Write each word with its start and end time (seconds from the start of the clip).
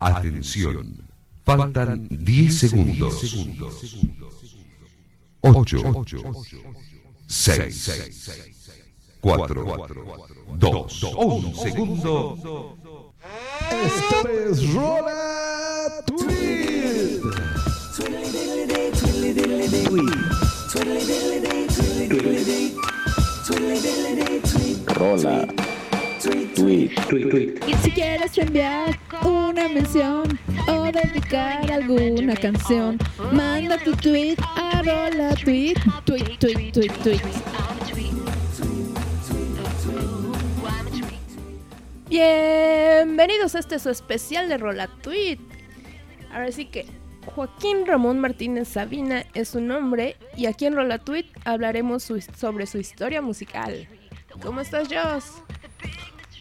Atención. 0.00 1.08
Faltan 1.44 2.08
10 2.10 2.58
segundos. 2.58 3.22
8, 5.42 6.04
6, 7.26 7.90
4, 9.20 9.76
2, 10.56 11.02
1 11.02 11.54
segundo. 11.54 13.14
Esto 13.70 14.28
es 14.28 14.74
Rola 14.74 16.04
Tweet. 16.06 17.20
Rola. 24.86 25.69
Tweet. 26.64 27.58
Y 27.66 27.74
si 27.82 27.90
quieres 27.90 28.36
enviar 28.36 28.98
una 29.24 29.66
mención 29.68 30.38
o 30.68 30.82
dedicar 30.92 31.70
alguna 31.72 32.36
canción, 32.36 32.98
manda 33.32 33.78
tu 33.78 33.92
tweet 33.96 34.36
a 34.56 34.82
Rola 34.82 35.34
Tweet. 35.42 35.74
Tweet, 36.04 36.36
tweet, 36.38 36.72
tweet, 36.72 36.92
tweet. 37.02 37.20
Bienvenidos 42.20 43.54
a 43.54 43.60
este 43.60 43.78
su 43.78 43.88
especial 43.88 44.48
de 44.48 44.58
Rola 44.58 44.88
Tweet. 45.02 45.38
Ahora 46.32 46.52
sí 46.52 46.66
que 46.66 46.84
Joaquín 47.34 47.86
Ramón 47.86 48.18
Martínez 48.20 48.68
Sabina 48.68 49.24
es 49.32 49.48
su 49.48 49.60
nombre 49.60 50.16
y 50.36 50.46
aquí 50.46 50.66
en 50.66 50.74
Rola 50.76 50.98
Tweet 50.98 51.26
hablaremos 51.44 52.02
su- 52.02 52.20
sobre 52.20 52.66
su 52.66 52.78
historia 52.78 53.22
musical. 53.22 53.88
¿Cómo 54.42 54.60
estás, 54.60 54.88
Joss? 54.88 55.42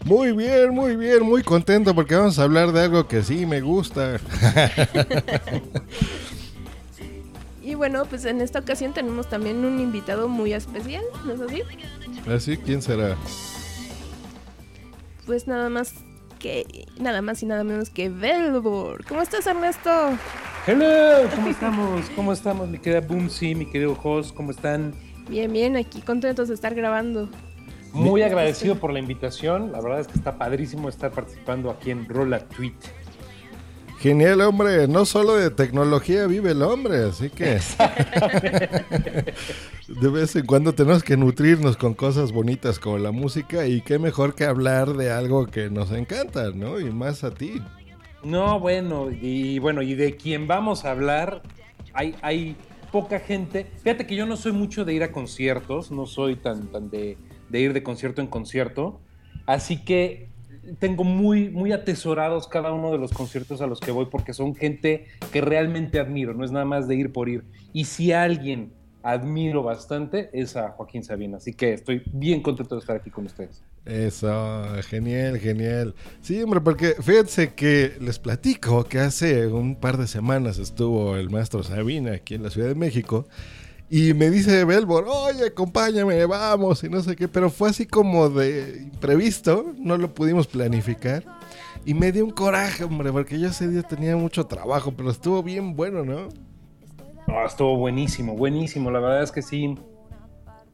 Muy 0.06 0.32
bien, 0.32 0.74
muy 0.74 0.96
bien, 0.96 1.24
muy 1.24 1.44
contento 1.44 1.94
porque 1.94 2.16
vamos 2.16 2.40
a 2.40 2.44
hablar 2.44 2.72
de 2.72 2.82
algo 2.82 3.08
que 3.08 3.22
sí 3.24 3.46
me 3.46 3.62
gusta. 3.62 4.20
Y 7.70 7.76
bueno, 7.76 8.04
pues 8.06 8.26
en 8.26 8.42
esta 8.42 8.58
ocasión 8.58 8.94
tenemos 8.94 9.30
también 9.30 9.64
un 9.64 9.80
invitado 9.80 10.28
muy 10.28 10.54
especial, 10.54 11.04
¿no 11.24 11.34
es 11.34 11.42
así? 11.42 11.62
Así, 12.28 12.58
¿quién 12.58 12.82
será? 12.82 13.16
Pues 15.28 15.46
nada 15.46 15.70
más 15.70 15.94
que 16.40 16.88
nada 17.00 17.22
más 17.22 17.44
y 17.44 17.46
nada 17.46 17.64
menos 17.64 17.92
que 17.92 18.10
Velvor. 18.10 19.06
¿Cómo 19.06 19.22
estás, 19.22 19.46
Ernesto? 19.46 19.92
Hello, 20.66 21.30
¿cómo 21.36 21.48
estamos? 21.50 22.10
¿Cómo 22.16 22.34
estamos, 22.34 22.68
mi 22.70 22.80
querida 22.80 23.02
Boomsy, 23.02 23.54
mi 23.54 23.68
querido 23.68 23.96
host? 24.02 24.34
¿Cómo 24.34 24.50
están? 24.50 24.96
Bien, 25.30 25.54
bien, 25.54 25.78
aquí 25.78 26.02
contentos 26.02 26.48
de 26.48 26.56
estar 26.56 26.74
grabando. 26.74 27.30
Muy 27.94 28.22
agradecido 28.22 28.76
por 28.76 28.94
la 28.94 29.00
invitación. 29.00 29.72
La 29.72 29.82
verdad 29.82 30.02
es 30.02 30.08
que 30.08 30.18
está 30.18 30.38
padrísimo 30.38 30.90
estar 30.90 31.12
participando 31.12 31.70
aquí 31.70 31.92
en 31.92 32.08
Rola 32.08 32.40
Tweet. 32.40 32.74
Genial, 34.00 34.42
hombre. 34.42 34.88
No 34.88 35.06
solo 35.06 35.36
de 35.36 35.50
tecnología 35.52 36.26
vive 36.26 36.52
el 36.52 36.62
hombre, 36.62 37.04
así 37.04 37.30
que. 37.30 37.60
de 39.88 40.10
vez 40.10 40.36
en 40.38 40.46
cuando 40.46 40.74
tenemos 40.74 41.04
que 41.04 41.18
nutrirnos 41.18 41.76
con 41.76 41.94
cosas 41.94 42.32
bonitas 42.32 42.80
como 42.80 42.98
la 42.98 43.12
música 43.12 43.68
y 43.68 43.82
qué 43.82 44.00
mejor 44.00 44.36
que 44.36 44.46
hablar 44.46 44.94
de 44.94 45.12
algo 45.12 45.48
que 45.48 45.70
nos 45.70 45.92
encanta, 45.92 46.52
¿no? 46.52 46.80
Y 46.80 46.92
más 46.92 47.26
a 47.26 47.32
ti. 47.32 47.62
No, 48.24 48.60
bueno, 48.60 49.10
y 49.12 49.60
bueno, 49.60 49.82
y 49.82 49.96
de 49.96 50.16
quien 50.16 50.48
vamos 50.48 50.86
a 50.86 50.92
hablar, 50.92 51.42
hay, 51.94 52.16
hay 52.22 52.56
poca 52.94 53.20
gente. 53.20 53.70
Fíjate 53.84 54.08
que 54.08 54.16
yo 54.16 54.26
no 54.26 54.38
soy 54.38 54.54
mucho 54.54 54.86
de 54.86 54.94
ir 54.94 55.04
a 55.04 55.12
conciertos, 55.12 55.92
no 55.92 56.06
soy 56.06 56.38
tan, 56.38 56.72
tan 56.72 56.90
de, 56.90 57.18
de 57.50 57.60
ir 57.60 57.74
de 57.74 57.84
concierto 57.84 58.22
en 58.22 58.28
concierto. 58.28 59.02
Así 59.46 59.84
que 59.84 60.30
tengo 60.78 61.04
muy, 61.04 61.50
muy 61.50 61.72
atesorados 61.72 62.48
cada 62.48 62.72
uno 62.72 62.92
de 62.92 62.98
los 62.98 63.12
conciertos 63.12 63.62
a 63.62 63.68
los 63.68 63.80
que 63.80 63.92
voy 63.92 64.06
porque 64.12 64.34
son 64.34 64.56
gente 64.56 65.08
que 65.32 65.42
realmente 65.42 66.00
admiro, 66.00 66.34
no 66.34 66.44
es 66.44 66.52
nada 66.52 66.66
más 66.66 66.88
de 66.88 66.96
ir 66.96 67.12
por 67.12 67.30
ir. 67.30 67.44
Y 67.74 67.86
si 67.86 68.12
alguien 68.12 68.74
admiro 69.02 69.64
bastante 69.64 70.30
es 70.34 70.56
a 70.56 70.70
Joaquín 70.72 71.04
Sabina, 71.04 71.38
así 71.38 71.54
que 71.54 71.74
estoy 71.74 72.04
bien 72.12 72.42
contento 72.42 72.76
de 72.76 72.82
estar 72.82 72.98
aquí 72.98 73.10
con 73.10 73.26
ustedes. 73.26 73.64
Eso, 73.86 74.64
genial, 74.88 75.40
genial. 75.40 75.96
Sí, 76.22 76.44
hombre, 76.44 76.62
porque 76.62 76.96
fíjense 77.02 77.54
que 77.54 77.94
les 78.00 78.20
platico 78.20 78.84
que 78.84 79.00
hace 79.00 79.48
un 79.48 79.76
par 79.76 79.98
de 79.98 80.06
semanas 80.06 80.60
estuvo 80.60 81.16
el 81.16 81.30
maestro 81.30 81.64
Sabina 81.64 82.14
aquí 82.14 82.36
en 82.36 82.44
la 82.44 82.50
Ciudad 82.50 82.68
de 82.68 82.76
México 82.76 83.26
y 83.90 84.14
me 84.14 84.30
dice 84.30 84.66
Belbor, 84.66 85.06
oye, 85.08 85.48
acompáñame, 85.48 86.26
vamos, 86.26 86.84
y 86.84 86.90
no 86.90 87.02
sé 87.02 87.16
qué, 87.16 87.28
pero 87.28 87.50
fue 87.50 87.70
así 87.70 87.86
como 87.86 88.30
de 88.30 88.82
imprevisto, 88.84 89.74
no 89.78 89.98
lo 89.98 90.14
pudimos 90.14 90.48
planificar. 90.48 91.24
Y 91.86 91.94
me 91.94 92.12
dio 92.12 92.26
un 92.26 92.32
coraje, 92.32 92.84
hombre, 92.84 93.12
porque 93.12 93.40
yo 93.40 93.48
ese 93.48 93.68
día 93.68 93.82
tenía 93.84 94.16
mucho 94.16 94.46
trabajo, 94.46 94.94
pero 94.96 95.10
estuvo 95.10 95.42
bien 95.42 95.76
bueno, 95.76 96.04
¿no? 96.04 96.28
Ah, 97.28 97.46
estuvo 97.46 97.78
buenísimo, 97.78 98.36
buenísimo. 98.36 98.92
La 98.92 99.00
verdad 99.00 99.24
es 99.24 99.32
que 99.32 99.42
sí. 99.42 99.76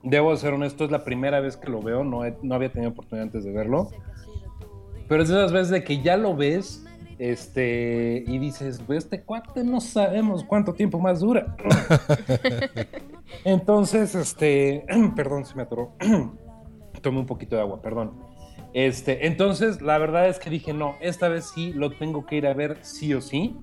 Debo 0.03 0.35
ser 0.35 0.53
honesto, 0.53 0.83
es 0.85 0.91
la 0.91 1.03
primera 1.03 1.39
vez 1.39 1.57
que 1.57 1.69
lo 1.69 1.81
veo. 1.81 2.03
No, 2.03 2.25
he- 2.25 2.37
no 2.41 2.55
había 2.55 2.71
tenido 2.71 2.91
oportunidad 2.91 3.23
antes 3.27 3.43
de 3.43 3.51
verlo. 3.51 3.91
Pero 5.07 5.21
es 5.23 5.29
de 5.29 5.35
esas 5.35 5.51
veces 5.51 5.69
de 5.69 5.83
que 5.83 6.01
ya 6.01 6.17
lo 6.17 6.35
ves 6.35 6.83
este, 7.17 8.23
y 8.27 8.37
dices, 8.39 8.81
pues 8.85 9.05
este 9.05 9.21
cuate 9.21 9.63
no 9.63 9.79
sabemos 9.81 10.43
cuánto 10.43 10.73
tiempo 10.73 10.99
más 10.99 11.19
dura. 11.19 11.55
Entonces, 13.43 14.15
este, 14.15 14.85
perdón, 15.15 15.45
se 15.45 15.55
me 15.55 15.63
atoró. 15.63 15.95
Tomé 17.01 17.19
un 17.19 17.25
poquito 17.25 17.55
de 17.55 17.61
agua, 17.61 17.81
perdón. 17.81 18.13
Este, 18.73 19.27
entonces, 19.27 19.81
la 19.81 19.97
verdad 19.97 20.27
es 20.27 20.39
que 20.39 20.49
dije, 20.49 20.73
no, 20.73 20.95
esta 20.99 21.29
vez 21.29 21.51
sí 21.53 21.71
lo 21.71 21.91
tengo 21.91 22.25
que 22.25 22.35
ir 22.35 22.47
a 22.47 22.53
ver 22.53 22.79
sí 22.81 23.13
o 23.13 23.21
sí. 23.21 23.55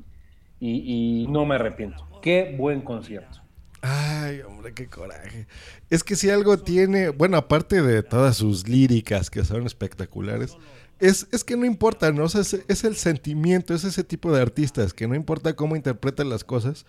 Y, 0.61 1.25
y 1.25 1.27
no 1.27 1.45
me 1.45 1.57
arrepiento. 1.57 2.09
Qué 2.23 2.55
buen 2.57 2.83
concierto. 2.83 3.43
Ay, 3.83 4.41
hombre, 4.43 4.73
qué 4.75 4.87
coraje. 4.87 5.49
Es 5.91 6.05
que 6.05 6.15
si 6.15 6.31
algo 6.31 6.57
tiene, 6.57 7.09
bueno, 7.09 7.37
aparte 7.37 7.83
de 7.83 8.05
todas 8.05 8.37
sus 8.37 8.69
líricas 8.69 9.29
que 9.29 9.45
son 9.45 9.67
espectaculares, 9.67 10.57
es, 11.03 11.27
es 11.33 11.43
que 11.43 11.57
no 11.57 11.67
importa, 11.67 12.13
¿no? 12.13 12.27
Es, 12.27 12.55
es 12.55 12.85
el 12.85 12.97
sentimiento, 12.97 13.75
es 13.75 13.83
ese 13.83 14.05
tipo 14.05 14.33
de 14.33 14.41
artistas 14.41 14.95
que 14.95 15.09
no 15.09 15.17
importa 15.17 15.55
cómo 15.57 15.75
interpretan 15.75 16.29
las 16.31 16.45
cosas. 16.45 16.87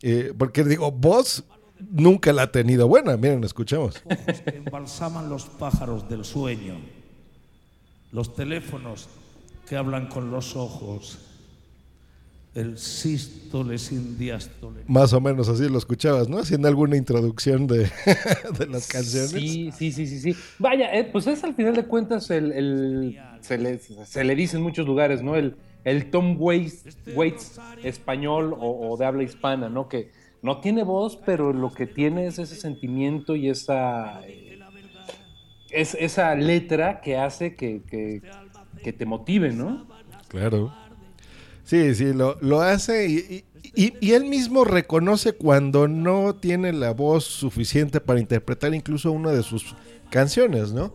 eh, 0.00 0.32
porque 0.36 0.64
digo, 0.64 0.90
voz 0.90 1.44
nunca 1.78 2.32
la 2.32 2.42
ha 2.42 2.52
tenido 2.52 2.88
buena. 2.88 3.16
Miren, 3.16 3.44
escuchemos. 3.44 4.02
que 4.44 4.56
embalsaman 4.56 5.28
los 5.28 5.44
pájaros 5.44 6.08
del 6.08 6.24
sueño, 6.24 6.80
los 8.10 8.34
teléfonos 8.34 9.08
que 9.68 9.76
hablan 9.76 10.08
con 10.08 10.30
los 10.30 10.56
ojos, 10.56 11.18
el 12.54 12.76
sístole 12.78 13.78
sin 13.78 14.18
diástole. 14.18 14.80
Más 14.86 15.12
o 15.12 15.20
menos 15.20 15.48
así 15.48 15.68
lo 15.68 15.78
escuchabas, 15.78 16.28
¿no? 16.28 16.38
Haciendo 16.38 16.68
alguna 16.68 16.96
introducción 16.96 17.66
de, 17.66 17.90
de 18.58 18.66
las 18.66 18.86
canciones. 18.88 19.30
Sí, 19.30 19.70
sí, 19.76 19.92
sí, 19.92 20.06
sí, 20.06 20.18
sí. 20.20 20.36
Vaya, 20.58 20.94
eh, 20.94 21.04
pues 21.04 21.26
es 21.26 21.42
al 21.44 21.54
final 21.54 21.74
de 21.74 21.84
cuentas 21.84 22.30
el, 22.30 22.52
el- 22.52 23.18
se, 23.40 23.58
le, 23.58 23.78
se 23.78 24.22
le 24.24 24.34
dice 24.36 24.56
en 24.58 24.62
muchos 24.62 24.86
lugares, 24.86 25.22
¿no? 25.22 25.34
El, 25.34 25.56
el 25.84 26.10
Tom 26.10 26.36
Waits, 26.38 26.84
Waits 27.14 27.58
español 27.82 28.54
o, 28.58 28.90
o 28.92 28.96
de 28.96 29.04
habla 29.06 29.22
hispana, 29.24 29.68
¿no? 29.68 29.88
Que 29.88 30.10
no 30.42 30.60
tiene 30.60 30.84
voz, 30.84 31.16
pero 31.24 31.52
lo 31.52 31.72
que 31.72 31.86
tiene 31.86 32.26
es 32.26 32.38
ese 32.38 32.54
sentimiento 32.56 33.34
y 33.34 33.48
esa, 33.48 34.20
eh, 34.26 34.58
es, 35.70 35.94
esa 35.94 36.34
letra 36.34 37.00
que 37.00 37.16
hace 37.16 37.54
que, 37.56 37.82
que- 37.88 38.22
que 38.82 38.92
te 38.92 39.06
motive, 39.06 39.52
¿no? 39.52 39.86
Claro. 40.28 40.72
Sí, 41.72 41.94
sí, 41.94 42.12
lo, 42.12 42.36
lo 42.42 42.60
hace 42.60 43.08
y, 43.08 43.14
y- 43.14 43.44
y- 43.86 43.94
y 43.98 44.12
él 44.12 44.26
mismo 44.26 44.62
reconoce 44.66 45.32
cuando 45.32 45.88
no 45.88 46.34
tiene 46.34 46.70
la 46.74 46.90
voz 46.92 47.24
suficiente 47.24 47.98
para 47.98 48.20
interpretar 48.20 48.74
incluso 48.74 49.10
una 49.10 49.30
de 49.30 49.42
sus 49.42 49.74
canciones, 50.10 50.74
¿no? 50.74 50.92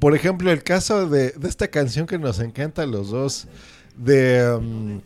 Por 0.00 0.16
ejemplo, 0.16 0.50
el 0.50 0.64
caso 0.64 1.08
de, 1.08 1.30
de 1.30 1.48
esta 1.48 1.68
canción 1.68 2.08
que 2.08 2.18
nos 2.18 2.40
encanta 2.40 2.82
a 2.82 2.86
los 2.86 3.10
dos, 3.10 3.46
de... 3.96 4.52
um, 4.52 5.00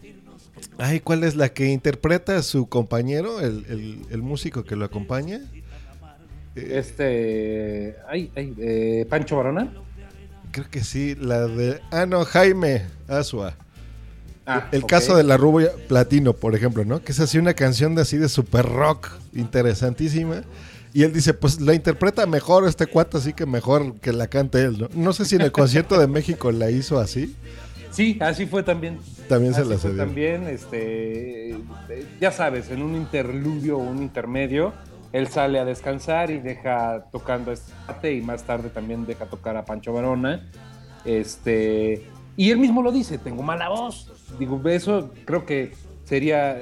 ay, 0.79 1.01
¿cuál 1.01 1.25
es 1.25 1.37
la 1.37 1.51
que 1.51 1.67
interpreta 1.67 2.39
a 2.39 2.43
su 2.43 2.67
compañero, 2.67 3.41
el, 3.41 3.67
el- 3.69 4.01
el 4.11 4.23
músico 4.23 4.65
que 4.65 4.77
lo 4.77 4.87
acompaña? 4.87 5.43
Este, 6.55 7.97
ay, 8.09 8.31
ay, 8.35 8.55
eh, 8.59 9.07
Pancho 9.11 9.37
Barona. 9.37 9.71
Creo 10.53 10.71
que 10.71 10.83
sí, 10.83 11.15
la 11.17 11.47
de... 11.49 11.83
Ah, 11.91 12.07
no, 12.07 12.25
Jaime 12.25 12.87
Asua. 13.09 13.55
Ah, 14.47 14.69
El 14.71 14.85
ok. 14.85 14.89
caso 14.89 15.17
de 15.17 15.25
la 15.25 15.37
rubia 15.37 15.71
platino, 15.89 16.33
por 16.33 16.55
ejemplo, 16.55 16.85
¿no? 16.85 17.03
Que 17.03 17.13
es 17.13 17.21
así 17.21 17.39
una 17.39 17.55
canción 17.55 17.95
de 17.95 18.03
así 18.03 18.17
de 18.17 18.29
super 18.29 18.65
rock, 18.67 19.11
interesantísima. 19.35 20.43
Y 20.95 21.03
él 21.03 21.13
dice, 21.13 21.35
pues 21.35 21.61
la 21.61 21.75
interpreta 21.75 22.25
mejor 22.27 22.67
este 22.67 22.87
cuate, 22.87 23.19
así 23.19 23.33
que 23.35 23.45
mejor 23.45 23.97
que 24.01 24.13
la 24.13 24.29
cante 24.29 24.63
él, 24.63 24.79
¿no? 24.79 24.89
No 24.95 25.13
sé 25.13 25.25
si 25.27 25.35
en 25.37 25.43
el 25.43 25.53
concierto 25.53 25.99
de 25.99 26.07
México 26.07 26.53
la 26.53 26.71
hizo 26.71 26.99
así. 26.99 27.37
Sí, 27.91 28.19
así 28.21 28.47
fue 28.47 28.63
también. 28.63 28.99
También 29.29 29.55
se 29.55 29.63
Así 29.63 29.71
la 29.71 29.79
fue 29.79 29.91
cedió. 29.91 30.05
También, 30.05 30.47
este, 30.49 31.51
eh, 31.51 32.07
ya 32.21 32.31
sabes, 32.31 32.71
en 32.71 32.83
un 32.83 32.95
interludio 32.95 33.79
o 33.79 33.83
un 33.83 34.03
intermedio, 34.03 34.75
él 35.13 35.29
sale 35.29 35.59
a 35.59 35.65
descansar 35.65 36.31
y 36.31 36.39
deja 36.39 37.07
tocando 37.11 37.53
esta 37.53 37.73
parte 37.87 38.15
y 38.15 38.21
más 38.23 38.45
tarde 38.45 38.71
también 38.71 39.07
deja 39.07 39.27
tocar 39.27 39.57
a 39.57 39.65
Pancho 39.65 39.93
Barona. 39.93 40.49
Este, 41.05 42.05
Y 42.37 42.51
él 42.51 42.59
mismo 42.59 42.83
lo 42.83 42.93
dice, 42.93 43.19
tengo 43.19 43.43
mala 43.43 43.69
voz. 43.69 44.13
Digo, 44.39 44.61
eso 44.69 45.11
creo 45.25 45.45
que 45.47 45.73
sería 46.05 46.57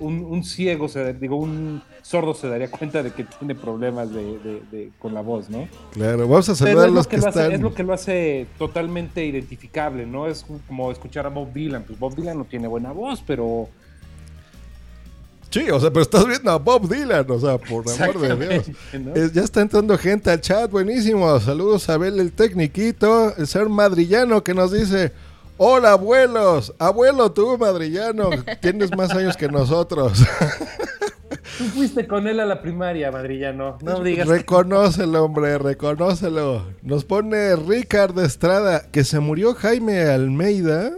un, 0.00 0.24
un 0.24 0.44
ciego, 0.44 0.88
se- 0.88 1.14
digo, 1.14 1.36
un 1.36 1.82
sordo 2.02 2.34
se 2.34 2.48
daría 2.48 2.70
cuenta 2.70 3.02
de 3.02 3.10
que 3.12 3.24
tiene 3.24 3.54
problemas 3.54 4.12
de, 4.12 4.38
de- 4.38 4.62
de- 4.70 4.90
con 4.98 5.14
la 5.14 5.20
voz, 5.22 5.48
¿no? 5.48 5.68
Claro, 5.92 6.28
vamos 6.28 6.48
a 6.48 6.54
saludar 6.54 6.84
a 6.84 6.88
lo, 6.88 6.94
los 6.94 7.06
que 7.06 7.16
que 7.16 7.22
lo 7.22 7.28
hace, 7.28 7.38
están. 7.40 7.52
es 7.52 7.60
lo 7.60 7.74
que 7.74 7.82
lo 7.84 7.92
hace 7.94 8.46
totalmente 8.58 9.24
identificable, 9.24 10.04
¿no? 10.04 10.26
Es 10.26 10.44
como 10.66 10.90
escuchar 10.92 11.24
a 11.26 11.30
Bob 11.30 11.52
Dylan. 11.52 11.84
Pues 11.84 11.98
Bob 11.98 12.14
Dylan 12.14 12.36
no 12.38 12.44
tiene 12.44 12.66
buena 12.68 12.92
voz, 12.92 13.22
pero 13.26 13.68
Sí, 15.50 15.68
o 15.70 15.78
sea, 15.78 15.90
pero 15.90 16.00
estás 16.02 16.26
viendo 16.26 16.50
a 16.50 16.56
Bob 16.56 16.88
Dylan, 16.88 17.30
o 17.30 17.38
sea, 17.38 17.58
por 17.58 17.84
amor 17.86 18.18
de 18.20 18.36
Dios. 18.48 18.68
Exactamente, 18.68 18.98
¿no? 18.98 19.14
Es- 19.14 19.32
ya 19.34 19.42
está 19.42 19.60
entrando 19.60 19.98
gente 19.98 20.30
al 20.30 20.40
chat, 20.40 20.70
buenísimo. 20.70 21.38
Saludos 21.40 21.88
a 21.90 21.94
Abel 21.94 22.18
el 22.20 22.32
Tecniquito, 22.32 23.36
el 23.36 23.46
ser 23.46 23.68
madrillano 23.68 24.42
que 24.42 24.54
nos 24.54 24.72
dice, 24.72 25.12
hola 25.64 25.92
abuelos, 25.92 26.74
abuelo 26.78 27.30
tú 27.30 27.56
madrillano, 27.56 28.30
tienes 28.60 28.96
más 28.96 29.12
años 29.12 29.36
que 29.36 29.48
nosotros. 29.48 30.24
Tú 31.58 31.64
fuiste 31.64 32.06
con 32.06 32.26
él 32.28 32.40
a 32.40 32.46
la 32.46 32.62
primaria, 32.62 33.10
madrillano. 33.10 33.76
No 33.82 34.02
digas. 34.02 34.26
Reconócelo, 34.26 35.24
hombre, 35.24 35.58
reconócelo. 35.58 36.66
Nos 36.82 37.04
pone 37.04 37.56
Ricardo 37.56 38.22
Estrada, 38.22 38.90
que 38.90 39.04
se 39.04 39.20
murió 39.20 39.54
Jaime 39.54 40.02
Almeida. 40.02 40.92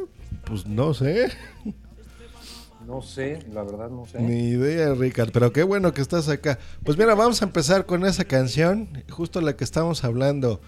Pues 0.44 0.66
no 0.66 0.94
sé, 0.94 1.32
No 2.86 3.02
sé, 3.02 3.40
la 3.52 3.62
verdad 3.64 3.90
no 3.90 4.06
sé. 4.06 4.20
ni 4.20 4.50
idea, 4.50 4.94
Ricardo, 4.94 5.32
pero 5.32 5.52
qué 5.52 5.62
bueno 5.64 5.92
que 5.92 6.02
estás 6.02 6.28
acá. 6.28 6.58
Pues 6.84 6.96
mira, 6.98 7.14
vamos 7.14 7.42
a 7.42 7.46
empezar 7.46 7.84
con 7.86 8.04
esa 8.04 8.24
canción, 8.24 8.88
justo 9.10 9.40
la 9.40 9.56
que 9.56 9.64
estamos 9.64 10.04
hablando, 10.04 10.60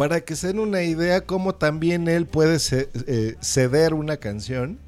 para 0.00 0.22
que 0.22 0.34
se 0.34 0.46
den 0.46 0.60
una 0.60 0.82
idea 0.82 1.20
cómo 1.26 1.54
también 1.54 2.08
él 2.08 2.24
puede 2.24 2.56
eh, 2.72 3.36
ceder 3.42 3.92
una 3.92 4.16
canción. 4.16 4.78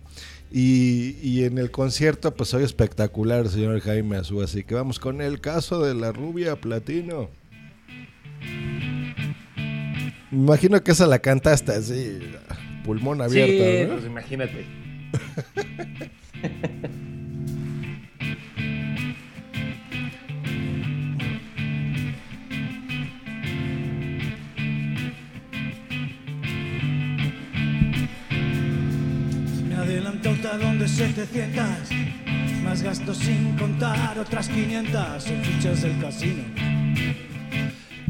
Y, 0.50 1.18
y 1.22 1.44
en 1.44 1.58
el 1.58 1.70
concierto, 1.70 2.34
pues 2.34 2.48
soy 2.48 2.64
espectacular, 2.64 3.46
señor 3.50 3.78
Jaime 3.80 4.16
Azú. 4.16 4.40
Así 4.40 4.64
que 4.64 4.74
vamos 4.74 4.98
con 4.98 5.20
el 5.20 5.42
caso 5.42 5.82
de 5.82 5.92
la 5.92 6.12
rubia 6.12 6.56
platino. 6.56 7.28
Me 10.30 10.38
imagino 10.38 10.82
que 10.82 10.92
esa 10.92 11.06
la 11.06 11.18
cantaste 11.18 11.72
así, 11.72 12.18
pulmón 12.82 13.20
abierto. 13.20 13.52
sí, 13.52 13.84
¿no? 13.86 13.92
pues 13.96 14.06
imagínate. 14.06 14.66
Me 29.92 29.98
adelanté 29.98 30.28
a 30.28 30.32
un 30.32 30.40
talón 30.40 30.78
de 30.78 30.88
700, 30.88 31.64
más 32.64 32.82
gastos 32.82 33.18
sin 33.18 33.58
contar 33.58 34.18
otras 34.18 34.48
500 34.48 35.26
en 35.26 35.44
fichas 35.44 35.82
del 35.82 36.00
casino. 36.00 36.44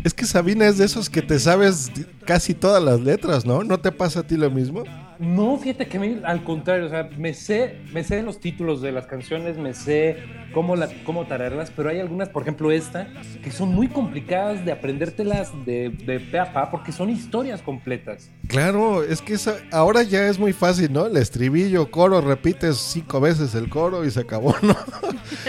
Es 0.04 0.14
que 0.14 0.24
Sabina 0.24 0.68
es 0.68 0.78
de 0.78 0.84
esos 0.84 1.10
que 1.10 1.22
te 1.22 1.40
sabes 1.40 1.90
casi 2.24 2.54
todas 2.54 2.80
las 2.80 3.00
letras, 3.00 3.44
¿no? 3.44 3.64
¿No 3.64 3.80
te 3.80 3.90
pasa 3.90 4.20
a 4.20 4.22
ti 4.22 4.36
lo 4.36 4.48
mismo? 4.48 4.84
No, 5.18 5.56
fíjate 5.58 5.86
que 5.86 5.98
me- 5.98 6.20
al 6.24 6.42
contrario, 6.44 6.86
o 6.86 6.88
sea, 6.88 7.08
me 7.16 7.34
sé, 7.34 7.76
me 7.92 8.02
sé 8.02 8.22
los 8.22 8.40
títulos 8.40 8.80
de 8.82 8.92
las 8.92 9.06
canciones, 9.06 9.56
me 9.56 9.72
sé 9.74 10.16
cómo, 10.52 10.76
la, 10.76 10.88
cómo 11.04 11.26
tararlas, 11.26 11.70
pero 11.70 11.88
hay 11.90 12.00
algunas, 12.00 12.28
por 12.28 12.42
ejemplo 12.42 12.70
esta, 12.70 13.08
que 13.42 13.50
son 13.50 13.70
muy 13.70 13.88
complicadas 13.88 14.64
de 14.64 14.72
aprendértelas 14.72 15.50
de, 15.64 15.90
de 15.90 16.20
pe 16.20 16.38
a 16.38 16.52
pa, 16.52 16.70
porque 16.70 16.92
son 16.92 17.08
historias 17.10 17.62
completas. 17.62 18.30
Claro, 18.48 19.02
es 19.02 19.22
que 19.22 19.34
esa, 19.34 19.56
ahora 19.70 20.02
ya 20.02 20.26
es 20.28 20.38
muy 20.38 20.52
fácil, 20.52 20.92
¿no? 20.92 21.06
El 21.06 21.16
estribillo, 21.16 21.90
coro, 21.90 22.20
repites 22.20 22.76
cinco 22.76 23.20
veces 23.20 23.54
el 23.54 23.68
coro 23.68 24.04
y 24.04 24.10
se 24.10 24.20
acabó, 24.20 24.54
¿no? 24.62 24.76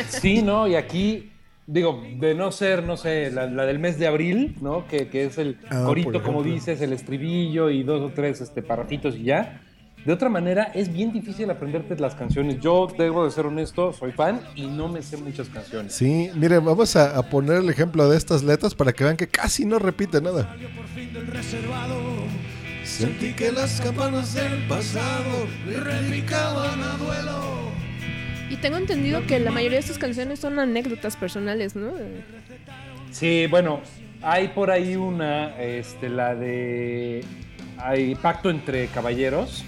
Sí, 0.08 0.42
¿no? 0.42 0.68
Y 0.68 0.76
aquí, 0.76 1.32
digo, 1.68 2.04
de 2.20 2.36
no 2.36 2.52
ser, 2.52 2.84
no 2.84 2.98
sé, 2.98 3.32
la, 3.32 3.48
la 3.48 3.66
del 3.66 3.80
mes 3.80 3.98
de 4.00 4.08
abril, 4.08 4.56
¿no? 4.62 4.88
Que, 4.88 5.08
que 5.08 5.26
es 5.26 5.38
el 5.38 5.58
Ah, 5.70 5.84
corito, 5.86 6.22
como 6.24 6.44
dices, 6.44 6.82
el 6.82 6.94
estribillo 6.94 7.70
y 7.70 7.84
dos 7.84 8.02
o 8.02 8.14
tres 8.14 8.42
este, 8.42 8.62
parrafitos 8.62 9.16
y 9.16 9.24
ya. 9.24 9.62
De 10.06 10.12
otra 10.12 10.28
manera, 10.28 10.64
es 10.76 10.92
bien 10.92 11.14
difícil 11.14 11.50
aprenderte 11.50 11.96
las 11.98 12.14
canciones. 12.14 12.60
Yo 12.60 12.88
debo 12.98 13.24
de 13.24 13.32
ser 13.32 13.46
honesto, 13.46 13.94
soy 13.94 14.12
fan 14.12 14.42
y 14.54 14.68
no 14.68 14.90
me 14.90 15.02
sé 15.02 15.16
muchas 15.16 15.48
canciones. 15.48 15.94
Sí, 15.94 16.30
miren, 16.36 16.66
vamos 16.66 16.98
a, 16.98 17.18
a 17.18 17.24
poner 17.30 17.60
el 17.60 17.70
ejemplo 17.70 18.10
de 18.10 18.18
estas 18.18 18.44
letras 18.44 18.76
para 18.76 18.92
que 18.92 19.06
vean 19.06 19.16
que 19.16 19.28
casi 19.28 19.66
no 19.66 19.80
repite 19.80 20.20
nada. 20.20 20.44
Salió 20.44 20.70
por 20.76 20.88
fin 20.88 21.14
del 21.14 21.28
reservado. 21.28 21.96
Sentí 22.84 23.34
que 23.34 23.52
las 23.52 23.80
campanas 23.80 24.34
del 24.34 24.68
pasado 24.68 25.48
le 25.66 25.78
a 25.78 26.98
duelo. 26.98 27.72
Y 28.50 28.58
tengo 28.58 28.78
entendido 28.78 29.26
que 29.26 29.40
la 29.40 29.52
mayoría 29.52 29.80
de 29.80 29.88
sus 29.88 29.98
canciones 29.98 30.40
son 30.40 30.60
anécdotas 30.60 31.16
personales, 31.16 31.76
¿no? 31.76 31.92
Sí, 33.12 33.48
bueno, 33.48 33.82
hay 34.22 34.50
por 34.50 34.72
ahí 34.72 34.96
una, 34.96 35.60
este, 35.60 36.10
la 36.10 36.36
de 36.36 37.24
hay 37.78 38.16
Pacto 38.16 38.50
entre 38.50 38.88
Caballeros, 38.88 39.64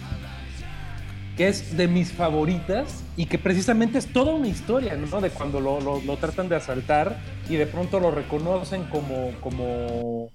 que 1.36 1.48
es 1.50 1.76
de 1.76 1.88
mis 1.88 2.12
favoritas 2.14 3.04
y 3.18 3.26
que 3.26 3.38
precisamente 3.38 3.98
es 3.98 4.08
toda 4.08 4.34
una 4.34 4.48
historia, 4.48 4.96
¿no? 4.96 5.20
De 5.20 5.30
cuando 5.30 5.60
lo, 5.60 6.18
tratan 6.18 6.48
de 6.48 6.56
asaltar 6.56 7.18
y 7.50 7.56
de 7.56 7.66
pronto 7.66 8.00
lo 8.00 8.12
reconocen 8.12 8.86
como, 8.86 9.32
como, 9.42 10.30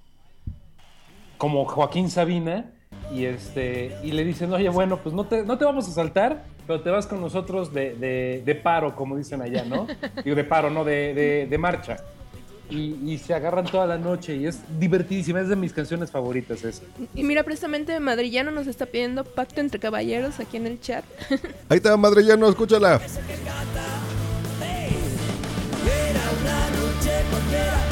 como 1.39 1.65
Joaquín 1.65 2.11
Sabina 2.11 2.71
y, 3.15 3.25
este, 3.25 3.97
y 4.03 4.13
le 4.13 4.25
dicen, 4.25 4.53
oye, 4.53 4.69
bueno, 4.69 4.99
pues 4.99 5.15
no 5.15 5.25
te, 5.25 5.43
no 5.43 5.57
te 5.57 5.65
vamos 5.65 5.89
a 5.89 5.91
asaltar, 5.91 6.45
pero 6.71 6.83
te 6.83 6.91
vas 6.91 7.09
con 7.09 7.21
nosotros 7.21 7.75
de, 7.75 7.97
de- 7.97 8.43
de 8.47 8.55
paro, 8.55 8.95
como 8.95 9.17
dicen 9.17 9.43
allá, 9.43 9.65
¿no? 9.65 9.89
Digo, 10.25 10.37
de 10.37 10.45
paro, 10.45 10.71
no, 10.71 10.85
de, 10.85 11.13
de- 11.15 11.47
de 11.51 11.59
marcha. 11.59 11.97
Y, 12.71 12.95
y 13.13 13.19
se 13.19 13.35
agarran 13.35 13.65
toda 13.65 13.85
la 13.89 13.99
noche 13.99 14.37
y 14.37 14.47
es 14.47 14.61
divertidísima, 14.79 15.41
es 15.41 15.49
de 15.49 15.57
mis 15.57 15.73
canciones 15.73 16.13
favoritas 16.13 16.63
esa. 16.63 16.85
Y 17.17 17.25
mira, 17.25 17.43
precisamente 17.43 17.99
Madrillano 17.99 18.53
nos 18.53 18.69
está 18.69 18.87
pidiendo 18.87 19.25
pacto 19.25 19.61
entre 19.61 19.81
caballeros 19.81 20.39
aquí 20.39 20.59
en 20.59 20.67
el 20.69 20.81
chat. 20.81 21.05
Ahí 21.69 21.79
está, 21.79 21.97
madrillano, 21.97 22.49
escúchala. 22.49 23.01
Era 25.83 26.23
una 26.41 26.71
noche 26.71 27.90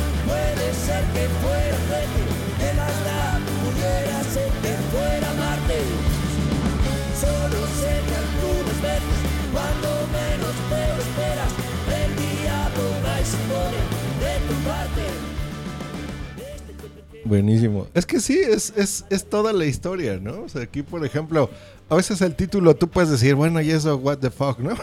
Buenísimo. 17.28 17.86
Es 17.94 18.06
que 18.06 18.20
sí, 18.20 18.38
es, 18.38 18.72
es, 18.76 19.04
es 19.10 19.28
toda 19.28 19.52
la 19.52 19.66
historia, 19.66 20.18
¿no? 20.20 20.42
O 20.42 20.48
sea, 20.48 20.62
aquí, 20.62 20.82
por 20.82 21.04
ejemplo, 21.04 21.50
a 21.90 21.94
veces 21.96 22.20
el 22.22 22.34
título 22.34 22.74
tú 22.74 22.88
puedes 22.88 23.10
decir, 23.10 23.34
bueno, 23.34 23.60
y 23.60 23.70
eso, 23.70 23.96
what 23.96 24.18
the 24.18 24.30
fuck, 24.30 24.58
¿no? 24.58 24.74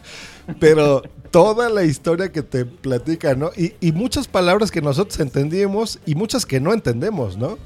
Pero 0.60 1.02
toda 1.30 1.68
la 1.68 1.82
historia 1.84 2.30
que 2.30 2.42
te 2.42 2.64
platica, 2.64 3.34
¿no? 3.34 3.50
Y, 3.56 3.74
y 3.80 3.92
muchas 3.92 4.28
palabras 4.28 4.70
que 4.70 4.80
nosotros 4.80 5.18
entendíamos 5.20 5.98
y 6.06 6.14
muchas 6.14 6.46
que 6.46 6.60
no 6.60 6.72
entendemos, 6.72 7.36
¿no? 7.36 7.58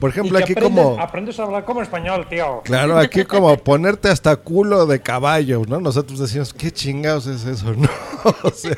Por 0.00 0.10
ejemplo, 0.10 0.38
Y 0.38 0.42
que 0.42 0.44
aquí 0.44 0.54
aprendes- 0.54 0.82
como... 0.82 1.00
Aprendes 1.00 1.38
a 1.38 1.42
hablar 1.44 1.64
como 1.64 1.82
español, 1.82 2.26
tío. 2.28 2.62
Claro, 2.64 2.98
aquí 2.98 3.24
como 3.26 3.56
ponerte 3.58 4.08
hasta 4.08 4.34
culo 4.36 4.86
de 4.86 5.00
caballo, 5.00 5.62
¿no? 5.68 5.78
Nosotros 5.80 6.18
decimos, 6.18 6.52
¿qué 6.54 6.70
chingados 6.72 7.26
es 7.26 7.44
eso? 7.44 7.74
¿No? 7.74 7.88
O 8.42 8.50
sea, 8.50 8.76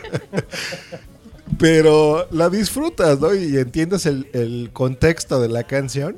pero 1.58 2.26
la 2.30 2.48
disfrutas, 2.50 3.20
¿no? 3.20 3.34
Y 3.34 3.56
entiendes 3.58 4.06
el, 4.06 4.28
el 4.32 4.70
contexto 4.72 5.40
de 5.40 5.48
la 5.48 5.64
canción, 5.64 6.16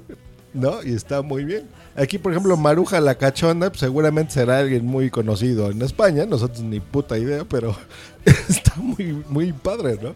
¿no? 0.55 0.83
Y 0.83 0.95
está 0.95 1.23
muy 1.23 1.45
bien. 1.45 1.69
Aquí, 1.97 2.19
por 2.19 2.33
ejemplo, 2.33 2.57
Maruja 2.57 3.01
la 3.01 3.17
Cachonda, 3.17 3.71
pues, 3.71 3.81
seguramente 3.81 4.33
será 4.35 4.59
alguien 4.59 4.87
muy 4.87 5.11
conocido 5.11 5.71
en 5.71 5.83
España, 5.83 6.27
nosotros 6.27 6.61
ni 6.61 6.81
puta 6.81 7.19
idea, 7.19 7.45
pero 7.45 7.77
está 8.49 8.75
muy, 8.77 9.25
muy 9.29 9.53
padre, 9.53 9.99
¿no? 10.01 10.15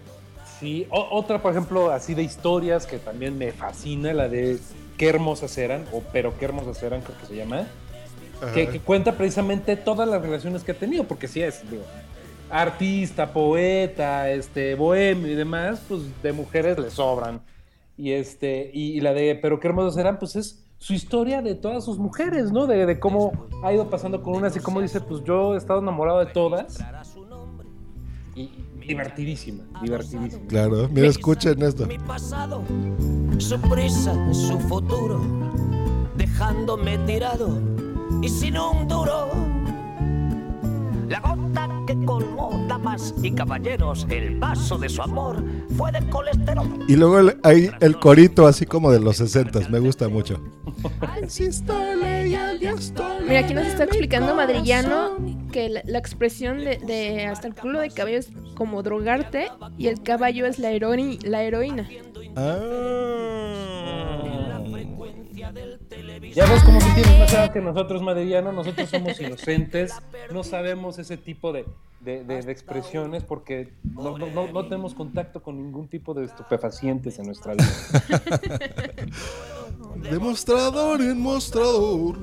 Sí, 0.61 0.87
o- 0.91 1.09
otra, 1.11 1.43
por 1.43 1.51
ejemplo, 1.53 1.91
así 1.91 2.15
de 2.15 2.23
historias 2.23 2.87
que 2.87 2.99
también 2.99 3.37
me 3.37 3.53
fascina, 3.53 4.13
la 4.13 4.29
de 4.29 4.59
Qué 4.97 5.09
hermosas 5.09 5.59
eran, 5.59 5.85
o 5.93 6.01
Pero 6.13 6.39
qué 6.39 6.45
hermosas 6.45 6.81
eran, 6.85 7.01
creo 7.01 7.19
que 7.19 7.27
se 7.27 7.35
llama, 7.35 7.67
que, 8.55 8.69
que 8.69 8.79
cuenta 8.79 9.17
precisamente 9.17 9.75
todas 9.77 10.09
las 10.09 10.23
relaciones 10.23 10.63
que 10.63 10.71
he 10.73 10.75
tenido, 10.75 11.05
porque 11.05 11.27
sí 11.27 11.43
es, 11.43 11.69
digo, 11.69 11.83
artista, 12.53 13.33
poeta, 13.33 14.31
este, 14.31 14.75
bohemio 14.75 15.33
y 15.33 15.35
demás, 15.35 15.83
pues 15.89 16.03
de 16.23 16.33
mujeres 16.33 16.79
le 16.79 16.91
sobran. 16.91 17.43
Y 17.97 18.13
este, 18.13 18.71
y, 18.73 18.93
y 18.93 19.01
la 19.01 19.13
de 19.13 19.35
Pero 19.35 19.59
qué 19.59 19.69
hermosas 19.69 19.97
eran, 19.97 20.19
pues 20.19 20.37
es 20.37 20.65
su 20.79 20.95
historia 20.95 21.43
de 21.43 21.55
todas 21.55 21.85
sus 21.85 21.99
mujeres, 21.99 22.53
¿no? 22.53 22.67
De, 22.67 22.87
de 22.87 23.01
cómo 23.01 23.49
ha 23.65 23.73
ido 23.73 23.89
pasando 23.89 24.23
con 24.23 24.37
unas 24.37 24.57
y 24.57 24.61
cómo 24.61 24.81
dice, 24.81 25.01
pues 25.01 25.23
yo 25.25 25.55
he 25.55 25.59
estado 25.59 25.81
enamorado 25.81 26.21
de 26.21 26.27
todas. 26.27 26.79
Y 28.35 28.51
y 28.83 28.89
divertidísima, 28.89 29.65
divertidísima. 29.81 30.47
Claro, 30.49 30.89
mira, 30.89 31.07
escuchen 31.07 31.63
esto. 31.63 31.87
Mi 31.87 31.99
pasado, 31.99 32.63
su 33.39 33.61
prisa, 33.61 34.15
su 34.33 34.59
futuro, 34.59 35.21
dejándome 36.17 36.99
tirado 36.99 37.61
y 38.23 38.29
sin 38.29 38.59
un 38.59 38.89
duro. 38.89 39.52
La 41.13 41.21
gota 41.21 41.69
que 41.87 41.95
colmó 42.07 42.65
damas 42.69 43.13
y 43.23 43.33
caballeros 43.33 44.07
el 44.09 44.39
vaso 44.39 44.79
de 44.79 44.89
su 44.89 45.03
amor 45.03 45.45
fue 45.77 45.93
de 45.93 46.01
colesterol. 46.09 46.67
Y 46.89 46.97
luego 46.97 47.19
el- 47.19 47.37
hay 47.43 47.71
el 47.81 47.99
corito 47.99 48.47
así 48.47 48.65
como 48.65 48.91
de 48.91 48.99
los 48.99 49.19
60 49.19 49.69
me 49.69 49.79
gusta 49.79 50.09
mucho. 50.09 50.41
Mira, 53.29 53.41
aquí 53.41 53.53
nos 53.53 53.67
está 53.67 53.85
explicando 53.85 54.35
Madrillano 54.35 55.19
que 55.53 55.69
la, 55.69 55.83
la 55.85 55.99
expresión 55.99 56.59
de, 56.65 56.79
de 56.79 57.27
hasta 57.27 57.47
el 57.47 57.55
culo 57.55 57.81
de 57.81 57.91
caballo 57.91 58.17
es 58.17 58.31
como 58.55 58.83
drogarte 58.83 59.49
y 59.77 59.89
el 59.89 60.03
caballo 60.03 60.47
es 60.47 60.59
la, 60.59 60.73
heroí- 60.73 61.23
la 61.25 61.43
heroína. 61.43 61.87
Ya 66.35 66.47
ves 66.47 66.63
cómo 66.65 66.81
si 66.81 66.95
tienes 66.95 67.19
más 67.19 67.33
edad 67.33 67.53
que 67.53 67.61
nosotros, 67.61 68.03
Maderiano. 68.03 68.53
Nosotros 68.53 68.89
somos 68.89 69.21
inocentes, 69.21 69.93
no 70.33 70.43
sabemos 70.45 70.99
ese 70.99 71.17
tipo 71.17 71.53
de, 71.53 71.65
de- 72.01 72.25
de- 72.25 72.43
de 72.43 72.53
expresiones 72.53 73.23
porque 73.23 73.73
no, 73.95 74.17
no- 74.17 74.27
no- 74.29 74.49
no 74.51 74.63
tenemos 74.65 74.95
contacto 74.95 75.43
con 75.43 75.57
ningún 75.57 75.89
tipo 75.89 76.15
de 76.15 76.25
estupefacientes 76.25 77.19
en 77.19 77.27
nuestra 77.27 77.55
vida. 77.55 77.67
Demostrador 80.11 81.01
en 81.03 81.21
mostrador. 81.21 82.17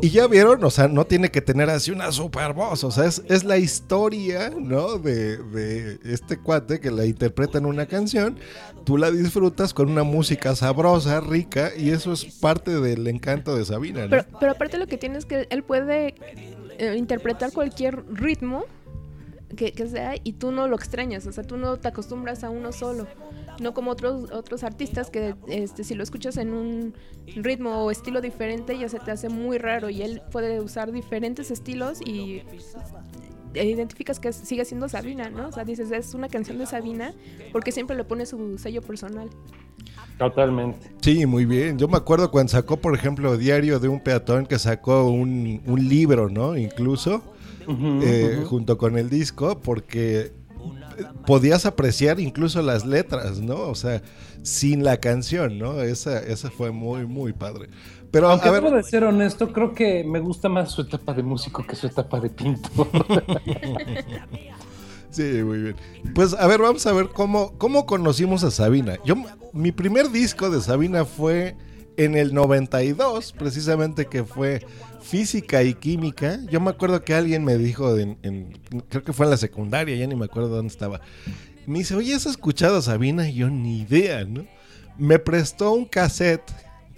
Y 0.00 0.10
ya 0.10 0.26
vieron, 0.26 0.62
o 0.64 0.70
sea, 0.70 0.88
no 0.88 1.06
tiene 1.06 1.30
que 1.30 1.40
tener 1.40 1.70
así 1.70 1.90
una 1.90 2.12
super 2.12 2.52
voz, 2.52 2.84
o 2.84 2.90
sea, 2.90 3.04
es, 3.04 3.22
es 3.28 3.44
la 3.44 3.58
historia, 3.58 4.50
¿no? 4.50 4.98
De, 4.98 5.38
de 5.38 5.98
este 6.04 6.38
cuate 6.38 6.80
que 6.80 6.90
la 6.90 7.06
interpreta 7.06 7.58
en 7.58 7.66
una 7.66 7.86
canción, 7.86 8.38
tú 8.84 8.96
la 8.96 9.10
disfrutas 9.10 9.74
con 9.74 9.90
una 9.90 10.02
música 10.02 10.54
sabrosa, 10.54 11.20
rica, 11.20 11.70
y 11.76 11.90
eso 11.90 12.12
es 12.12 12.24
parte 12.24 12.80
del 12.80 13.06
encanto 13.06 13.56
de 13.56 13.64
Sabina, 13.64 14.04
¿no? 14.04 14.10
Pero, 14.10 14.24
pero 14.38 14.52
aparte 14.52 14.78
lo 14.78 14.86
que 14.86 14.98
tiene 14.98 15.18
es 15.18 15.24
que 15.26 15.46
él 15.50 15.62
puede 15.62 16.14
eh, 16.78 16.94
interpretar 16.96 17.52
cualquier 17.52 18.04
ritmo 18.12 18.64
que, 19.56 19.72
que 19.72 19.86
sea 19.86 20.14
y 20.22 20.34
tú 20.34 20.52
no 20.52 20.68
lo 20.68 20.76
extrañas, 20.76 21.26
o 21.26 21.32
sea, 21.32 21.44
tú 21.44 21.56
no 21.56 21.76
te 21.76 21.88
acostumbras 21.88 22.44
a 22.44 22.50
uno 22.50 22.72
solo. 22.72 23.06
No 23.60 23.74
como 23.74 23.90
otros 23.90 24.30
otros 24.32 24.64
artistas 24.64 25.10
que 25.10 25.34
este, 25.48 25.84
si 25.84 25.94
lo 25.94 26.02
escuchas 26.02 26.36
en 26.36 26.52
un 26.52 26.94
ritmo 27.36 27.84
o 27.84 27.90
estilo 27.90 28.20
diferente 28.20 28.78
ya 28.78 28.88
se 28.88 28.98
te 28.98 29.10
hace 29.10 29.28
muy 29.28 29.58
raro 29.58 29.90
y 29.90 30.02
él 30.02 30.22
puede 30.30 30.60
usar 30.60 30.92
diferentes 30.92 31.50
estilos 31.50 32.00
y 32.00 32.42
identificas 33.54 34.20
que 34.20 34.32
sigue 34.32 34.64
siendo 34.64 34.88
Sabina, 34.88 35.30
¿no? 35.30 35.48
O 35.48 35.52
sea, 35.52 35.64
dices, 35.64 35.90
es 35.90 36.14
una 36.14 36.28
canción 36.28 36.58
de 36.58 36.66
Sabina 36.66 37.14
porque 37.52 37.72
siempre 37.72 37.96
le 37.96 38.04
pone 38.04 38.26
su 38.26 38.58
sello 38.58 38.82
personal. 38.82 39.30
Totalmente. 40.18 40.90
Sí, 41.00 41.26
muy 41.26 41.44
bien. 41.44 41.78
Yo 41.78 41.88
me 41.88 41.96
acuerdo 41.96 42.30
cuando 42.30 42.50
sacó, 42.50 42.78
por 42.78 42.94
ejemplo, 42.94 43.36
Diario 43.36 43.78
de 43.78 43.88
un 43.88 44.00
peatón, 44.00 44.46
que 44.46 44.58
sacó 44.58 45.08
un, 45.08 45.62
un 45.66 45.88
libro, 45.88 46.30
¿no? 46.30 46.56
Incluso, 46.56 47.22
eh, 47.68 48.42
junto 48.46 48.78
con 48.78 48.96
el 48.96 49.10
disco, 49.10 49.60
porque 49.60 50.32
podías 51.26 51.66
apreciar 51.66 52.20
incluso 52.20 52.62
las 52.62 52.84
letras, 52.84 53.40
¿no? 53.40 53.56
O 53.56 53.74
sea, 53.74 54.02
sin 54.42 54.84
la 54.84 54.98
canción, 54.98 55.58
¿no? 55.58 55.80
Esa, 55.82 56.18
esa 56.20 56.50
fue 56.50 56.70
muy, 56.70 57.06
muy 57.06 57.32
padre. 57.32 57.68
Pero, 58.10 58.30
Aunque 58.30 58.48
a 58.48 58.52
ver, 58.52 58.62
debo 58.62 58.76
de 58.76 58.82
ser 58.82 59.04
honesto, 59.04 59.52
creo 59.52 59.74
que 59.74 60.04
me 60.04 60.20
gusta 60.20 60.48
más 60.48 60.70
su 60.70 60.82
etapa 60.82 61.12
de 61.12 61.22
músico 61.22 61.66
que 61.66 61.76
su 61.76 61.86
etapa 61.86 62.20
de 62.20 62.30
pintor. 62.30 62.88
Sí, 65.08 65.42
muy 65.42 65.58
bien. 65.62 65.76
Pues 66.14 66.34
a 66.34 66.46
ver, 66.46 66.60
vamos 66.60 66.86
a 66.86 66.92
ver 66.92 67.08
cómo, 67.08 67.56
cómo 67.56 67.86
conocimos 67.86 68.44
a 68.44 68.50
Sabina. 68.50 68.98
Yo, 69.02 69.14
mi 69.54 69.72
primer 69.72 70.10
disco 70.10 70.50
de 70.50 70.60
Sabina 70.60 71.06
fue 71.06 71.56
en 71.96 72.16
el 72.16 72.34
92, 72.34 73.32
precisamente 73.32 74.06
que 74.06 74.24
fue 74.24 74.64
Física 75.02 75.62
y 75.62 75.74
Química. 75.74 76.40
Yo 76.50 76.60
me 76.60 76.70
acuerdo 76.70 77.02
que 77.04 77.14
alguien 77.14 77.44
me 77.44 77.56
dijo, 77.58 77.96
en, 77.96 78.18
en- 78.22 78.58
creo 78.88 79.02
que 79.04 79.12
fue 79.12 79.26
en 79.26 79.30
la 79.30 79.36
secundaria, 79.36 79.96
ya 79.96 80.06
ni 80.06 80.14
me 80.16 80.24
acuerdo 80.26 80.48
dónde 80.48 80.72
estaba. 80.72 81.00
Me 81.66 81.78
dice, 81.78 81.94
oye, 81.94 82.14
¿has 82.14 82.26
escuchado 82.26 82.78
a 82.78 82.82
Sabina? 82.82 83.28
Y 83.28 83.34
yo 83.34 83.50
ni 83.50 83.80
idea, 83.80 84.24
¿no? 84.24 84.46
Me 84.98 85.18
prestó 85.18 85.72
un 85.72 85.84
cassette 85.84 86.42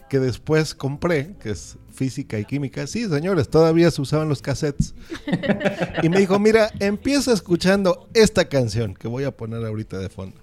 que 0.08 0.18
después 0.20 0.74
compré, 0.74 1.34
que 1.42 1.50
es 1.50 1.76
Física 1.92 2.38
y 2.38 2.44
Química. 2.44 2.86
Sí, 2.86 3.06
señores, 3.08 3.48
todavía 3.50 3.90
se 3.90 4.00
usaban 4.00 4.28
los 4.28 4.40
cassettes. 4.42 4.94
Y 6.02 6.08
me 6.08 6.18
dijo, 6.20 6.38
mira, 6.38 6.70
empieza 6.80 7.32
escuchando 7.32 8.08
esta 8.14 8.48
canción 8.48 8.94
que 8.94 9.08
voy 9.08 9.24
a 9.24 9.36
poner 9.36 9.64
ahorita 9.66 9.98
de 9.98 10.08
fondo. 10.08 10.36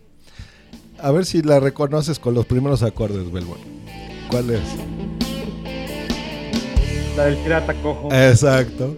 A 0.99 1.11
ver 1.11 1.25
si 1.25 1.41
la 1.41 1.59
reconoces 1.59 2.19
con 2.19 2.33
los 2.33 2.45
primeros 2.45 2.83
acordes, 2.83 3.31
Belbon. 3.31 3.57
¿Cuál 4.35 4.49
es? 4.49 4.61
La 7.15 7.23
del 7.27 7.37
pirata 7.37 7.73
cojo. 7.75 8.09
Exacto. 8.13 8.97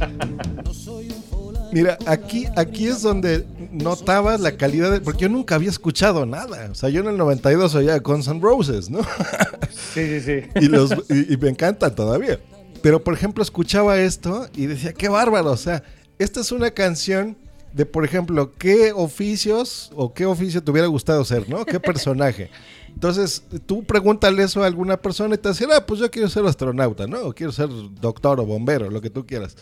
Mira, 1.72 1.98
aquí, 2.06 2.46
aquí 2.56 2.86
es 2.86 3.02
donde 3.02 3.44
notabas 3.70 4.40
la 4.40 4.56
calidad, 4.56 4.90
de- 4.90 5.02
porque 5.02 5.24
yo 5.24 5.28
nunca 5.28 5.56
había 5.56 5.68
escuchado 5.68 6.24
nada. 6.24 6.70
O 6.70 6.74
sea, 6.74 6.88
yo 6.88 7.02
en 7.02 7.08
el 7.08 7.18
92 7.18 7.74
oía 7.74 7.98
Guns 7.98 8.28
N' 8.28 8.40
Roses, 8.40 8.88
¿no? 8.88 9.00
Sí, 9.92 10.06
sí, 10.06 10.20
sí. 10.22 10.48
y, 10.58 10.68
los, 10.68 10.90
y, 11.10 11.34
y 11.34 11.36
me 11.36 11.50
encantan 11.50 11.94
todavía. 11.94 12.40
Pero, 12.80 13.04
por 13.04 13.12
ejemplo, 13.12 13.42
escuchaba 13.42 13.98
esto 14.00 14.48
y 14.56 14.64
decía, 14.64 14.94
qué 14.94 15.10
bárbaro. 15.10 15.50
O 15.50 15.56
sea, 15.58 15.82
esta 16.18 16.40
es 16.40 16.50
una 16.50 16.70
canción 16.70 17.36
de, 17.74 17.84
por 17.84 18.06
ejemplo, 18.06 18.52
qué 18.54 18.92
oficios 18.94 19.90
o 19.94 20.14
qué 20.14 20.24
oficio 20.24 20.62
te 20.62 20.70
hubiera 20.70 20.88
gustado 20.88 21.22
ser, 21.26 21.46
¿no? 21.46 21.66
¿Qué 21.66 21.78
personaje? 21.80 22.48
Entonces, 22.94 23.44
tú 23.66 23.84
pregúntale 23.84 24.42
eso 24.42 24.62
a 24.62 24.66
alguna 24.66 24.96
persona 24.96 25.34
y 25.34 25.38
te 25.38 25.48
dice, 25.50 25.66
ah, 25.72 25.84
pues 25.86 26.00
yo 26.00 26.10
quiero 26.10 26.28
ser 26.28 26.44
astronauta, 26.46 27.06
¿no? 27.06 27.20
O 27.20 27.32
quiero 27.34 27.52
ser 27.52 27.68
doctor 28.00 28.40
o 28.40 28.46
bombero, 28.46 28.90
lo 28.90 29.00
que 29.00 29.10
tú 29.10 29.26
quieras. 29.26 29.56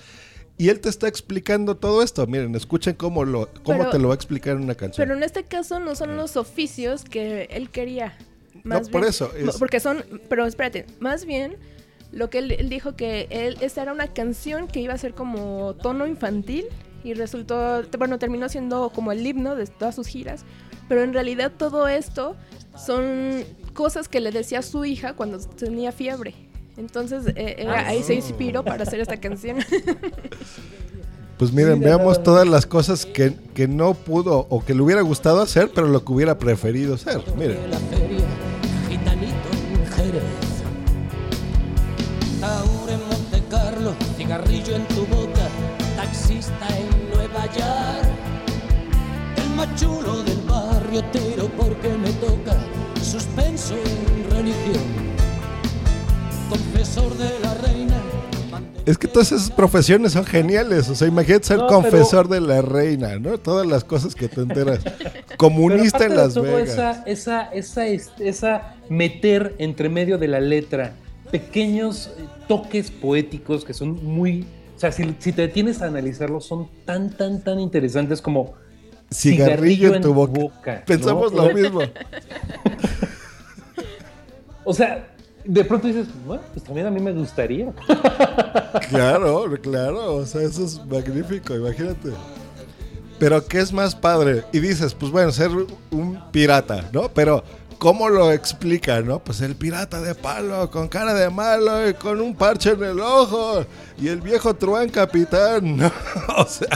Y 0.58 0.70
él 0.70 0.80
te 0.80 0.88
está 0.88 1.06
explicando 1.06 1.76
todo 1.76 2.02
esto. 2.02 2.26
Miren, 2.26 2.54
escuchen 2.54 2.94
cómo, 2.94 3.24
lo, 3.24 3.48
cómo 3.62 3.78
Pero- 3.78 3.90
te 3.90 3.98
lo 3.98 4.08
va 4.08 4.14
a 4.14 4.16
explicar 4.16 4.56
en 4.56 4.62
una 4.62 4.74
canción. 4.74 5.06
Pero 5.06 5.16
en 5.16 5.22
este 5.22 5.44
caso 5.44 5.80
no 5.80 5.94
son 5.94 6.16
los 6.16 6.36
oficios 6.36 7.04
que 7.04 7.48
él 7.50 7.68
quería. 7.70 8.16
No, 8.64 8.80
por 8.82 9.04
eso, 9.04 9.30
es- 9.36 9.58
Porque 9.58 9.80
son. 9.80 10.02
Pero 10.28 10.46
espérate, 10.46 10.86
más 10.98 11.24
bien. 11.26 11.56
Lo 12.12 12.30
que 12.30 12.38
él, 12.38 12.52
él 12.52 12.68
dijo 12.70 12.94
que 12.96 13.26
él, 13.30 13.58
esta 13.60 13.82
era 13.82 13.92
una 13.92 14.06
canción 14.14 14.68
que 14.68 14.80
iba 14.80 14.94
a 14.94 14.98
ser 14.98 15.12
como 15.12 15.74
tono 15.74 16.06
infantil 16.06 16.64
y 17.04 17.12
resultó, 17.14 17.82
bueno, 17.98 18.18
terminó 18.18 18.48
siendo 18.48 18.90
como 18.90 19.12
el 19.12 19.26
himno 19.26 19.56
de 19.56 19.66
todas 19.66 19.96
sus 19.96 20.06
giras, 20.06 20.44
pero 20.88 21.02
en 21.02 21.12
realidad 21.12 21.52
todo 21.58 21.88
esto 21.88 22.36
son 22.76 23.44
cosas 23.72 24.08
que 24.08 24.20
le 24.20 24.30
decía 24.30 24.60
a 24.60 24.62
su 24.62 24.84
hija 24.84 25.14
cuando 25.14 25.38
tenía 25.38 25.92
fiebre. 25.92 26.34
Entonces 26.76 27.26
eh, 27.34 27.56
era- 27.58 27.88
ahí 27.88 28.02
se 28.02 28.14
inspiró 28.14 28.64
para 28.64 28.82
hacer 28.82 29.00
esta 29.00 29.18
canción. 29.18 29.58
Pues 31.38 31.52
miren, 31.52 31.80
veamos 31.80 32.22
todas 32.22 32.48
las 32.48 32.64
cosas 32.64 33.04
que, 33.04 33.34
que 33.52 33.68
no 33.68 33.92
pudo 33.92 34.46
o 34.48 34.64
que 34.64 34.74
le 34.74 34.80
hubiera 34.80 35.02
gustado 35.02 35.42
hacer, 35.42 35.70
pero 35.74 35.86
lo 35.86 36.02
que 36.02 36.10
hubiera 36.10 36.38
preferido 36.38 36.94
hacer. 36.94 37.20
Miren. 37.36 37.58
cigarrillo 44.16 44.76
en 44.76 44.86
tu 44.88 45.06
boca, 45.06 45.48
taxista 45.96 46.66
en 46.76 47.10
Nueva 47.10 47.44
York. 47.46 48.08
El 49.36 49.50
más 49.56 49.74
chulo 49.80 50.22
del 50.22 50.38
barrio 50.48 51.02
tiro 51.12 51.48
porque 51.56 51.88
me 51.90 52.05
suspenso 53.20 53.74
en 53.74 54.30
religión. 54.30 54.84
Confesor 56.50 57.16
de 57.16 57.30
la 57.42 57.54
reina, 57.54 57.94
Es 58.84 58.98
que 58.98 59.08
todas 59.08 59.32
esas 59.32 59.50
profesiones 59.50 60.12
son 60.12 60.24
geniales. 60.26 60.88
O 60.90 60.94
sea, 60.94 61.08
imagínate 61.08 61.46
ser 61.46 61.56
No, 61.58 61.66
pero- 61.66 61.80
confesor 61.80 62.28
de 62.28 62.40
la 62.40 62.60
reina, 62.62 63.18
¿no? 63.18 63.38
Todas 63.38 63.66
las 63.66 63.84
cosas 63.84 64.14
que 64.14 64.28
te 64.28 64.42
enteras. 64.42 64.80
Comunista 65.38 66.04
en 66.04 66.14
Las 66.16 66.34
de 66.34 66.40
todo, 66.42 66.56
Vegas. 66.56 66.68
Esa, 66.72 67.02
esa, 67.06 67.42
esa, 67.52 67.86
es- 67.86 68.10
esa 68.18 68.74
meter 68.90 69.54
entre 69.58 69.88
medio 69.88 70.18
de 70.18 70.28
la 70.28 70.40
letra 70.40 70.92
pequeños 71.32 72.10
eh, 72.18 72.24
toques 72.46 72.90
poéticos 72.90 73.64
que 73.64 73.72
son 73.74 74.04
muy. 74.04 74.46
O 74.76 74.78
sea, 74.78 74.92
si, 74.92 75.16
si 75.18 75.32
te 75.32 75.42
detienes 75.42 75.80
a 75.82 75.86
analizarlos, 75.86 76.44
son 76.44 76.68
tan, 76.84 77.10
tan, 77.16 77.42
tan 77.42 77.58
interesantes 77.60 78.20
como. 78.20 78.54
Cigarrillo 79.12 79.94
en 79.94 80.02
tu 80.02 80.12
boca. 80.12 80.82
Pensamos 80.86 81.32
¿no? 81.32 81.48
lo 81.48 81.54
mismo. 81.54 81.80
O 84.64 84.74
sea, 84.74 85.06
de 85.44 85.64
pronto 85.64 85.86
dices, 85.86 86.08
bueno, 86.26 86.42
pues 86.52 86.64
también 86.64 86.86
a 86.86 86.90
mí 86.90 87.00
me 87.00 87.12
gustaría. 87.12 87.72
Claro, 88.90 89.46
claro. 89.62 90.16
O 90.16 90.26
sea, 90.26 90.42
eso 90.42 90.64
es 90.64 90.84
magnífico, 90.84 91.54
imagínate. 91.54 92.10
Pero 93.18 93.44
¿qué 93.46 93.58
es 93.58 93.72
más 93.72 93.94
padre? 93.94 94.44
Y 94.52 94.60
dices, 94.60 94.94
pues 94.94 95.10
bueno, 95.10 95.32
ser 95.32 95.50
un 95.90 96.20
pirata, 96.30 96.84
¿no? 96.92 97.08
Pero 97.08 97.42
¿Cómo 97.78 98.08
lo 98.08 98.32
explica, 98.32 99.00
no? 99.02 99.18
Pues 99.18 99.42
el 99.42 99.54
pirata 99.54 100.00
de 100.00 100.14
palo, 100.14 100.70
con 100.70 100.88
cara 100.88 101.12
de 101.12 101.28
malo 101.28 101.88
y 101.88 101.92
con 101.94 102.20
un 102.20 102.34
parche 102.34 102.70
en 102.70 102.82
el 102.82 103.00
ojo. 103.00 103.64
Y 103.98 104.08
el 104.08 104.20
viejo 104.22 104.54
truán 104.54 104.88
capitán, 104.88 105.76
¿no? 105.78 105.92
O 106.38 106.46
sea, 106.46 106.68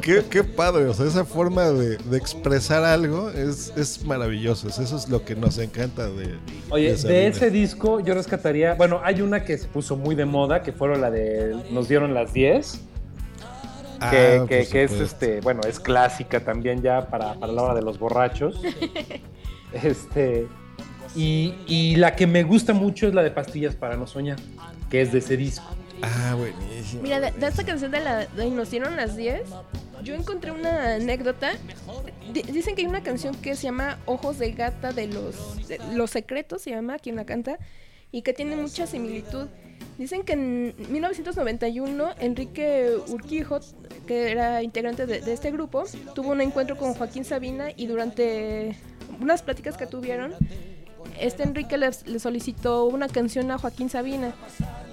qué, 0.00 0.24
qué 0.30 0.42
padre. 0.42 0.86
O 0.86 0.94
sea, 0.94 1.06
esa 1.06 1.24
forma 1.26 1.64
de, 1.70 1.98
de 1.98 2.16
expresar 2.16 2.84
algo 2.84 3.28
es, 3.30 3.72
es 3.76 4.04
maravilloso. 4.04 4.68
Eso 4.68 4.96
es 4.96 5.08
lo 5.08 5.24
que 5.24 5.36
nos 5.36 5.58
encanta 5.58 6.08
de. 6.08 6.34
Oye, 6.70 6.94
de 6.96 7.26
ese 7.26 7.50
disco 7.50 8.00
yo 8.00 8.14
rescataría, 8.14 8.74
bueno, 8.74 9.00
hay 9.04 9.20
una 9.20 9.44
que 9.44 9.58
se 9.58 9.68
puso 9.68 9.96
muy 9.96 10.14
de 10.14 10.24
moda, 10.24 10.62
que 10.62 10.72
fueron 10.72 11.00
la 11.02 11.10
de 11.10 11.54
Nos 11.70 11.88
dieron 11.88 12.14
las 12.14 12.32
10, 12.32 12.80
Ah, 14.02 14.10
que, 14.10 14.36
por 14.38 14.48
que- 14.48 14.66
que 14.66 14.84
es 14.84 14.92
este, 14.92 15.42
bueno, 15.42 15.60
es 15.68 15.78
clásica 15.78 16.42
también 16.42 16.80
ya 16.80 17.08
para, 17.08 17.34
para 17.34 17.52
la 17.52 17.62
hora 17.62 17.74
de 17.74 17.82
los 17.82 17.98
borrachos. 17.98 18.58
este, 19.72 20.46
y, 21.14 21.54
y 21.66 21.96
la 21.96 22.14
que 22.16 22.26
me 22.26 22.42
gusta 22.42 22.72
mucho 22.72 23.08
es 23.08 23.14
la 23.14 23.22
de 23.22 23.30
Pastillas 23.30 23.74
para 23.74 23.96
no 23.96 24.06
soñar, 24.06 24.38
que 24.90 25.00
es 25.02 25.12
de 25.12 25.18
ese 25.18 25.36
disco. 25.36 25.66
Ah, 26.02 26.34
buenísimo. 26.38 27.02
Mira, 27.02 27.20
de, 27.20 27.30
de 27.32 27.46
esta 27.46 27.64
canción 27.64 27.90
de 27.90 28.00
la 28.00 28.26
de 28.26 28.50
Nos 28.50 28.70
dieron 28.70 28.96
las 28.96 29.16
10, 29.16 29.42
yo 30.02 30.14
encontré 30.14 30.50
una 30.50 30.94
anécdota. 30.94 31.52
Di- 32.32 32.42
dicen 32.42 32.74
que 32.74 32.82
hay 32.82 32.86
una 32.88 33.02
canción 33.02 33.34
que 33.34 33.54
se 33.54 33.64
llama 33.64 33.98
Ojos 34.06 34.38
de 34.38 34.52
Gata 34.52 34.92
de 34.92 35.08
los, 35.08 35.68
de 35.68 35.78
los 35.94 36.10
Secretos, 36.10 36.62
se 36.62 36.70
llama, 36.70 36.98
quien 36.98 37.16
la 37.16 37.26
canta, 37.26 37.58
y 38.12 38.22
que 38.22 38.32
tiene 38.32 38.56
mucha 38.56 38.86
similitud. 38.86 39.48
Dicen 39.98 40.22
que 40.22 40.32
en 40.32 40.74
1991 40.88 42.14
Enrique 42.20 42.92
Urquijo, 43.08 43.60
que 44.06 44.30
era 44.30 44.62
integrante 44.62 45.04
de, 45.04 45.20
de 45.20 45.32
este 45.34 45.50
grupo, 45.50 45.84
tuvo 46.14 46.30
un 46.30 46.40
encuentro 46.40 46.78
con 46.78 46.94
Joaquín 46.94 47.24
Sabina 47.26 47.68
y 47.76 47.86
durante 47.86 48.74
unas 49.20 49.42
pláticas 49.42 49.76
que 49.76 49.86
tuvieron, 49.86 50.34
este 51.18 51.42
Enrique 51.42 51.76
le, 51.76 51.92
solicitó 52.18 52.84
una 52.84 53.08
canción 53.08 53.50
a 53.50 53.58
Joaquín 53.58 53.88
Sabina. 53.88 54.32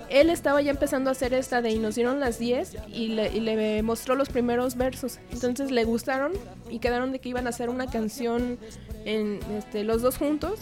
Él 0.09 0.29
estaba 0.29 0.61
ya 0.61 0.71
empezando 0.71 1.09
a 1.09 1.11
hacer 1.11 1.33
esta 1.33 1.61
de 1.61 1.71
Y 1.71 1.79
nos 1.79 1.95
dieron 1.95 2.21
las 2.21 2.39
10 2.39 2.77
y 2.87 3.09
le, 3.09 3.29
y 3.35 3.41
le 3.41 3.83
mostró 3.83 4.15
los 4.15 4.29
primeros 4.29 4.75
versos. 4.75 5.19
Entonces 5.31 5.69
le 5.69 5.83
gustaron 5.83 6.31
y 6.69 6.79
quedaron 6.79 7.11
de 7.11 7.19
que 7.19 7.29
iban 7.29 7.45
a 7.45 7.49
hacer 7.49 7.69
una 7.69 7.87
canción 7.87 8.57
en 9.05 9.39
este, 9.57 9.83
los 9.83 10.01
dos 10.01 10.17
juntos. 10.17 10.59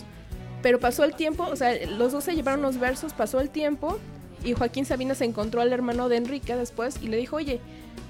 Pero 0.61 0.79
pasó 0.79 1.03
el 1.03 1.13
tiempo, 1.13 1.43
o 1.43 1.55
sea, 1.55 1.75
los 1.85 2.11
dos 2.11 2.23
se 2.23 2.33
llevaron 2.33 2.63
los 2.63 2.79
versos, 2.79 3.13
pasó 3.13 3.39
el 3.39 3.51
tiempo 3.51 3.99
y 4.43 4.53
Joaquín 4.53 4.85
Sabina 4.85 5.13
se 5.13 5.25
encontró 5.25 5.61
al 5.61 5.71
hermano 5.71 6.09
de 6.09 6.17
Enrique 6.17 6.55
después 6.55 6.99
y 7.01 7.07
le 7.07 7.17
dijo, 7.17 7.35
oye, 7.35 7.59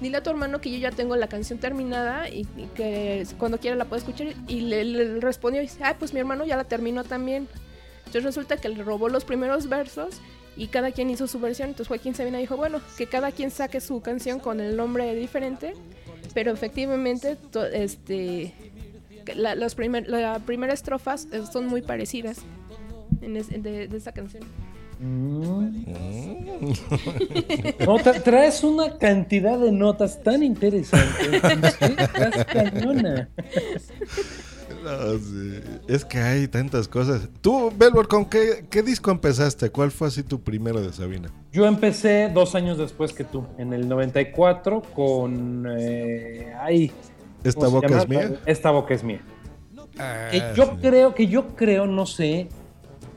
dile 0.00 0.18
a 0.18 0.22
tu 0.22 0.30
hermano 0.30 0.60
que 0.60 0.70
yo 0.70 0.78
ya 0.78 0.90
tengo 0.90 1.16
la 1.16 1.28
canción 1.28 1.58
terminada 1.58 2.28
y, 2.28 2.44
que 2.74 3.26
cuando 3.38 3.58
quiera 3.58 3.76
la 3.76 3.84
puede 3.86 4.00
escuchar. 4.00 4.28
Y 4.48 4.60
le, 4.60 4.84
le 4.84 5.20
respondió, 5.20 5.60
y 5.62 5.66
dice, 5.66 5.80
ah, 5.82 5.96
pues 5.98 6.12
mi 6.12 6.20
hermano 6.20 6.44
ya 6.44 6.56
la 6.56 6.64
terminó 6.64 7.04
también. 7.04 7.48
Entonces 8.00 8.24
resulta 8.24 8.56
que 8.56 8.68
le 8.68 8.82
robó 8.84 9.08
los 9.08 9.24
primeros 9.24 9.68
versos 9.68 10.20
y 10.56 10.68
cada 10.68 10.92
quien 10.92 11.10
hizo 11.10 11.26
su 11.26 11.40
versión. 11.40 11.68
Entonces 11.70 11.88
Joaquín 11.88 12.14
Sabina 12.14 12.38
dijo, 12.38 12.56
bueno, 12.56 12.80
que 12.96 13.06
cada 13.06 13.32
quien 13.32 13.50
saque 13.50 13.80
su 13.80 14.00
canción 14.00 14.38
con 14.38 14.60
el 14.60 14.76
nombre 14.76 15.14
diferente, 15.14 15.74
pero 16.32 16.52
efectivamente 16.52 17.36
este, 17.72 18.54
la, 19.34 19.54
los 19.54 19.76
estrofas 20.72 21.26
son 21.52 21.66
muy 21.66 21.82
parecidas 21.82 22.38
en 23.22 23.36
es- 23.36 23.48
de, 23.50 23.88
de 23.88 23.96
esta 23.96 24.12
canción. 24.12 24.44
No, 27.86 27.98
tra- 27.98 28.22
traes 28.22 28.64
una 28.64 28.96
cantidad 28.98 29.58
de 29.58 29.72
notas 29.72 30.22
tan 30.22 30.42
interesantes. 30.42 31.42
Estás 31.98 32.44
cañona. 32.46 33.28
No, 34.82 35.18
sí. 35.18 35.60
Es 35.88 36.04
que 36.04 36.18
hay 36.18 36.48
tantas 36.48 36.88
cosas. 36.88 37.28
Tú, 37.40 37.72
Belbor, 37.76 38.08
¿con 38.08 38.24
qué, 38.24 38.64
qué 38.70 38.82
disco 38.82 39.10
empezaste? 39.10 39.70
¿Cuál 39.70 39.90
fue 39.90 40.08
así 40.08 40.22
tu 40.22 40.40
primero 40.40 40.80
de 40.80 40.92
Sabina? 40.92 41.28
Yo 41.52 41.66
empecé 41.66 42.30
dos 42.32 42.54
años 42.54 42.78
después 42.78 43.12
que 43.12 43.24
tú, 43.24 43.44
en 43.58 43.72
el 43.72 43.88
94, 43.88 44.82
con. 44.94 45.66
eh, 45.76 46.54
ay, 46.60 46.92
¿Esta 47.44 47.66
¿cómo 47.66 47.80
se 47.80 47.86
boca 47.88 48.02
es 48.02 48.08
mía? 48.08 48.32
Esta 48.46 48.70
boca 48.70 48.94
es 48.94 49.02
mía. 49.04 49.20
Ah, 49.98 50.28
Que 50.30 50.42
yo 50.56 50.64
sí. 50.64 50.70
creo, 50.80 51.14
que 51.14 51.26
yo 51.26 51.48
creo, 51.56 51.86
no 51.86 52.06
sé. 52.06 52.48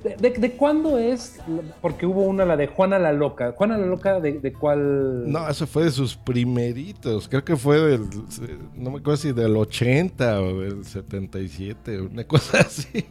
¿De, 0.04 0.16
de- 0.16 0.38
de 0.40 0.52
cuándo 0.52 0.98
es? 0.98 1.40
Porque 1.82 2.06
hubo 2.06 2.24
una, 2.24 2.46
la 2.46 2.56
de 2.56 2.68
Juana 2.68 2.98
la 3.00 3.12
Loca. 3.12 3.52
Juana 3.52 3.78
la 3.78 3.86
Loca, 3.86 4.20
¿de, 4.22 4.40
de 4.40 4.54
cuál? 4.54 5.30
No, 5.30 5.48
eso 5.50 5.68
fue 5.68 5.84
de 5.86 5.92
sus 5.92 6.16
primeritos. 6.16 7.28
Creo 7.28 7.44
que 7.44 7.56
fue 7.58 7.80
del. 7.80 8.02
No 8.76 8.92
me 8.92 9.00
acuerdo 9.00 9.18
si 9.18 9.32
del 9.34 9.58
80 9.58 10.42
o 10.42 10.60
del 10.62 10.86
77, 10.86 12.02
una 12.02 12.24
cosa 12.24 12.60
así. 12.60 13.06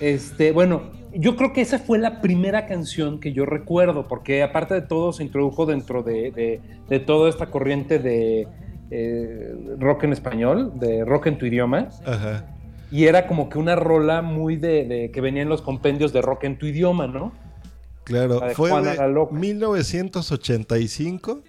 Este, 0.00 0.52
bueno, 0.52 0.82
yo 1.14 1.36
creo 1.36 1.52
que 1.52 1.60
esa 1.60 1.78
fue 1.78 1.98
la 1.98 2.20
primera 2.20 2.66
canción 2.66 3.20
que 3.20 3.32
yo 3.32 3.46
recuerdo, 3.46 4.08
porque 4.08 4.42
aparte 4.42 4.74
de 4.74 4.82
todo 4.82 5.12
se 5.12 5.22
introdujo 5.22 5.64
dentro 5.66 6.02
de, 6.02 6.30
de- 6.32 6.60
de 6.88 7.00
toda 7.00 7.28
esta 7.30 7.46
corriente 7.46 7.98
de 7.98 8.48
eh, 8.90 9.54
rock 9.78 10.04
en 10.04 10.12
español, 10.12 10.72
de 10.78 11.04
rock 11.04 11.26
en 11.28 11.38
tu 11.38 11.46
idioma, 11.46 11.88
Ajá. 12.04 12.44
Y 12.90 13.06
era 13.06 13.26
como 13.26 13.48
que 13.48 13.58
una 13.58 13.74
rola 13.76 14.22
muy 14.22 14.56
de, 14.56 14.84
de- 14.84 15.10
que 15.10 15.20
venía 15.20 15.42
en 15.42 15.48
los 15.48 15.62
compendios 15.62 16.12
de 16.12 16.22
rock 16.22 16.44
en 16.44 16.58
tu 16.58 16.66
idioma, 16.66 17.06
¿no? 17.06 17.32
Claro, 18.04 18.40
La 18.40 18.48
de 18.48 18.54
fue 18.54 18.70
Juana 18.70 18.94
la 18.94 19.06
de 19.08 19.12
Loca. 19.12 19.34
1985. 19.34 21.42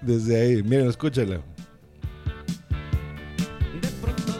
Desde 0.00 0.40
ahí, 0.40 0.62
miren, 0.62 0.88
escúchala. 0.88 1.40
De 3.80 3.88
pronto 4.00 4.32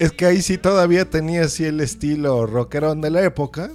Es 0.00 0.10
que 0.12 0.26
ahí 0.26 0.42
sí 0.42 0.58
todavía 0.58 1.08
tenía 1.08 1.42
así 1.44 1.64
el 1.64 1.80
estilo 1.80 2.46
rockerón 2.46 3.00
de 3.00 3.10
la 3.10 3.22
época. 3.22 3.70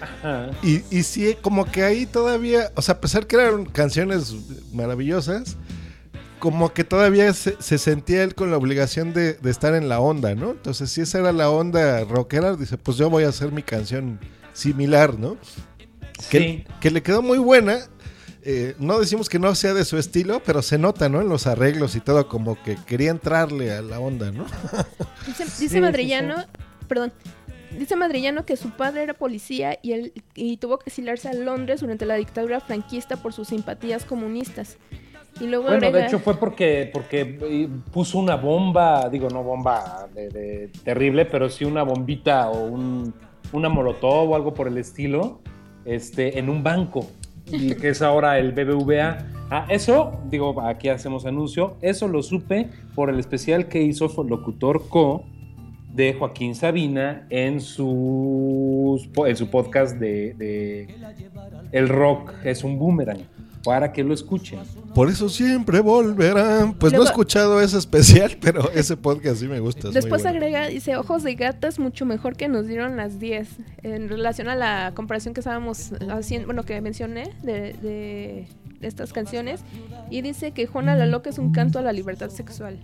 Ajá. 0.00 0.50
Y, 0.62 0.82
y 0.90 1.02
sí, 1.02 1.36
como 1.42 1.66
que 1.66 1.82
ahí 1.82 2.06
todavía, 2.06 2.70
o 2.76 2.80
sea, 2.82 2.94
a 2.94 3.00
pesar 3.00 3.26
que 3.26 3.36
eran 3.36 3.66
canciones 3.66 4.34
maravillosas, 4.72 5.56
como 6.38 6.72
que 6.72 6.84
todavía 6.84 7.32
se, 7.34 7.56
se 7.60 7.78
sentía 7.78 8.22
él 8.22 8.34
con 8.34 8.50
la 8.50 8.56
obligación 8.56 9.12
de, 9.12 9.34
de 9.34 9.50
estar 9.50 9.74
en 9.74 9.88
la 9.88 9.98
onda, 10.00 10.34
¿no? 10.34 10.52
Entonces, 10.52 10.90
si 10.90 11.00
esa 11.00 11.18
era 11.18 11.32
la 11.32 11.50
onda 11.50 12.04
rockera, 12.04 12.54
dice, 12.56 12.78
pues 12.78 12.96
yo 12.96 13.10
voy 13.10 13.24
a 13.24 13.28
hacer 13.30 13.50
mi 13.50 13.62
canción 13.62 14.20
similar, 14.52 15.18
¿no? 15.18 15.36
Que, 16.30 16.38
Sí. 16.38 16.64
que 16.80 16.90
le 16.90 17.02
quedó 17.02 17.20
muy 17.22 17.38
buena. 17.38 17.78
Eh, 18.46 18.74
no 18.78 18.98
decimos 19.00 19.30
que 19.30 19.38
no 19.38 19.54
sea 19.54 19.72
de 19.72 19.86
su 19.86 19.96
estilo, 19.96 20.42
pero 20.44 20.60
se 20.60 20.76
nota, 20.76 21.08
¿no? 21.08 21.22
En 21.22 21.28
los 21.30 21.46
arreglos 21.46 21.96
y 21.96 22.00
todo, 22.00 22.28
como 22.28 22.62
que 22.62 22.76
quería 22.86 23.10
entrarle 23.10 23.72
a 23.72 23.80
la 23.80 23.98
onda, 23.98 24.30
¿no? 24.32 24.44
Dice, 25.26 25.46
Sí, 25.46 25.64
dice 25.64 25.80
sí, 25.80 26.24
perdón, 26.86 27.12
dice 27.78 27.96
Madrillano 27.96 28.44
que 28.44 28.56
su 28.58 28.70
padre 28.70 29.02
era 29.02 29.14
policía 29.14 29.78
y, 29.82 29.92
él, 29.92 30.12
y 30.34 30.58
tuvo 30.58 30.78
que 30.78 30.90
exiliarse 30.90 31.28
a 31.28 31.32
Londres 31.32 31.80
durante 31.80 32.04
la 32.04 32.16
dictadura 32.16 32.60
franquista 32.60 33.16
por 33.16 33.32
sus 33.32 33.48
simpatías 33.48 34.04
comunistas. 34.04 34.76
Y 35.40 35.46
luego 35.46 35.64
Bueno, 35.64 35.90
de 35.90 36.06
hecho 36.06 36.20
fue 36.20 36.38
porque, 36.38 36.90
porque 36.92 37.38
eh, 37.42 37.68
puso 37.92 38.18
una 38.18 38.36
bomba, 38.36 39.08
digo, 39.08 39.28
no 39.30 39.42
bomba 39.42 40.06
de, 40.14 40.28
de- 40.28 40.70
terrible, 40.84 41.24
pero 41.24 41.48
sí 41.50 41.64
una 41.64 41.82
bombita 41.82 42.50
o 42.50 42.66
un, 42.66 43.12
una 43.52 43.68
molotov 43.68 44.30
o 44.30 44.36
algo 44.36 44.54
por 44.54 44.68
el 44.68 44.78
estilo, 44.78 45.40
este, 45.84 46.38
en 46.38 46.48
un 46.48 46.62
banco, 46.62 47.10
que 47.50 47.88
es 47.88 48.02
ahora 48.02 48.38
el 48.38 48.52
BBVA. 48.52 49.18
Ah, 49.50 49.66
eso, 49.68 50.20
digo, 50.30 50.60
aquí 50.62 50.88
hacemos 50.88 51.26
anuncio, 51.26 51.76
eso 51.80 52.08
lo 52.08 52.22
supe 52.22 52.68
por 52.94 53.10
el 53.10 53.18
especial 53.18 53.68
que 53.68 53.82
hizo 53.82 54.08
Locutor 54.22 54.88
Co 54.88 55.24
de 55.92 56.14
Joaquín 56.14 56.54
Sabina 56.56 57.26
en, 57.30 57.54
en 57.54 57.60
su 57.60 58.98
podcast 59.50 59.96
de 59.96 60.88
El 61.70 61.88
Rock 61.88 62.32
es 62.44 62.64
un 62.64 62.78
boomerang, 62.78 63.20
para 63.64 63.92
que 63.92 64.04
lo 64.04 64.14
escuchen. 64.14 64.60
Por 64.94 65.08
eso 65.08 65.28
siempre 65.28 65.80
volverán. 65.80 66.74
Pues 66.74 66.92
no 66.92 67.02
he 67.02 67.04
escuchado 67.04 67.60
ese 67.60 67.78
especial, 67.78 68.36
pero 68.40 68.70
ese 68.72 68.96
podcast 68.96 69.40
sí 69.40 69.48
me 69.48 69.58
gusta. 69.60 69.88
Después 69.90 70.22
bueno. 70.22 70.38
agrega, 70.38 70.68
dice, 70.68 70.96
ojos 70.96 71.22
de 71.22 71.34
gata 71.34 71.68
es 71.68 71.78
mucho 71.78 72.04
mejor 72.04 72.36
que 72.36 72.48
nos 72.48 72.66
dieron 72.66 72.96
las 72.96 73.18
10. 73.18 73.48
En 73.82 74.08
relación 74.08 74.48
a 74.48 74.54
la 74.54 74.92
comparación 74.94 75.34
que 75.34 75.40
estábamos 75.40 75.92
haciendo, 76.10 76.46
bueno, 76.46 76.64
que 76.64 76.80
mencioné 76.80 77.32
de, 77.42 77.72
de 77.82 78.46
estas 78.82 79.12
canciones. 79.12 79.62
Y 80.10 80.22
dice 80.22 80.52
que 80.52 80.66
Juana 80.66 80.94
la 80.94 81.06
Loca 81.06 81.30
es 81.30 81.38
un 81.38 81.52
canto 81.52 81.78
a 81.78 81.82
la 81.82 81.92
libertad 81.92 82.30
sexual. 82.30 82.78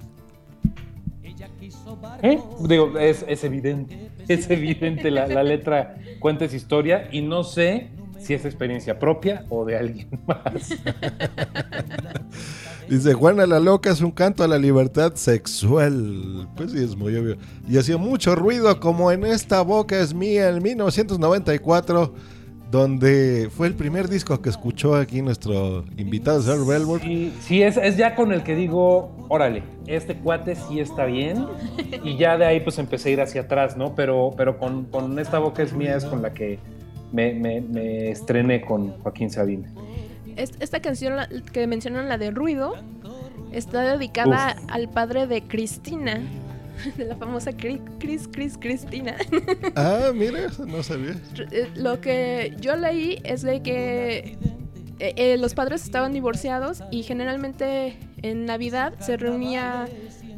¿Eh? 2.23 2.39
Digo, 2.69 2.99
es, 2.99 3.25
es 3.29 3.45
evidente, 3.45 4.11
es 4.29 4.51
evidente, 4.51 5.11
la, 5.11 5.27
la 5.27 5.43
letra 5.43 5.97
cuenta 6.19 6.45
esa 6.45 6.57
historia 6.57 7.09
y 7.11 7.23
no 7.23 7.45
sé 7.45 7.91
si 8.21 8.35
es 8.35 8.45
experiencia 8.45 8.99
propia 8.99 9.45
o 9.49 9.65
de 9.65 9.77
alguien 9.77 10.09
más. 10.27 10.71
Dice, 12.89 13.15
Juana 13.15 13.47
la 13.47 13.61
Loca 13.61 13.91
es 13.91 14.01
un 14.01 14.11
canto 14.11 14.43
a 14.43 14.49
la 14.49 14.59
libertad 14.59 15.15
sexual. 15.15 16.49
Pues 16.57 16.73
sí, 16.73 16.83
es 16.83 16.97
muy 16.97 17.15
obvio. 17.17 17.37
Y 17.69 17.79
hacía 17.79 17.97
mucho 17.97 18.35
ruido 18.35 18.81
como 18.81 19.13
en 19.13 19.25
esta 19.25 19.63
boca 19.63 20.01
es 20.01 20.13
mía 20.13 20.49
en 20.49 20.61
1994, 20.61 22.13
donde 22.71 23.49
fue 23.57 23.69
el 23.69 23.75
primer 23.75 24.09
disco 24.09 24.41
que 24.43 24.49
escuchó 24.49 24.97
aquí 24.97 25.23
nuestro 25.23 25.85
invitado, 25.97 26.43
Sir 26.43 26.67
Belmont. 26.67 27.03
Sí, 27.03 27.33
sí, 27.41 27.63
es, 27.63 27.77
es 27.77 27.97
ya 27.97 28.17
con 28.17 28.33
el 28.33 28.43
que 28.43 28.57
digo, 28.57 29.13
órale, 29.29 29.63
este 29.87 30.17
cuate 30.17 30.57
sí 30.57 30.81
está 30.81 31.05
bien. 31.05 31.47
Y 32.03 32.17
ya 32.17 32.39
de 32.39 32.47
ahí 32.47 32.61
pues 32.61 32.79
empecé 32.79 33.11
a 33.11 33.13
ir 33.13 33.21
hacia 33.21 33.43
atrás, 33.43 33.77
¿no? 33.77 33.95
Pero, 33.95 34.33
pero 34.37 34.59
con, 34.59 34.87
con 34.87 35.19
esta 35.21 35.39
boca 35.39 35.63
es 35.63 35.73
mía 35.73 35.97
es 35.97 36.05
con 36.05 36.23
la 36.23 36.33
que 36.33 36.59
me, 37.13 37.35
me- 37.35 37.61
me 37.61 38.11
estrené 38.11 38.61
con 38.63 38.93
Joaquín 39.03 39.31
Sabina. 39.31 39.69
Es- 40.37 40.53
Esta 40.61 40.81
canción 40.81 41.15
que 41.53 41.67
mencionan, 41.67 42.09
la 42.09 42.19
de 42.19 42.31
Ruido, 42.31 42.75
está 43.53 43.83
dedicada 43.97 44.57
al 44.69 44.89
padre 44.89 45.27
de 45.27 45.43
Cristina, 45.43 46.21
de 46.97 47.05
la 47.05 47.17
famosa 47.17 47.51
Cri- 47.53 47.81
Cris, 47.99 48.29
Cris, 48.31 48.57
Cristina. 48.59 49.17
Ah, 49.77 50.13
mira, 50.15 50.49
no 50.67 50.83
sabía. 50.83 51.17
Eh, 51.51 51.69
Lo 51.77 52.01
que 52.01 52.55
yo 52.61 52.77
leí 52.77 53.21
es 53.25 53.43
de 53.43 53.61
que 53.63 54.37
eh, 54.99 55.15
eh, 55.17 55.37
los 55.39 55.55
padres 55.55 55.83
estaban 55.85 56.13
divorciados 56.13 56.83
y 56.91 57.03
generalmente 57.03 57.97
en 58.23 58.45
Navidad 58.47 58.95
se 59.01 59.17
reunía 59.17 59.87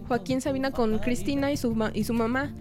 Joaquín 0.08 0.40
Sabina 0.40 0.70
con 0.70 0.98
Cristina 0.98 1.50
y 1.52 1.56
su, 1.56 1.74
ma- 1.74 1.90
y 1.94 2.04
su 2.04 2.14
mamá. 2.14 2.52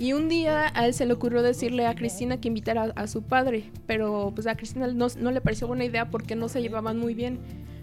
Y 0.00 0.12
un 0.12 0.28
día 0.28 0.70
a 0.74 0.86
él 0.86 0.94
se 0.94 1.06
le 1.06 1.12
ocurrió 1.12 1.42
decirle 1.42 1.84
a 1.86 1.94
Cristina 1.96 2.40
que 2.40 2.46
invitara 2.48 2.92
a, 2.94 3.02
a 3.02 3.06
su 3.08 3.22
padre, 3.22 3.64
pero 3.86 4.30
pues 4.32 4.46
a 4.46 4.54
Cristina 4.56 4.86
no, 4.86 5.08
no 5.18 5.30
le 5.32 5.40
pareció 5.40 5.66
buena 5.66 5.84
idea 5.84 6.08
porque 6.08 6.36
no 6.36 6.48
se 6.48 6.62
llevaban 6.62 6.98
muy 6.98 7.14
bien. 7.14 7.40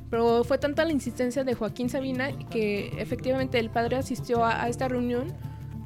Pero 0.10 0.44
fue 0.46 0.58
tanta 0.58 0.86
la 0.86 0.94
insistencia 0.94 1.44
de 1.44 1.56
Joaquín 1.56 1.90
Sabina 1.90 2.30
que 2.50 2.94
efectivamente 3.02 3.60
el 3.60 3.70
padre 3.70 3.98
asistió 3.98 4.46
a, 4.46 4.64
a 4.64 4.70
esta 4.70 4.88
reunión, 4.88 5.34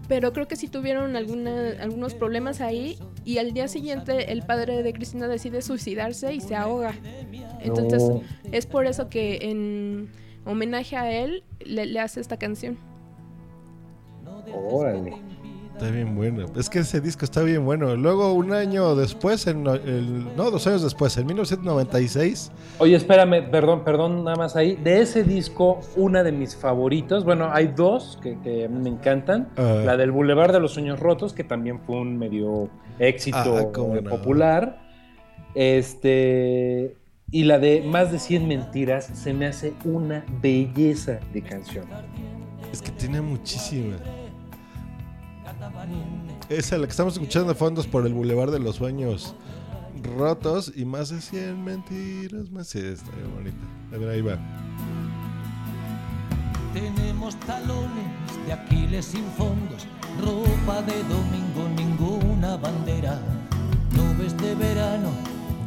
pero 0.08 0.32
creo 0.34 0.48
que 0.48 0.56
sí 0.56 0.68
tuvieron 0.68 1.16
alguna- 1.16 1.72
algunos 1.82 2.14
problemas 2.14 2.62
ahí 2.62 3.00
y 3.26 3.40
al 3.40 3.54
día 3.54 3.68
siguiente 3.68 4.32
el 4.32 4.44
padre 4.44 4.84
de 4.84 4.94
Cristina 4.94 5.28
decide 5.28 5.62
suicidarse 5.64 6.34
y 6.36 6.42
se 6.42 6.56
ahoga. 6.56 6.94
Entonces 7.62 8.04
No. 8.04 8.22
es 8.52 8.68
por 8.68 8.86
eso 8.86 9.10
que 9.10 9.40
en 9.50 10.10
homenaje 10.46 10.96
a 10.96 11.12
él 11.12 11.44
le, 11.66 11.86
le 11.88 12.00
hace 12.00 12.20
esta 12.22 12.38
canción. 12.38 12.78
Órale. 14.72 15.14
Está 15.82 15.92
bien 15.96 16.14
bueno. 16.14 16.46
Es 16.58 16.70
que 16.70 16.80
ese 16.80 17.00
disco 17.00 17.24
está 17.24 17.42
bien 17.42 17.64
bueno. 17.64 17.96
Luego, 17.96 18.34
un 18.34 18.52
año 18.52 18.96
después, 18.96 19.48
en, 19.48 19.64
no- 19.64 19.76
el- 19.76 20.36
no, 20.36 20.52
dos 20.52 20.68
años 20.68 20.82
después, 20.84 21.16
en 21.18 21.26
1996, 21.28 22.52
Oye, 22.80 22.98
espérame, 22.98 23.50
perdón, 23.50 23.86
perdón, 23.86 24.26
nada 24.26 24.36
más 24.36 24.58
ahí. 24.58 24.76
De 24.76 25.00
ese 25.00 25.24
disco, 25.24 25.80
una 25.96 26.22
de 26.24 26.34
mis 26.34 26.54
favoritos, 26.58 27.24
bueno, 27.24 27.50
hay 27.54 27.68
dos 27.68 28.20
que, 28.22 28.36
me 28.70 28.90
encantan. 28.90 29.48
Ah. 29.56 29.84
La 29.86 29.96
del 29.96 30.12
Boulevard 30.12 30.52
de 30.52 30.60
los 30.60 30.74
Sueños 30.74 31.00
Rotos, 31.00 31.32
que 31.32 31.46
también 31.46 31.80
fue 31.80 31.96
un 32.02 32.18
medio 32.18 32.70
éxito 33.00 33.38
Ah, 33.38 33.46
no. 33.74 34.10
popular. 34.10 34.82
Este. 35.56 36.98
Y 37.32 37.44
la 37.46 37.58
de 37.58 37.84
Más 37.84 38.12
de 38.12 38.20
100 38.20 38.48
Mentiras 38.50 39.06
se 39.14 39.34
me 39.34 39.46
hace 39.46 39.74
una 39.86 40.26
belleza 40.42 41.20
de 41.32 41.42
canción. 41.42 41.86
es 42.74 42.82
que 42.82 42.92
tiene 42.92 43.22
muchísima. 43.22 43.96
Esa, 46.50 46.78
la 46.78 46.88
que 46.88 46.92
estamos 46.92 47.14
escuchando 47.14 47.50
de 47.50 47.56
fondos 47.56 47.86
por 47.88 48.06
el 48.08 48.14
Boulevard 48.14 48.52
de 48.52 48.60
los 48.60 48.78
Sueños 48.78 49.36
Rotos 50.18 50.72
y 50.76 50.86
más 50.86 51.10
de 51.10 51.22
100 51.22 51.64
mentiras. 51.64 52.50
Más 52.52 52.68
sí, 52.68 52.80
está 52.80 53.12
bonita. 53.36 53.58
A 53.94 53.98
ver, 53.98 54.10
ahí 54.10 54.22
va. 54.22 54.38
Tenemos 56.74 57.36
talones 57.42 58.06
de 58.46 58.54
Aquiles 58.54 59.06
sin 59.06 59.26
fondos, 59.38 59.88
ropa 60.22 60.82
de 60.84 61.04
domingo, 61.04 61.68
ninguna 61.76 62.58
bandera, 62.58 63.20
nubes 63.96 64.38
de 64.38 64.54
verano, 64.56 65.10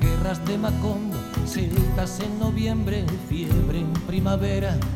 guerras 0.00 0.44
de 0.46 0.58
Macondo, 0.58 1.18
celtas 1.46 2.20
en 2.20 2.38
noviembre, 2.38 3.04
fiebre 3.28 3.61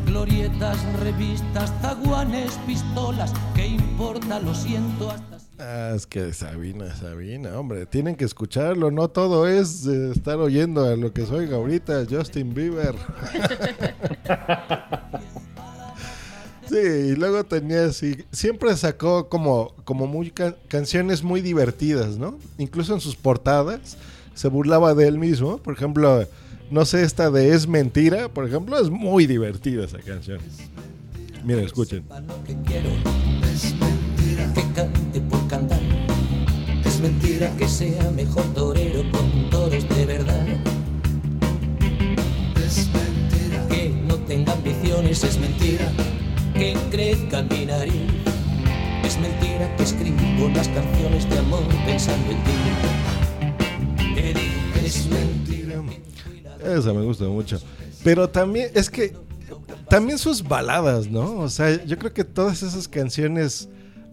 glorietas, 0.07 0.79
revistas, 1.03 1.73
zaguanes, 1.83 2.53
pistolas, 2.67 3.33
¿qué 3.55 3.67
importa? 3.67 4.39
Lo 4.41 4.55
siento 4.55 5.11
hasta... 5.11 5.39
Ah, 5.59 5.93
es 5.97 6.07
que 6.07 6.33
Sabina, 6.33 6.95
Sabina, 6.95 7.59
hombre, 7.59 7.87
tienen 7.87 8.15
que 8.15 8.25
escucharlo. 8.25 8.91
No 8.91 9.09
todo 9.09 9.49
es 9.49 9.85
eh, 9.87 10.13
estar 10.15 10.37
oyendo 10.39 10.85
a 10.85 10.95
lo 10.97 11.13
que 11.13 11.27
soy 11.27 11.53
ahorita, 11.53 12.05
Justin 12.09 12.55
Bieber. 12.55 12.95
Sí, 16.69 16.75
y 16.79 17.15
luego 17.15 17.45
tenía 17.45 17.85
así, 17.85 18.25
siempre 18.33 18.77
sacó 18.77 19.29
como, 19.29 19.73
como 19.85 20.09
muy 20.09 20.33
ca- 20.33 20.57
canciones 20.67 21.23
muy 21.23 21.41
divertidas, 21.41 22.19
¿no? 22.19 22.41
Incluso 22.59 22.93
en 22.93 23.01
sus 23.01 23.15
portadas 23.15 23.97
se 24.35 24.49
burlaba 24.49 24.93
de 24.93 25.07
él 25.07 25.17
mismo. 25.17 25.59
Por 25.59 25.75
ejemplo, 25.75 26.27
no 26.71 26.85
sé, 26.85 27.03
esta 27.03 27.31
de 27.31 27.55
Es 27.55 27.67
Mentira, 27.69 28.29
por 28.29 28.47
ejemplo, 28.47 28.79
es 28.79 28.91
muy 28.91 29.27
divertida 29.27 29.85
esa 29.85 29.99
canción. 29.99 30.39
Miren, 31.45 31.65
escuchen. 31.65 32.05
Es 33.53 33.75
mentira 33.75 34.53
que 34.53 34.63
cante 34.75 35.21
por 35.21 35.47
cantar. 35.47 35.81
Es 36.85 37.01
mentira 37.01 37.51
que 37.57 37.69
sea 37.69 38.11
mejor 38.11 38.43
torero 38.55 39.03
con 39.13 39.51
toros 39.51 39.89
de 39.89 40.07
verdad. 40.07 40.47
Es 42.65 42.89
mentira 42.93 43.69
que 43.69 43.91
no 44.07 44.17
tenga 44.17 44.53
ambiciones. 44.53 45.23
Es 45.23 45.39
mentira 45.39 45.93
que 46.55 46.77
crezca 46.91 47.43
mi 47.43 47.67
nariz. 47.67 48.11
Es 49.05 49.19
mentira 49.21 49.75
que 49.77 49.85
escribo 49.85 50.49
las 50.55 50.69
canciones 50.69 51.29
de 51.31 51.39
amor 51.39 51.63
pensando 51.87 52.33
en 52.33 52.43
ti. 52.43 52.53
Es 54.85 55.07
mentira. 55.07 55.36
Esa 56.75 56.93
me 56.93 57.03
gusta 57.03 57.25
mucho. 57.25 57.59
Pero 58.03 58.29
también, 58.29 58.71
es 58.75 58.91
que 58.91 59.15
también 59.89 60.19
sus 60.19 60.43
baladas, 60.43 61.11
¿no? 61.11 61.39
O 61.39 61.49
sea, 61.49 61.85
yo 61.85 61.99
creo 61.99 62.13
que 62.13 62.25
todas 62.25 62.63
esas 62.63 62.89
canciones 62.89 63.69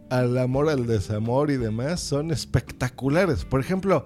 al 0.10 0.38
amor, 0.38 0.70
al 0.70 0.86
desamor 0.86 1.50
y 1.50 1.58
demás 1.58 2.00
son 2.00 2.32
espectaculares. 2.32 3.46
Por 3.46 3.60
ejemplo, 3.60 4.06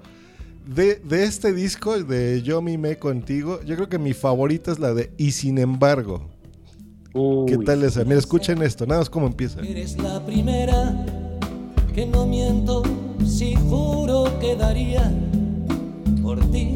de, 0.66 0.96
de 0.96 1.24
este 1.24 1.54
disco, 1.54 2.02
de 2.02 2.42
Yo 2.42 2.62
mimé 2.62 2.98
contigo, 2.98 3.60
yo 3.66 3.76
creo 3.76 3.90
que 3.90 4.00
mi 4.00 4.14
favorita 4.14 4.72
es 4.72 4.80
la 4.80 4.94
de 4.94 5.12
Y 5.18 5.32
sin 5.32 5.58
embargo. 5.58 6.30
¿Qué 7.48 7.58
tal 7.58 7.84
esa? 7.84 8.04
Mira, 8.04 8.20
escuchen 8.20 8.62
esto, 8.62 8.86
nada 8.86 9.02
más 9.02 9.10
cómo 9.10 9.28
empieza. 9.28 9.60
Eres 9.62 9.98
la 9.98 10.24
primera 10.24 11.06
que 11.96 12.06
no 12.06 12.28
miento 12.28 12.84
si 13.26 13.56
juro 13.56 14.38
que 14.40 14.56
daría 14.56 15.12
por 16.22 16.40
ti 16.52 16.76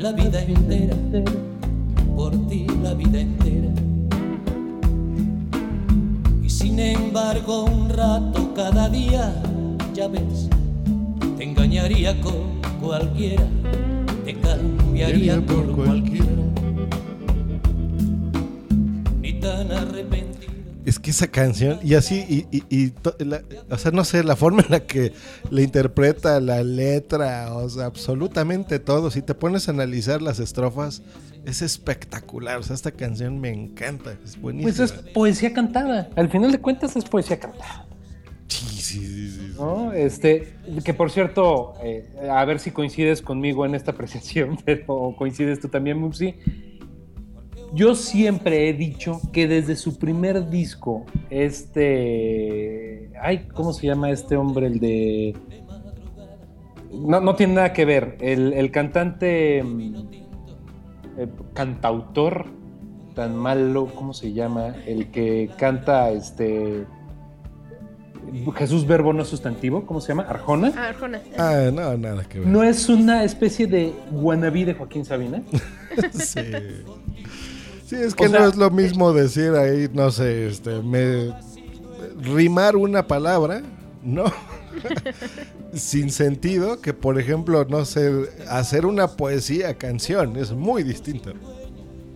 la 0.00 0.12
vida 0.12 0.42
entera, 0.42 0.96
por 2.16 2.32
ti 2.48 2.66
la 2.82 2.94
vida 2.94 3.20
entera. 3.20 3.68
Y 6.42 6.48
sin 6.48 6.78
embargo 6.78 7.64
un 7.64 7.90
rato 7.90 8.54
cada 8.54 8.88
día, 8.88 9.34
ya 9.92 10.08
ves, 10.08 10.48
te 11.36 11.44
engañaría 11.44 12.18
con 12.22 12.62
cualquiera, 12.80 13.44
te 14.24 14.34
cambiaría 14.36 15.38
por 15.44 15.70
cualquiera. 15.76 16.39
Es 21.00 21.04
que 21.04 21.10
esa 21.12 21.28
canción, 21.28 21.78
y 21.82 21.94
así, 21.94 22.26
y, 22.28 22.46
y- 22.58 22.64
y 22.68 22.90
to- 22.90 23.16
la- 23.20 23.42
o 23.70 23.78
sea, 23.78 23.90
no 23.90 24.04
sé, 24.04 24.22
la 24.22 24.36
forma 24.36 24.60
en 24.62 24.70
la 24.70 24.80
que 24.80 25.12
le 25.50 25.62
interpreta 25.62 26.38
la 26.40 26.62
letra, 26.62 27.54
o 27.54 27.68
sea, 27.70 27.86
absolutamente 27.86 28.78
todo. 28.80 29.10
Si 29.10 29.22
te 29.22 29.34
pones 29.34 29.66
a 29.68 29.70
analizar 29.72 30.20
las 30.20 30.40
estrofas, 30.40 31.00
es 31.46 31.62
espectacular. 31.62 32.58
O 32.58 32.62
sea, 32.62 32.74
esta 32.74 32.90
canción 32.90 33.40
me 33.40 33.48
encanta, 33.50 34.14
es 34.22 34.38
buenísima. 34.38 34.74
Pues 34.76 34.78
es 34.78 34.92
poesía 35.14 35.54
cantada. 35.54 36.10
Al 36.16 36.28
final 36.28 36.52
de 36.52 36.58
cuentas 36.60 36.94
es 36.96 37.04
poesía 37.04 37.40
cantada. 37.40 37.86
Sí, 38.48 38.66
sí, 38.66 38.98
sí, 39.06 39.30
sí. 39.30 39.52
¿no? 39.56 39.94
Este, 39.94 40.52
que 40.84 40.92
por 40.92 41.10
cierto, 41.10 41.74
eh, 41.82 42.10
a 42.30 42.44
ver 42.44 42.58
si 42.58 42.72
coincides 42.72 43.22
conmigo 43.22 43.64
en 43.64 43.74
esta 43.74 43.92
apreciación, 43.92 44.58
pero 44.66 45.14
coincides 45.16 45.60
tú 45.60 45.68
también, 45.68 45.96
Mupsi. 45.98 46.34
Yo 47.72 47.94
siempre 47.94 48.68
he 48.68 48.72
dicho 48.72 49.20
que 49.32 49.46
desde 49.46 49.76
su 49.76 49.98
primer 49.98 50.50
disco, 50.50 51.06
este. 51.30 53.10
Ay, 53.20 53.46
¿cómo 53.54 53.72
se 53.72 53.86
llama 53.86 54.10
este 54.10 54.36
hombre? 54.36 54.66
El 54.66 54.80
de. 54.80 55.36
No, 56.92 57.20
no 57.20 57.36
tiene 57.36 57.54
nada 57.54 57.72
que 57.72 57.84
ver. 57.84 58.16
El, 58.20 58.52
el 58.52 58.70
cantante. 58.70 59.62
mm, 59.62 59.94
cantautor 61.54 62.46
tan 63.14 63.36
malo, 63.36 63.86
¿cómo 63.94 64.14
se 64.14 64.32
llama? 64.32 64.74
El 64.86 65.10
que 65.10 65.50
canta 65.58 66.10
este. 66.10 66.86
Jesús 68.54 68.86
Verbo 68.86 69.12
no 69.12 69.24
sustantivo, 69.24 69.86
¿cómo 69.86 70.00
se 70.00 70.08
llama? 70.08 70.22
Arjona. 70.22 70.72
Ah, 70.76 70.88
Arjona. 70.88 71.20
Ah, 71.38 71.70
no, 71.72 71.96
nada 71.96 72.24
que 72.24 72.38
ver. 72.40 72.48
¿No 72.48 72.62
es 72.62 72.88
una 72.88 73.24
especie 73.24 73.66
de 73.66 73.92
wannabe 74.12 74.64
de 74.66 74.74
Joaquín 74.74 75.04
Sabina? 75.04 75.42
sí. 76.12 76.40
Sí, 77.90 77.96
es 77.96 78.14
que 78.14 78.26
O 78.26 78.28
sea, 78.28 78.40
no 78.40 78.44
es 78.46 78.54
lo 78.56 78.70
mismo 78.70 79.12
decir 79.12 79.50
ahí, 79.54 79.88
no 79.92 80.12
sé, 80.12 80.46
este, 80.46 80.80
me 80.80 81.34
rimar 82.22 82.76
una 82.76 83.08
palabra, 83.08 83.62
¿no? 84.00 84.26
Sin 85.72 86.10
sentido, 86.12 86.80
que 86.80 86.94
por 86.94 87.18
ejemplo, 87.18 87.64
no 87.68 87.84
sé, 87.84 88.28
hacer 88.48 88.86
una 88.86 89.16
poesía, 89.16 89.76
canción, 89.76 90.36
es 90.36 90.52
muy 90.52 90.84
distinto. 90.84 91.32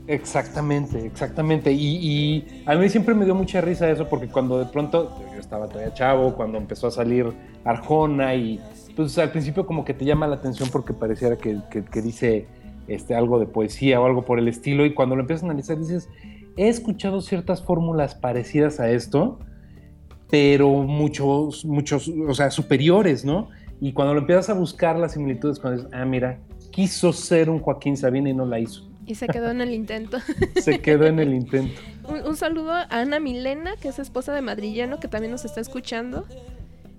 Exactamente, 0.06 1.04
exactamente. 1.06 1.72
Y, 1.72 1.96
y 1.96 2.62
a 2.66 2.76
mí 2.76 2.88
siempre 2.88 3.14
me 3.14 3.24
dio 3.24 3.34
mucha 3.34 3.60
risa 3.60 3.90
eso 3.90 4.08
porque 4.08 4.28
cuando 4.28 4.58
de 4.58 4.66
pronto 4.66 5.16
yo 5.32 5.40
estaba 5.40 5.68
todavía 5.68 5.92
chavo, 5.94 6.36
cuando 6.36 6.58
empezó 6.58 6.86
a 6.88 6.90
salir 6.92 7.34
Arjona 7.64 8.34
y 8.36 8.60
pues 8.94 9.18
al 9.18 9.32
principio 9.32 9.66
como 9.66 9.84
que 9.84 9.94
te 9.94 10.04
llama 10.04 10.28
la 10.28 10.36
atención 10.36 10.70
porque 10.70 10.92
pareciera 10.94 11.36
que, 11.38 11.58
que- 11.70 11.84
que 11.84 12.02
dice 12.02 12.46
este, 12.88 13.14
algo 13.14 13.38
de 13.38 13.46
poesía 13.46 14.00
o 14.00 14.06
algo 14.06 14.24
por 14.24 14.38
el 14.38 14.48
estilo 14.48 14.84
y 14.84 14.94
cuando 14.94 15.16
lo 15.16 15.22
empiezas 15.22 15.44
a 15.44 15.46
analizar 15.46 15.78
dices, 15.78 16.08
he 16.56 16.68
escuchado 16.68 17.20
ciertas 17.20 17.62
fórmulas 17.62 18.14
parecidas 18.14 18.80
a 18.80 18.90
esto, 18.90 19.38
pero 20.30 20.70
muchos, 20.70 21.64
muchos, 21.64 22.08
o 22.08 22.34
sea, 22.34 22.50
superiores, 22.50 23.24
¿no? 23.24 23.48
Y 23.80 23.92
cuando 23.92 24.14
lo 24.14 24.20
empiezas 24.20 24.50
a 24.50 24.54
buscar 24.54 24.98
las 24.98 25.12
similitudes, 25.12 25.58
cuando 25.58 25.82
dices, 25.82 25.92
ah, 25.94 26.04
mira, 26.04 26.38
quiso 26.70 27.12
ser 27.12 27.50
un 27.50 27.60
Joaquín 27.60 27.96
Sabina 27.96 28.30
y 28.30 28.34
no 28.34 28.46
la 28.46 28.58
hizo. 28.58 28.88
Y 29.06 29.16
se 29.16 29.26
quedó 29.26 29.50
en 29.50 29.60
el 29.60 29.74
intento. 29.74 30.18
Se 30.56 30.80
quedó 30.80 31.04
en 31.04 31.18
el 31.18 31.34
intento. 31.34 31.78
Un, 32.08 32.26
un 32.26 32.36
saludo 32.36 32.72
a 32.72 32.86
Ana 32.88 33.20
Milena, 33.20 33.76
que 33.76 33.88
es 33.88 33.98
esposa 33.98 34.32
de 34.32 34.40
Madrillano, 34.40 34.98
que 34.98 35.08
también 35.08 35.30
nos 35.30 35.44
está 35.44 35.60
escuchando. 35.60 36.24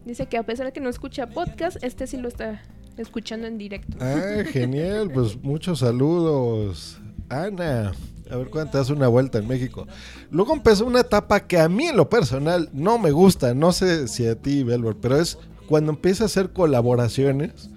Dice 0.05 0.27
que 0.27 0.37
a 0.37 0.43
pesar 0.43 0.67
de 0.67 0.71
que 0.71 0.81
no 0.81 0.89
escucha 0.89 1.27
podcast, 1.27 1.83
este 1.83 2.05
sí 2.05 2.17
lo 2.17 2.27
está 2.27 2.61
escuchando 2.97 3.47
en 3.47 3.57
directo. 3.57 3.97
Ah, 3.99 4.43
genial, 4.51 5.11
pues 5.13 5.41
muchos 5.43 5.79
saludos. 5.79 6.99
Ana, 7.29 7.93
a 8.29 8.35
ver 8.37 8.49
cuándo 8.49 8.71
te 8.71 8.77
das 8.77 8.89
una 8.89 9.07
vuelta 9.07 9.39
en 9.39 9.47
México. 9.47 9.87
Luego 10.31 10.53
empezó 10.53 10.85
una 10.85 11.01
etapa 11.01 11.47
que 11.47 11.59
a 11.59 11.69
mí 11.69 11.85
en 11.87 11.97
lo 11.97 12.09
personal 12.09 12.69
no 12.73 12.97
me 12.99 13.11
gusta, 13.11 13.53
no 13.53 13.71
sé 13.71 14.07
si 14.07 14.27
a 14.27 14.35
ti, 14.35 14.63
Belbor, 14.63 14.97
pero 15.01 15.17
es 15.19 15.37
cuando 15.67 15.91
empieza 15.91 16.23
a 16.23 16.27
hacer 16.27 16.51
colaboraciones. 16.51 17.69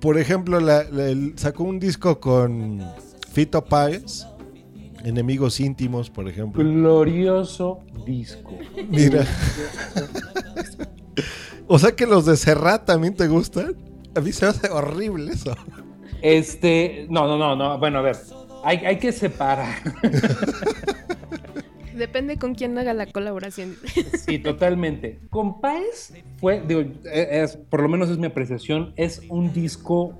Por 0.00 0.18
ejemplo, 0.18 0.60
la- 0.60 0.84
la- 0.84 1.08
el- 1.08 1.34
sacó 1.38 1.64
un 1.64 1.80
disco 1.80 2.20
con 2.20 2.80
Fito 3.32 3.64
Páez, 3.64 4.26
Enemigos 5.04 5.58
Íntimos, 5.60 6.10
por 6.10 6.28
ejemplo. 6.28 6.62
Glorioso 6.62 7.80
disco. 8.06 8.52
Mira. 8.90 9.26
o 11.66 11.78
sea 11.78 11.92
que 11.94 12.06
los 12.06 12.26
de 12.26 12.36
Serrat 12.36 12.84
también 12.84 13.14
te 13.14 13.28
gustan. 13.28 13.74
A 14.14 14.20
mí 14.20 14.32
se 14.32 14.44
me 14.46 14.50
hace 14.50 14.68
horrible 14.70 15.32
eso. 15.32 15.54
Este, 16.22 17.06
no, 17.10 17.26
no, 17.26 17.38
no, 17.38 17.54
no. 17.56 17.78
Bueno, 17.78 17.98
a 17.98 18.02
ver, 18.02 18.16
hay, 18.64 18.78
hay 18.78 18.98
que 18.98 19.12
separar. 19.12 19.76
Depende 21.94 22.36
con 22.38 22.54
quién 22.54 22.78
haga 22.78 22.94
la 22.94 23.06
colaboración. 23.06 23.76
Sí, 24.24 24.38
totalmente. 24.38 25.18
Con 25.30 25.60
Páez 25.60 26.12
fue, 26.40 26.62
digo, 26.66 26.82
es- 27.12 27.56
por 27.56 27.82
lo 27.82 27.88
menos 27.88 28.08
es 28.08 28.18
mi 28.18 28.26
apreciación, 28.26 28.92
es 28.96 29.22
un 29.28 29.52
disco 29.52 30.16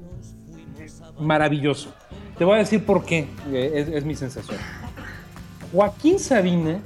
maravilloso. 1.21 1.95
Te 2.37 2.45
voy 2.45 2.57
a 2.57 2.59
decir 2.59 2.85
por 2.85 3.05
qué, 3.05 3.27
eh, 3.53 3.73
es, 3.75 3.89
es 3.89 4.05
mi 4.05 4.15
sensación. 4.17 4.59
Joaquín 5.73 6.19
Sabina 6.19 6.81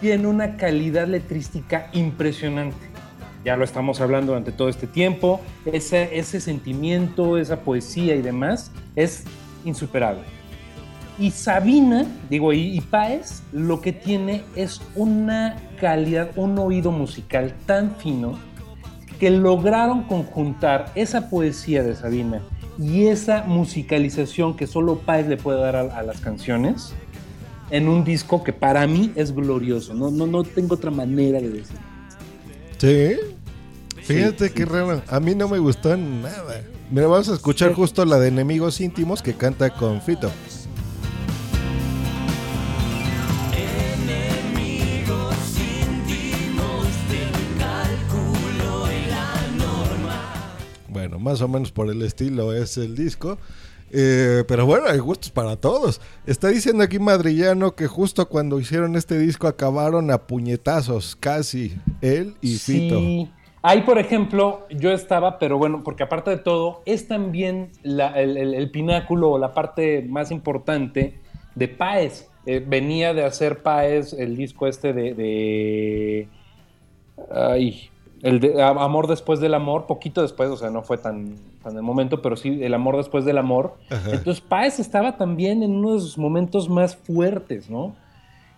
tiene 0.00 0.26
una 0.26 0.56
calidad 0.56 1.06
letrística 1.08 1.90
impresionante. 1.92 2.76
Ya 3.44 3.56
lo 3.56 3.64
estamos 3.64 4.00
hablando 4.00 4.32
durante 4.32 4.52
todo 4.52 4.68
este 4.68 4.86
tiempo. 4.86 5.40
Ese, 5.66 6.22
sentimiento, 6.40 7.38
esa 7.38 7.60
poesía 7.60 8.14
y 8.14 8.22
demás 8.22 8.70
es 8.94 9.24
insuperable. 9.64 10.22
Y 11.18 11.30
Sabina, 11.30 12.06
digo, 12.30 12.52
y, 12.52 12.76
y 12.76 12.80
Páez, 12.80 13.42
lo 13.52 13.80
que 13.80 13.92
tiene 13.92 14.42
es 14.56 14.80
una 14.94 15.56
calidad, 15.80 16.30
un 16.36 16.58
oído 16.58 16.90
musical 16.90 17.54
tan 17.66 17.96
fino 17.96 18.38
que 19.18 19.30
lograron 19.30 20.04
conjuntar 20.04 20.90
esa 20.94 21.28
poesía 21.28 21.82
de 21.82 21.94
Sabina 21.94 22.40
y 22.78 23.06
esa 23.06 23.44
musicalización 23.44 24.56
que 24.56 24.66
solo 24.66 24.98
Páez 24.98 25.28
le 25.28 25.36
puede 25.36 25.60
dar 25.60 25.76
a, 25.76 26.02
las 26.02 26.20
canciones 26.20 26.94
en 27.70 27.88
un 27.88 28.04
disco 28.04 28.42
que 28.42 28.52
para 28.52 28.86
mí 28.86 29.12
es 29.14 29.34
glorioso. 29.34 29.94
No, 29.94 30.10
no, 30.10 30.26
no 30.26 30.42
tengo 30.42 30.74
otra 30.74 30.90
manera 30.90 31.40
de 31.40 31.48
decir. 31.50 31.91
Sí. 32.82 33.16
Fíjate 34.02 34.48
Sí, 34.48 34.54
qué 34.54 34.64
sí. 34.64 34.68
raro. 34.68 35.02
A 35.06 35.20
mí 35.20 35.36
no 35.36 35.46
me 35.48 35.60
gustó 35.60 35.96
nada. 35.96 36.64
Mira, 36.90 37.06
vamos 37.06 37.28
a 37.28 37.34
escuchar 37.34 37.74
justo 37.74 38.04
la 38.04 38.18
de 38.18 38.26
Enemigos 38.26 38.80
Íntimos 38.80 39.22
que 39.22 39.34
canta 39.34 39.70
con 39.70 40.02
Fito. 40.02 40.32
Bueno, 50.88 51.18
más 51.18 51.40
o 51.40 51.48
menos 51.48 51.72
por 51.72 51.90
el 51.90 52.02
estilo 52.02 52.52
es 52.52 52.76
el 52.76 52.94
disco. 52.94 53.38
Eh, 53.92 54.44
pero 54.48 54.64
bueno, 54.64 54.86
hay 54.88 54.98
gustos 54.98 55.30
para 55.30 55.56
todos. 55.56 56.00
Está 56.26 56.48
diciendo 56.48 56.82
aquí 56.82 56.98
Madrillano 56.98 57.74
que 57.74 57.86
justo 57.86 58.26
cuando 58.28 58.58
hicieron 58.58 58.96
este 58.96 59.18
disco 59.18 59.46
acabaron 59.46 60.10
a 60.10 60.18
puñetazos, 60.26 61.14
casi, 61.16 61.76
él 62.00 62.34
y 62.40 62.56
Fito. 62.56 62.98
Sí. 62.98 63.30
Ahí, 63.64 63.82
por 63.82 63.98
ejemplo, 63.98 64.66
yo 64.70 64.90
estaba, 64.90 65.38
pero 65.38 65.56
bueno, 65.56 65.82
porque 65.84 66.02
aparte 66.02 66.30
de 66.30 66.38
todo, 66.38 66.82
es 66.84 67.06
también 67.06 67.70
la- 67.84 68.18
el, 68.20 68.36
el- 68.36 68.54
el 68.54 68.70
pináculo 68.72 69.30
o 69.30 69.38
la 69.38 69.52
parte 69.52 70.02
más 70.08 70.30
importante 70.32 71.18
de 71.54 71.68
Páez. 71.68 72.28
Eh, 72.44 72.64
venía 72.66 73.14
de 73.14 73.24
hacer 73.24 73.62
Páez 73.62 74.14
el 74.14 74.36
disco 74.36 74.66
este 74.66 74.92
de. 74.92 75.14
de- 75.14 76.28
ay, 77.30 77.90
el 78.22 78.38
de 78.40 78.62
Amor 78.62 79.08
después 79.08 79.40
del 79.40 79.52
amor, 79.54 79.86
poquito 79.86 80.22
después, 80.22 80.48
o 80.48 80.56
sea, 80.56 80.70
no 80.70 80.82
fue 80.82 80.96
tan, 80.96 81.34
tan 81.62 81.76
el 81.76 81.82
momento, 81.82 82.22
pero 82.22 82.36
sí, 82.36 82.62
el 82.62 82.72
amor 82.72 82.96
después 82.96 83.24
del 83.24 83.36
amor. 83.38 83.74
Ajá. 83.90 84.10
Entonces, 84.12 84.40
Páez 84.40 84.78
estaba 84.78 85.16
también 85.16 85.62
en 85.62 85.72
uno 85.72 85.94
de 85.94 86.00
sus 86.00 86.16
momentos 86.18 86.68
más 86.68 86.94
fuertes, 86.96 87.68
¿no? 87.68 87.94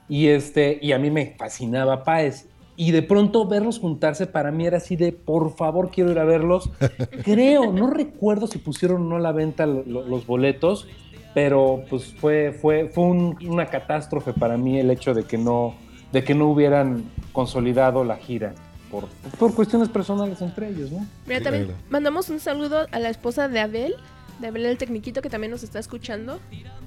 Y, 0.08 0.26
este, 0.28 0.78
y 0.82 0.92
a 0.92 0.98
mí 0.98 1.10
me 1.10 1.34
fascinaba 1.38 2.04
Páez. 2.04 2.46
Y 2.76 2.90
de 2.90 3.02
pronto 3.02 3.46
verlos 3.46 3.78
juntarse 3.78 4.26
para 4.26 4.50
mí 4.50 4.66
era 4.66 4.76
así 4.78 4.96
de, 4.96 5.12
por 5.12 5.54
favor, 5.56 5.90
quiero 5.90 6.10
ir 6.10 6.18
a 6.18 6.24
verlos. 6.24 6.70
Creo, 7.24 7.72
no 7.72 7.88
recuerdo 7.88 8.46
si 8.48 8.58
pusieron 8.58 9.02
o 9.02 9.08
no 9.08 9.16
a 9.16 9.20
la 9.20 9.32
venta 9.32 9.64
lo- 9.64 9.84
lo- 9.84 10.02
los 10.06 10.26
boletos, 10.26 10.86
pero 11.32 11.84
pues 11.88 12.12
fue, 12.14 12.52
fue, 12.52 12.88
fue 12.88 13.04
un- 13.04 13.38
una 13.48 13.66
catástrofe 13.66 14.32
para 14.34 14.56
mí 14.58 14.78
el 14.78 14.90
hecho 14.90 15.14
de 15.14 15.22
que 15.22 15.38
no, 15.38 15.74
de 16.12 16.22
que 16.22 16.34
no 16.34 16.48
hubieran 16.48 17.04
consolidado 17.32 18.04
la 18.04 18.16
gira 18.16 18.54
por, 19.00 19.08
por 19.38 19.54
cuestiones 19.54 19.88
personales 19.88 20.40
entre 20.42 20.68
ellos, 20.70 20.90
¿no? 20.92 21.06
Mira, 21.26 21.40
también 21.42 21.64
Claro. 21.66 21.80
mandamos 21.90 22.28
un 22.28 22.40
saludo 22.40 22.86
a 22.90 22.98
la 22.98 23.10
esposa 23.10 23.48
de 23.48 23.60
Abel, 23.60 23.94
de 24.40 24.46
Abel 24.48 24.66
el 24.66 24.78
Tecniquito, 24.78 25.22
que 25.22 25.30
también 25.30 25.50
nos 25.50 25.62
está 25.62 25.78
escuchando. 25.78 26.38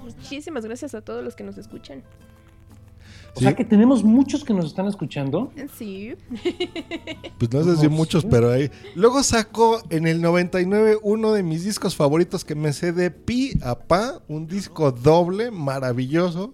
Muchísimas 0.04 0.66
gracias 0.66 0.94
a 0.96 1.02
todos 1.02 1.24
los 1.24 1.36
que 1.36 1.44
nos 1.44 1.58
escuchan. 1.58 2.04
O 3.36 3.40
Sí. 3.40 3.44
sea 3.46 3.56
que 3.56 3.64
tenemos 3.66 4.04
muchos 4.04 4.44
que 4.44 4.54
nos 4.54 4.66
están 4.66 4.88
escuchando. 4.88 5.52
Sí. 5.78 6.16
Pues 7.38 7.52
no 7.54 7.64
sé 7.64 7.76
si 7.78 7.88
muchos, 7.88 8.26
pero 8.26 8.50
ahí. 8.52 8.72
Luego 8.96 9.22
sacó 9.22 9.82
en 9.92 10.08
el 10.08 10.22
99 10.22 10.98
uno 11.04 11.34
de 11.34 11.44
mis 11.44 11.64
discos 11.64 11.96
favoritos 11.96 12.44
que 12.44 12.56
me 12.56 12.74
sé 12.74 12.94
de 12.94 13.12
pi 13.12 13.60
a 13.62 13.76
pa, 13.78 14.22
un 14.28 14.48
disco 14.48 14.92
doble 14.92 15.52
maravilloso 15.52 16.54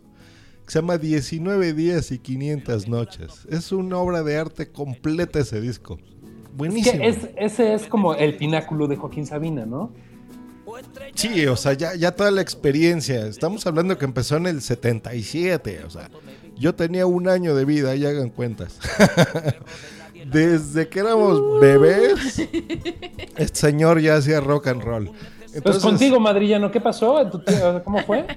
se 0.68 0.80
llama 0.80 0.98
19 0.98 1.74
días 1.74 2.12
y 2.12 2.20
500 2.20 2.88
noches. 2.88 3.46
Es 3.50 3.72
una 3.72 3.98
obra 3.98 4.24
de 4.24 4.38
arte 4.38 4.72
completa 4.72 5.40
ese 5.40 5.60
disco. 5.62 5.98
Es 6.00 6.58
Buenísimo. 6.58 7.00
que 7.02 7.08
es- 7.08 7.30
ese 7.36 7.74
es 7.74 7.84
como 7.88 8.14
el 8.16 8.38
pináculo 8.38 8.88
de 8.88 8.96
Joaquín 8.96 9.26
Sabina, 9.26 9.66
¿no? 9.66 9.92
Sí, 11.14 11.46
o 11.46 11.56
sea, 11.56 11.74
ya, 11.74 11.94
ya 11.96 12.12
toda 12.16 12.32
la 12.32 12.42
experiencia. 12.42 13.28
Estamos 13.28 13.66
hablando 13.68 13.98
que 13.98 14.06
empezó 14.06 14.38
en 14.38 14.48
el 14.48 14.62
77, 14.62 15.82
o 15.86 15.90
sea, 15.90 16.10
yo 16.56 16.74
tenía 16.74 17.06
un 17.06 17.28
año 17.28 17.54
de 17.56 17.66
vida, 17.66 17.94
ya 17.96 18.10
hagan 18.10 18.30
cuentas. 18.30 18.80
Desde 20.32 20.88
que 20.88 21.00
éramos 21.00 21.60
bebés, 21.60 22.40
este 23.38 23.60
señor 23.60 24.00
ya 24.00 24.16
hacía 24.16 24.40
rock 24.40 24.68
and 24.68 24.82
roll. 24.84 25.12
Pues 25.54 25.58
Entonces, 25.58 25.84
contigo, 25.84 26.20
madrillano, 26.20 26.72
¿qué 26.72 26.82
pasó? 26.82 27.30
¿Tú 27.30 27.38
te- 27.40 27.54
¿Cómo 27.84 28.00
fue? 28.00 28.26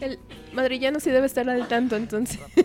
El 0.00 0.18
madrillano 0.52 1.00
sí 1.00 1.10
debe 1.10 1.26
estar 1.26 1.48
al 1.48 1.66
tanto, 1.68 1.96
entonces. 1.96 2.38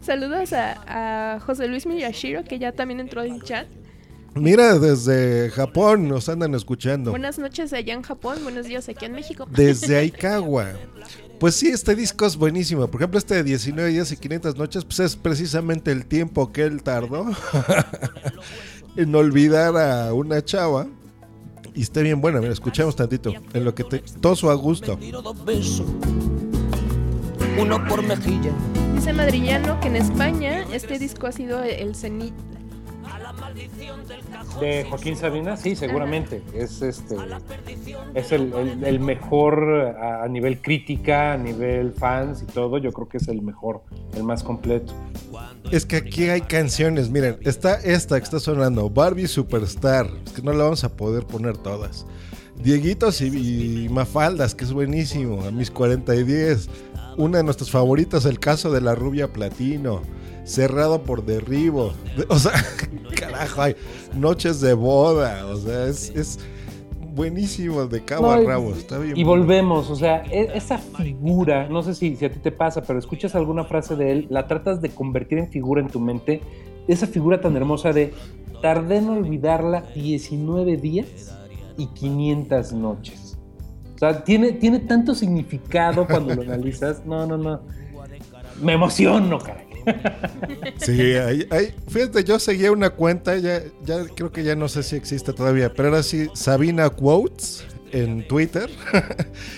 Saludos 0.00 0.52
a, 0.52 1.34
a 1.34 1.40
José 1.40 1.66
Luis 1.68 1.86
Miyashiro, 1.86 2.44
que 2.44 2.58
ya 2.58 2.72
también 2.72 3.00
entró 3.00 3.22
en 3.24 3.40
chat. 3.40 3.66
mira, 4.34 4.78
desde 4.78 5.50
Japón 5.50 6.08
nos 6.08 6.28
andan 6.28 6.54
escuchando. 6.54 7.10
Buenas 7.10 7.38
noches 7.40 7.72
allá 7.72 7.94
en 7.94 8.02
Japón, 8.02 8.38
buenos 8.44 8.66
días 8.66 8.88
aquí 8.88 9.04
en 9.04 9.12
México. 9.12 9.46
Desde 9.50 9.96
Aikawa. 9.98 10.74
Pues 11.38 11.54
sí, 11.54 11.68
este 11.68 11.94
disco 11.94 12.24
es 12.24 12.36
buenísimo. 12.36 12.86
Por 12.88 13.00
ejemplo, 13.00 13.18
este 13.18 13.34
de 13.34 13.44
19 13.44 13.90
días 13.90 14.10
y 14.10 14.16
500 14.16 14.56
noches, 14.56 14.84
pues 14.84 15.00
es 15.00 15.16
precisamente 15.16 15.92
el 15.92 16.06
tiempo 16.06 16.50
que 16.50 16.62
él 16.62 16.82
tardó 16.82 17.26
en 18.96 19.14
olvidar 19.14 19.76
a 19.76 20.14
una 20.14 20.42
chava 20.42 20.86
y 21.74 21.82
está 21.82 22.00
bien 22.00 22.22
buena. 22.22 22.40
Mira, 22.40 22.52
escuchamos 22.52 22.96
tantito. 22.96 23.34
En 23.52 23.64
lo 23.64 23.74
que 23.74 23.84
toso 23.84 24.50
a 24.50 24.54
gusto. 24.54 24.98
Uno 27.58 27.86
por 27.86 28.02
mejilla. 28.02 28.52
Dice 28.94 29.12
Madrillano 29.12 29.78
que 29.80 29.88
en 29.88 29.96
España 29.96 30.64
este 30.72 30.98
disco 30.98 31.26
ha 31.26 31.32
sido 31.32 31.62
el 31.62 31.94
cenit. 31.94 32.34
De 34.60 34.84
Joaquín 34.88 35.16
Sabina, 35.16 35.56
sí, 35.56 35.76
seguramente. 35.76 36.42
Es 36.54 36.80
este 36.82 37.16
es 38.14 38.32
el, 38.32 38.52
el- 38.52 38.84
el 38.84 39.00
mejor 39.00 39.96
a, 40.00 40.26
nivel 40.28 40.60
crítica, 40.60 41.32
a 41.34 41.36
nivel 41.36 41.92
fans 41.92 42.42
y 42.42 42.46
todo. 42.46 42.78
Yo 42.78 42.92
creo 42.92 43.08
que 43.08 43.18
es 43.18 43.28
el 43.28 43.42
mejor, 43.42 43.82
el 44.14 44.22
más 44.24 44.42
completo. 44.42 44.92
Es 45.70 45.84
que 45.84 45.96
aquí 45.96 46.28
hay 46.28 46.42
canciones. 46.42 47.10
Miren, 47.10 47.38
está 47.42 47.74
esta 47.74 48.18
que 48.18 48.24
está 48.24 48.40
sonando. 48.40 48.88
Barbie 48.90 49.26
Superstar. 49.26 50.08
Es 50.26 50.32
que 50.32 50.42
no 50.42 50.52
la 50.52 50.64
vamos 50.64 50.84
a 50.84 50.96
poder 50.96 51.24
poner 51.24 51.56
todas. 51.56 52.06
Dieguitos 52.62 53.20
y, 53.20 53.84
y 53.84 53.88
Mafaldas, 53.90 54.54
que 54.54 54.64
es 54.64 54.72
buenísimo. 54.72 55.42
A 55.44 55.50
mis 55.50 55.70
40 55.70 56.14
y 56.14 56.22
10. 56.24 56.68
Una 57.18 57.38
de 57.38 57.44
nuestras 57.44 57.70
favoritas, 57.70 58.24
el 58.26 58.38
caso 58.38 58.70
de 58.70 58.80
la 58.80 58.94
rubia 58.94 59.32
platino. 59.32 60.02
Cerrado 60.44 61.02
por 61.02 61.24
derribo. 61.26 61.92
De- 62.16 62.24
O 62.28 62.38
sea, 62.38 62.52
carajo, 63.20 63.62
hay 63.62 63.76
noches 64.14 64.60
de 64.60 64.74
boda. 64.74 65.46
O 65.46 65.56
sea, 65.56 65.86
es, 65.86 66.10
es 66.14 66.38
buenísimo 67.14 67.86
de 67.86 68.04
cabo 68.04 68.26
No, 68.26 68.32
a 68.32 68.40
rabo. 68.40 68.70
Está 68.72 68.98
bien. 68.98 69.16
Y 69.16 69.24
bueno. 69.24 69.42
volvemos, 69.42 69.90
o 69.90 69.96
sea, 69.96 70.22
e- 70.30 70.50
esa 70.54 70.78
figura, 70.78 71.68
no 71.68 71.82
sé 71.82 71.94
si, 71.94 72.14
si 72.16 72.24
a 72.24 72.30
ti 72.30 72.38
te 72.38 72.52
pasa, 72.52 72.82
pero 72.82 72.98
escuchas 72.98 73.34
alguna 73.34 73.64
frase 73.64 73.96
de 73.96 74.12
él, 74.12 74.26
la 74.30 74.46
tratas 74.46 74.80
de 74.80 74.90
convertir 74.90 75.38
en 75.38 75.48
figura 75.48 75.80
en 75.80 75.88
tu 75.88 75.98
mente, 75.98 76.40
esa 76.86 77.06
figura 77.06 77.40
tan 77.40 77.56
hermosa 77.56 77.92
de 77.92 78.12
tardé 78.62 78.98
en 78.98 79.08
olvidarla 79.08 79.82
19 79.94 80.76
días 80.76 81.34
y 81.76 81.86
500 81.86 82.72
noches. 82.72 83.38
O 83.94 83.98
sea, 83.98 84.22
tiene, 84.24 84.52
tiene 84.52 84.80
tanto 84.80 85.14
significado 85.14 86.06
cuando 86.06 86.34
lo 86.34 86.42
analizas. 86.42 87.04
No, 87.06 87.26
no, 87.26 87.38
no. 87.38 87.60
Me 88.60 88.74
emociono, 88.74 89.38
caray. 89.38 89.65
Sí, 90.78 91.00
ahí- 91.14 91.46
ahí- 91.50 91.74
fíjate, 91.88 92.24
yo 92.24 92.38
seguía 92.38 92.72
una 92.72 92.90
cuenta, 92.90 93.36
ya, 93.38 93.62
ya 93.84 94.04
creo 94.14 94.30
que 94.32 94.44
ya 94.44 94.54
no 94.56 94.68
sé 94.68 94.82
si 94.82 94.96
existe 94.96 95.32
todavía, 95.32 95.72
pero 95.72 95.88
era 95.88 95.98
así, 95.98 96.28
Sabina 96.34 96.90
Quotes 96.90 97.64
en 97.92 98.26
Twitter. 98.26 98.68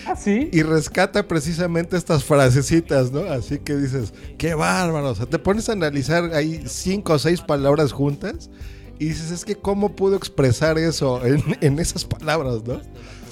¿Ah, 0.07 0.15
sí? 0.17 0.49
Y 0.53 0.63
rescata 0.63 1.27
precisamente 1.27 1.97
estas 1.97 2.25
frasecitas, 2.25 3.11
¿no? 3.11 3.21
Así 3.21 3.59
que 3.59 3.77
dices, 3.77 4.13
qué 4.37 4.55
bárbaro. 4.55 5.11
O 5.11 5.15
sea, 5.15 5.27
te 5.27 5.39
pones 5.39 5.69
a 5.69 5.73
analizar 5.73 6.33
ahí 6.35 6.63
cinco 6.67 7.15
o 7.15 7.19
seis 7.19 7.41
palabras 7.41 7.93
juntas 7.93 8.51
y 8.99 9.07
dices, 9.07 9.31
es 9.31 9.45
que 9.45 9.57
cómo 9.57 9.95
pudo 9.97 10.17
expresar 10.17 10.79
eso 10.79 11.25
en, 11.25 11.43
en 11.61 11.79
esas 11.79 12.05
palabras, 12.05 12.63
¿no? 12.67 12.81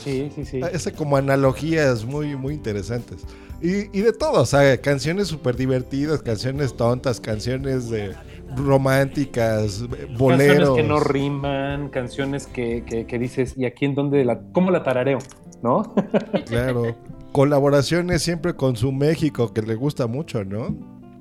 Sí, 0.02 0.30
sí, 0.35 0.44
sí. 0.44 0.61
Ese 0.72 0.92
como 0.92 1.16
analogías 1.16 2.04
muy, 2.04 2.37
muy 2.37 2.54
interesantes. 2.54 3.18
Y, 3.62 3.98
y 3.98 4.02
de 4.02 4.12
todo, 4.12 4.42
o 4.42 4.46
sea, 4.46 4.80
canciones 4.80 5.28
súper 5.28 5.56
divertidas, 5.56 6.22
canciones 6.22 6.76
tontas, 6.76 7.20
canciones 7.20 7.88
de 7.88 8.14
románticas, 8.56 9.84
boleros. 10.18 10.56
Canciones 10.58 10.70
que 10.76 10.82
no 10.82 11.00
riman, 11.00 11.88
canciones 11.88 12.46
que, 12.46 12.84
que- 12.84 13.06
que 13.06 13.18
dices, 13.18 13.54
¿y 13.56 13.64
aquí 13.64 13.86
en 13.86 13.94
dónde 13.94 14.24
la, 14.24 14.40
cómo 14.52 14.70
la 14.70 14.82
tarareo? 14.84 15.18
¿No? 15.62 15.94
Claro. 16.46 16.94
Colaboraciones 17.32 18.22
siempre 18.22 18.54
con 18.54 18.76
su 18.76 18.92
México, 18.92 19.52
que 19.52 19.62
le 19.62 19.74
gusta 19.74 20.06
mucho, 20.06 20.44
¿no? 20.44 20.74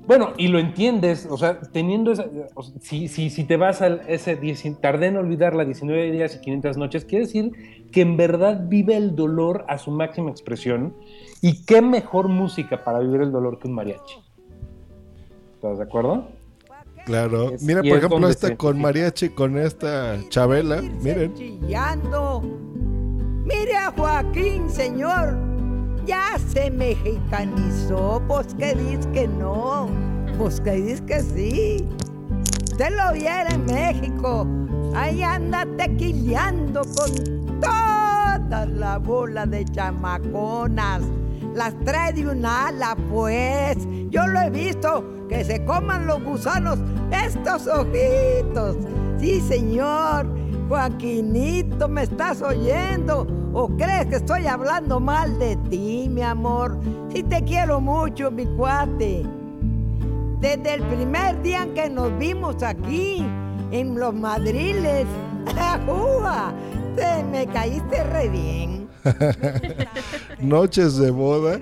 Bueno, 0.07 0.33
y 0.37 0.49
lo 0.49 0.59
entiendes, 0.59 1.27
o 1.29 1.35
sea, 1.37 1.59
teniendo 1.59 2.11
esa. 2.11 2.25
o 2.53 2.61
sea, 2.61 2.75
si, 2.79 3.07
si, 3.07 3.29
si 3.31 3.43
te 3.43 3.57
vas 3.57 3.81
al 3.81 4.01
ese. 4.07 4.35
10 4.35 4.79
tardé 4.79 5.07
en 5.07 5.17
olvidar 5.17 5.55
la 5.55 5.65
19 5.65 6.11
días 6.11 6.35
y 6.35 6.41
500 6.41 6.77
noches, 6.77 7.05
quiere 7.05 7.25
decir 7.25 7.51
que 7.91 8.01
en 8.01 8.15
verdad 8.15 8.65
vive 8.67 8.95
el 8.95 9.15
dolor 9.15 9.65
a 9.67 9.77
su 9.79 9.89
máxima 9.91 10.29
expresión. 10.29 10.93
Y 11.41 11.63
qué 11.65 11.81
mejor 11.81 12.27
música 12.27 12.83
para 12.83 12.99
vivir 12.99 13.21
el 13.21 13.31
dolor 13.31 13.59
que 13.59 13.67
un 13.67 13.75
mariachi. 13.75 14.15
¿Estás 15.55 15.77
de 15.77 15.83
acuerdo? 15.83 16.27
Claro. 17.05 17.51
Es- 17.51 17.61
Mira, 17.63 17.81
por 17.81 17.87
es 17.89 18.03
ejemplo, 18.03 18.29
esta 18.29 18.47
se- 18.47 18.57
con 18.57 18.79
mariachi, 18.81 19.29
con 19.29 19.57
esta 19.57 20.17
Chabela. 20.29 20.81
Miren. 20.81 21.33
chillando. 21.35 22.41
Mire 23.45 23.77
a 23.77 23.91
Joaquín, 23.91 24.69
señor, 24.71 25.37
ya 26.07 26.37
se 26.47 26.71
mexicanizó, 26.71 28.21
pues 28.27 28.55
que 28.55 28.73
dice 28.73 29.07
que 29.11 29.27
no, 29.27 29.87
pues 30.39 30.59
que 30.61 30.71
dice 30.71 31.05
que 31.05 31.19
sí. 31.21 31.87
Usted 32.71 32.89
lo 32.97 33.13
viera 33.13 33.47
en 33.51 33.65
México, 33.65 34.47
ahí 34.95 35.21
anda 35.21 35.63
tequileando 35.77 36.81
con 36.81 37.59
toda 37.61 38.65
la 38.65 38.97
bola 38.97 39.45
de 39.45 39.63
chamaconas. 39.65 41.03
Las 41.55 41.73
trae 41.85 42.11
de 42.11 42.27
un 42.27 42.45
ala, 42.45 42.97
pues. 43.09 43.77
Yo 44.09 44.27
lo 44.27 44.41
he 44.41 44.49
visto, 44.49 45.05
que 45.29 45.43
se 45.45 45.63
coman 45.63 46.05
los 46.05 46.21
gusanos 46.21 46.79
estos 47.11 47.67
ojitos. 47.67 48.75
Sí, 49.17 49.39
señor. 49.39 50.27
Joaquinito, 50.67 51.87
¿me 51.87 52.03
estás 52.03 52.41
oyendo? 52.41 53.25
¿O 53.53 53.69
crees 53.77 54.07
que 54.07 54.15
estoy 54.17 54.47
hablando 54.47 54.99
mal 54.99 55.39
de 55.39 55.55
ti, 55.69 56.07
mi 56.09 56.23
amor? 56.23 56.77
Sí 57.13 57.23
te 57.23 57.41
quiero 57.43 57.79
mucho, 57.79 58.31
mi 58.31 58.45
cuate. 58.45 59.23
Desde 60.41 60.73
el 60.73 60.81
primer 60.83 61.41
día 61.41 61.63
en 61.63 61.73
que 61.73 61.89
nos 61.89 62.17
vimos 62.17 62.61
aquí, 62.63 63.25
en 63.71 63.97
los 63.97 64.13
madriles, 64.13 65.05
¡ajúa! 65.57 66.53
Te 66.95 67.23
me 67.23 67.47
caíste 67.47 68.03
re 68.03 68.27
bien. 68.27 68.74
Noches 70.39 70.97
de 70.97 71.11
boda. 71.11 71.59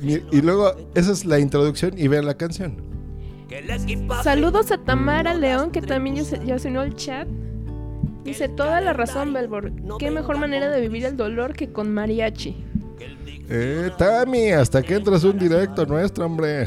Y 0.00 0.42
luego, 0.42 0.72
esa 0.94 1.12
es 1.12 1.24
la 1.24 1.38
introducción 1.38 1.94
y 1.96 2.08
vean 2.08 2.26
la 2.26 2.34
canción. 2.34 2.94
Saludos 4.22 4.70
a 4.72 4.78
Tamara 4.78 5.34
León, 5.34 5.70
que 5.70 5.80
también 5.80 6.16
ya 6.16 6.58
se, 6.58 6.68
unió 6.68 6.80
al 6.80 6.94
chat. 6.94 7.28
Dice, 8.24 8.48
toda 8.48 8.80
la 8.80 8.92
razón, 8.92 9.32
Belbor. 9.32 9.70
Qué 9.98 10.10
mejor 10.10 10.38
manera 10.38 10.70
de 10.70 10.80
vivir 10.80 11.04
el 11.04 11.16
dolor 11.16 11.52
que 11.52 11.70
con 11.70 11.92
mariachi. 11.92 12.56
Eh, 13.46 13.90
Tami, 13.98 14.52
hasta 14.52 14.82
que 14.82 14.94
entras 14.94 15.22
un 15.22 15.38
directo 15.38 15.84
nuestro, 15.84 16.24
hombre. 16.24 16.66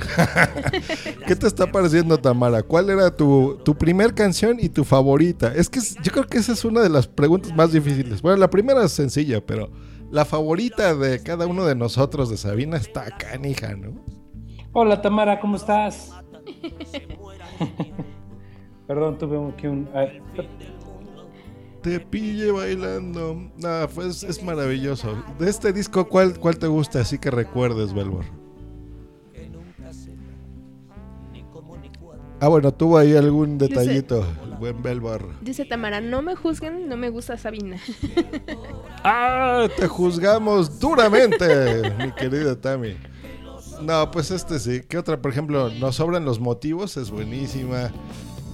¿Qué 1.27 1.35
te 1.35 1.47
está 1.47 1.69
pareciendo, 1.71 2.17
Tamara? 2.19 2.61
¿Cuál 2.61 2.91
era 2.91 3.09
tu, 3.09 3.57
tu 3.65 3.75
primer 3.75 4.13
canción 4.13 4.57
y 4.59 4.69
tu 4.69 4.83
favorita? 4.83 5.51
Es 5.55 5.69
que 5.69 5.79
yo 5.79 6.11
creo 6.11 6.27
que 6.27 6.37
esa 6.37 6.53
es 6.53 6.63
una 6.63 6.81
de 6.81 6.89
las 6.89 7.07
preguntas 7.07 7.55
más 7.55 7.71
difíciles. 7.71 8.21
Bueno, 8.21 8.37
la 8.37 8.49
primera 8.49 8.85
es 8.85 8.91
sencilla, 8.91 9.43
pero 9.43 9.71
la 10.11 10.25
favorita 10.25 10.95
de 10.95 11.21
cada 11.21 11.47
uno 11.47 11.65
de 11.65 11.75
nosotros 11.75 12.29
de 12.29 12.37
Sabina 12.37 12.77
está 12.77 13.05
canija, 13.17 13.75
¿no? 13.75 13.93
Hola 14.73 15.01
Tamara, 15.01 15.39
¿cómo 15.39 15.55
estás? 15.55 16.11
Perdón, 18.87 19.17
tuve 19.17 19.51
aquí 19.51 19.67
un. 19.67 19.89
ay, 19.93 20.21
Te 21.81 21.99
pille 21.99 22.51
bailando. 22.51 23.51
Nada, 23.57 23.87
pues 23.87 24.23
es 24.23 24.41
maravilloso. 24.41 25.21
De 25.39 25.49
este 25.49 25.73
disco, 25.73 26.07
¿cuál, 26.07 26.39
cuál 26.39 26.57
te 26.57 26.67
gusta? 26.67 27.01
Así 27.01 27.17
que 27.17 27.29
recuerdes, 27.29 27.93
Belbor. 27.93 28.23
Ah, 32.39 32.49
bueno, 32.49 32.71
tuvo 32.71 32.99
ahí 32.99 33.15
algún 33.15 33.57
detallito, 33.57 34.23
buen 34.59 34.81
Belbor. 34.81 35.29
Dice 35.41 35.65
Tamara, 35.65 36.01
no 36.01 36.21
me 36.21 36.35
juzguen, 36.35 36.87
no 36.87 36.97
me 36.97 37.09
gusta 37.09 37.37
Sabina. 37.37 37.77
¡Ah! 39.03 39.67
Te 39.77 39.87
juzgamos 39.87 40.79
duramente, 40.79 41.93
mi 41.97 42.11
querida 42.11 42.59
Tami. 42.59 42.97
No, 43.81 44.09
pues 44.11 44.31
este 44.31 44.59
sí. 44.59 44.81
¿Qué 44.87 44.97
otra? 44.97 45.21
Por 45.21 45.31
ejemplo, 45.31 45.69
Nos 45.69 45.95
sobran 45.95 46.25
los 46.25 46.39
motivos, 46.39 46.97
es 46.97 47.11
buenísima. 47.11 47.91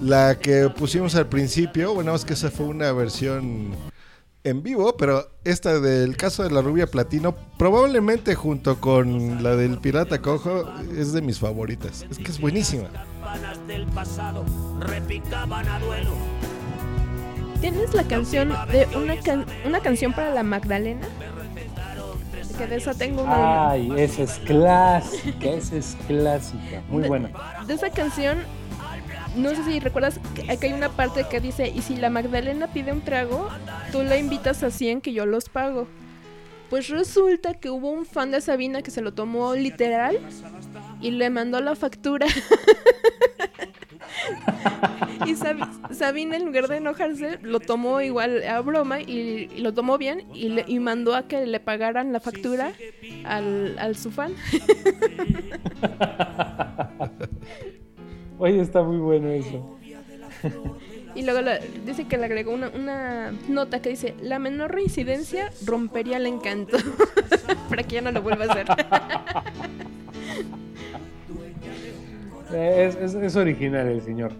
La 0.02 0.38
que 0.38 0.68
pusimos 0.68 1.14
al 1.14 1.28
principio, 1.28 1.94
bueno, 1.94 2.14
es 2.14 2.24
que 2.24 2.34
esa 2.34 2.50
fue 2.50 2.66
una 2.66 2.92
versión 2.92 3.70
en 4.44 4.62
vivo, 4.62 4.94
pero 4.98 5.26
esta 5.44 5.80
del 5.80 6.16
caso 6.18 6.42
de 6.42 6.50
la 6.50 6.60
rubia 6.60 6.86
platino, 6.86 7.34
probablemente 7.58 8.34
junto 8.34 8.78
con 8.78 9.42
la 9.42 9.56
del 9.56 9.78
pirata 9.78 10.20
cojo, 10.20 10.64
es 10.96 11.12
de 11.12 11.22
mis 11.22 11.38
favoritas. 11.38 12.04
Es 12.10 12.18
que 12.18 12.30
es 12.30 12.38
buenísima. 12.40 12.88
Campanas 12.90 13.66
del 13.66 13.86
pasado 13.86 14.44
repicaban 14.80 15.66
a 15.66 15.78
duelo. 15.80 16.10
¿Tienes 17.62 17.94
la 17.94 18.02
canción 18.04 18.50
de 18.70 18.86
una, 18.96 19.16
can- 19.20 19.46
una 19.64 19.80
canción 19.80 20.12
para 20.12 20.28
la 20.30 20.42
Magdalena? 20.42 21.06
Que 22.58 22.66
de 22.68 22.76
esa 22.76 22.94
tengo 22.94 23.22
una... 23.24 23.70
Ay, 23.70 23.90
esa 23.96 24.22
es 24.24 24.32
clásica, 24.44 25.48
esa 25.48 25.76
es 25.76 25.96
clásica. 26.06 26.82
Muy 26.88 27.02
De- 27.02 27.08
buena. 27.08 27.30
De 27.66 27.74
esa 27.74 27.90
canción, 27.90 28.38
no 29.36 29.50
sé 29.50 29.64
si 29.64 29.80
recuerdas 29.80 30.20
que 30.34 30.58
hay 30.66 30.72
una 30.72 30.90
parte 30.90 31.24
que 31.30 31.40
dice, 31.40 31.68
y 31.68 31.82
si 31.82 31.96
la 31.96 32.10
Magdalena 32.10 32.68
pide 32.68 32.92
un 32.92 33.00
trago, 33.02 33.48
tú 33.92 34.02
la 34.02 34.16
invitas 34.18 34.62
a 34.62 34.70
100 34.70 35.00
que 35.00 35.12
yo 35.12 35.26
los 35.26 35.48
pago. 35.48 35.86
Pues 36.70 36.88
resulta 36.88 37.54
que 37.54 37.70
hubo 37.70 37.90
un 37.90 38.04
fan 38.06 38.30
de 38.30 38.40
Sabina 38.40 38.82
que 38.82 38.90
se 38.90 39.00
lo 39.02 39.12
tomó 39.14 39.54
literal 39.54 40.18
y 41.00 41.10
le 41.12 41.30
mandó 41.30 41.60
la 41.60 41.74
factura. 41.76 42.26
Y 45.26 45.34
Sabi- 45.36 45.64
Sabina, 45.94 46.36
en 46.36 46.44
lugar 46.46 46.68
de 46.68 46.76
enojarse, 46.76 47.38
lo 47.42 47.60
tomó 47.60 48.00
igual 48.00 48.42
a 48.46 48.60
broma 48.60 49.00
y, 49.00 49.48
y 49.54 49.60
lo 49.60 49.72
tomó 49.72 49.96
bien 49.98 50.24
y, 50.34 50.48
le- 50.50 50.64
y 50.66 50.78
mandó 50.80 51.14
a 51.14 51.26
que 51.28 51.46
le 51.46 51.60
pagaran 51.60 52.12
la 52.12 52.20
factura 52.20 52.72
al, 53.24 53.76
al 53.78 53.96
su 53.96 54.10
fan. 54.10 54.34
Oye, 58.38 58.60
está 58.60 58.82
muy 58.82 58.98
bueno 58.98 59.28
eso. 59.28 59.78
Y 61.14 61.22
luego 61.22 61.40
la- 61.42 61.60
dice 61.86 62.06
que 62.08 62.18
le 62.18 62.24
agregó 62.24 62.52
una, 62.52 62.68
una 62.70 63.32
nota 63.48 63.80
que 63.80 63.90
dice, 63.90 64.14
la 64.20 64.38
menor 64.40 64.72
reincidencia 64.74 65.52
rompería 65.64 66.16
el 66.16 66.26
encanto. 66.26 66.76
Para 67.68 67.82
que 67.84 67.94
ya 67.96 68.00
no 68.02 68.10
lo 68.10 68.20
vuelva 68.22 68.44
a 68.46 68.50
hacer. 68.50 68.66
Eh, 72.52 72.86
Es, 72.88 72.94
es- 72.96 73.14
es 73.20 73.36
original 73.36 73.88
el 73.88 74.02
señor. 74.02 74.32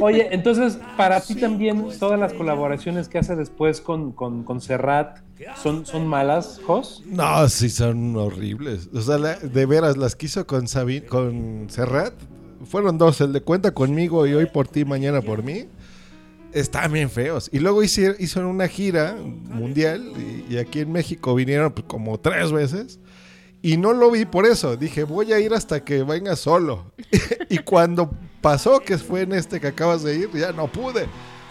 Oye, 0.00 0.28
entonces, 0.32 0.78
para 0.96 1.20
ti 1.20 1.34
también, 1.36 1.86
todas 1.98 2.18
las 2.20 2.32
colaboraciones 2.34 3.08
que 3.08 3.18
hace 3.18 3.34
después 3.36 3.80
con, 3.80 4.12
con, 4.12 4.42
con 4.44 4.60
Serrat 4.60 5.20
son, 5.62 5.86
son 5.86 6.06
malas, 6.06 6.60
Jos. 6.66 7.02
No, 7.06 7.48
sí, 7.48 7.70
son 7.70 8.14
horribles. 8.16 8.90
O 8.92 9.00
sea, 9.00 9.16
la- 9.16 9.36
de 9.38 9.64
veras, 9.66 9.96
las 9.96 10.16
que 10.16 10.26
hizo 10.26 10.46
con, 10.46 10.68
Sabin, 10.68 11.04
con 11.06 11.66
Serrat 11.70 12.12
fueron 12.66 12.98
dos: 12.98 13.20
el 13.20 13.32
de 13.32 13.40
cuenta 13.40 13.72
conmigo 13.72 14.26
y 14.26 14.34
hoy 14.34 14.46
por 14.46 14.68
ti, 14.68 14.84
mañana 14.84 15.20
por 15.22 15.42
mí. 15.42 15.66
Están 16.52 16.92
bien 16.92 17.08
feos. 17.08 17.48
Y 17.50 17.60
luego 17.60 17.82
hizo 17.82 18.46
una 18.46 18.68
gira 18.68 19.16
mundial 19.16 20.12
y, 20.18 20.52
y 20.54 20.58
aquí 20.58 20.80
en 20.80 20.92
México 20.92 21.34
vinieron 21.34 21.72
pues, 21.72 21.86
como 21.86 22.20
tres 22.20 22.52
veces. 22.52 23.00
Y 23.62 23.76
no 23.76 23.92
lo 23.92 24.10
vi 24.10 24.24
por 24.24 24.44
eso. 24.44 24.76
Dije, 24.76 25.04
voy 25.04 25.32
a 25.32 25.38
ir 25.38 25.54
hasta 25.54 25.84
que 25.84 26.02
venga 26.02 26.34
solo. 26.34 26.92
y 27.48 27.58
cuando 27.58 28.10
pasó, 28.40 28.80
que 28.80 28.98
fue 28.98 29.22
en 29.22 29.32
este 29.32 29.60
que 29.60 29.68
acabas 29.68 30.02
de 30.02 30.16
ir, 30.16 30.30
ya 30.34 30.52
no 30.52 30.66
pude. 30.66 31.06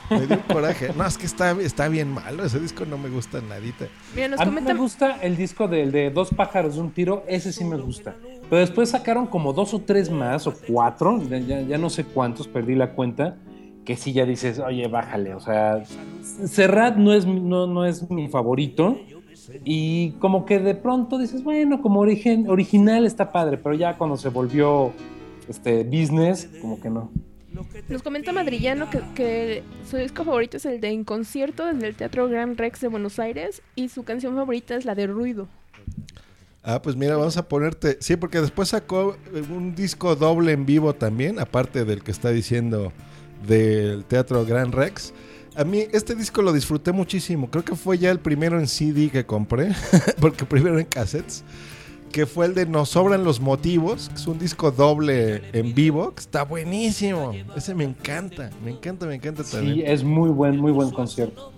Me 0.09 0.27
dio 0.27 0.35
un 0.35 0.43
coraje. 0.43 0.91
No, 0.95 1.07
es 1.07 1.17
que 1.17 1.25
está, 1.25 1.51
está 1.61 1.87
bien 1.87 2.09
malo. 2.09 2.43
Ese 2.43 2.59
disco 2.59 2.85
no 2.85 2.97
me 2.97 3.09
gusta 3.09 3.39
nadita. 3.39 3.87
Mira, 4.13 4.27
nos 4.27 4.41
A 4.41 4.45
mí 4.45 4.51
me 4.51 4.57
comentan... 4.57 4.77
gusta 4.77 5.11
el 5.21 5.37
disco 5.37 5.69
del 5.69 5.93
de 5.93 6.09
Dos 6.09 6.31
pájaros 6.35 6.75
de 6.75 6.81
un 6.81 6.91
tiro, 6.91 7.23
ese 7.29 7.53
sí 7.53 7.63
me 7.63 7.77
gusta. 7.77 8.13
Pero 8.51 8.59
después 8.59 8.89
sacaron 8.89 9.27
como 9.27 9.53
dos 9.53 9.73
o 9.73 9.79
tres 9.79 10.11
más, 10.11 10.45
o 10.45 10.53
cuatro, 10.67 11.21
ya, 11.23 11.77
no 11.77 11.89
sé 11.89 12.03
cuántos, 12.03 12.49
perdí 12.49 12.75
la 12.75 12.91
cuenta, 12.91 13.37
que 13.85 13.95
sí 13.95 14.11
ya 14.11 14.25
dices, 14.25 14.59
oye, 14.59 14.89
bájale. 14.89 15.33
O 15.33 15.39
sea, 15.39 15.85
Serrat 16.21 16.97
no 16.97 17.13
es, 17.13 17.25
no, 17.25 17.65
no 17.65 17.85
es 17.85 18.11
mi 18.11 18.27
favorito. 18.27 18.99
Y 19.63 20.11
como 20.19 20.43
que 20.43 20.59
de 20.59 20.75
pronto 20.75 21.17
dices, 21.17 21.45
bueno, 21.45 21.81
como 21.81 22.01
origen, 22.01 22.49
original 22.49 23.05
está 23.05 23.31
padre, 23.31 23.57
pero 23.57 23.73
ya 23.73 23.97
cuando 23.97 24.17
se 24.17 24.27
volvió 24.27 24.91
este 25.47 25.85
business, 25.85 26.49
como 26.59 26.77
que 26.81 26.89
no. 26.89 27.09
Nos 27.87 28.03
comenta 28.03 28.33
Madrillano 28.33 28.89
que, 28.89 28.99
que 29.15 29.63
su 29.89 29.95
disco 29.95 30.25
favorito 30.25 30.57
es 30.57 30.65
el 30.65 30.81
de 30.81 30.89
En 30.89 31.05
Concierto 31.05 31.65
desde 31.67 31.87
el 31.87 31.95
Teatro 31.95 32.27
Gran 32.27 32.57
Rex 32.57 32.81
de 32.81 32.89
Buenos 32.89 33.17
Aires 33.17 33.61
y 33.75 33.87
su 33.87 34.03
canción 34.03 34.35
favorita 34.35 34.75
es 34.75 34.83
la 34.83 34.93
de 34.93 35.07
Ruido. 35.07 35.47
Ah, 36.63 36.81
pues 36.81 36.95
mira, 36.95 37.17
vamos 37.17 37.37
a 37.37 37.47
ponerte. 37.47 37.97
Sí, 38.01 38.15
porque 38.17 38.39
después 38.39 38.69
sacó 38.69 39.17
un 39.49 39.73
disco 39.73 40.15
doble 40.15 40.51
en 40.51 40.65
vivo 40.65 40.93
también, 40.93 41.39
aparte 41.39 41.85
del 41.85 42.03
que 42.03 42.11
está 42.11 42.29
diciendo 42.29 42.93
del 43.47 44.05
Teatro 44.05 44.45
Gran 44.45 44.71
Rex. 44.71 45.13
A 45.55 45.63
mí 45.63 45.85
este 45.91 46.15
disco 46.15 46.41
lo 46.41 46.53
disfruté 46.53 46.91
muchísimo. 46.91 47.49
Creo 47.49 47.65
que 47.65 47.75
fue 47.75 47.97
ya 47.97 48.11
el 48.11 48.19
primero 48.19 48.59
en 48.59 48.67
CD 48.67 49.09
que 49.09 49.25
compré, 49.25 49.71
porque 50.21 50.45
primero 50.45 50.77
en 50.77 50.85
cassettes, 50.85 51.43
que 52.11 52.27
fue 52.27 52.45
el 52.45 52.53
de 52.53 52.67
Nos 52.67 52.89
sobran 52.89 53.23
los 53.23 53.41
motivos, 53.41 54.09
que 54.09 54.15
es 54.15 54.27
un 54.27 54.37
disco 54.37 54.71
doble 54.71 55.41
en 55.53 55.73
vivo, 55.73 56.13
que 56.13 56.21
está 56.21 56.43
buenísimo. 56.43 57.33
Ese 57.55 57.73
me 57.73 57.85
encanta, 57.85 58.51
me 58.63 58.69
encanta, 58.71 59.07
me 59.07 59.15
encanta 59.15 59.43
también. 59.43 59.75
Sí, 59.75 59.83
es 59.83 60.03
muy 60.03 60.29
buen, 60.29 60.57
muy 60.57 60.71
buen 60.71 60.91
concierto. 60.91 61.51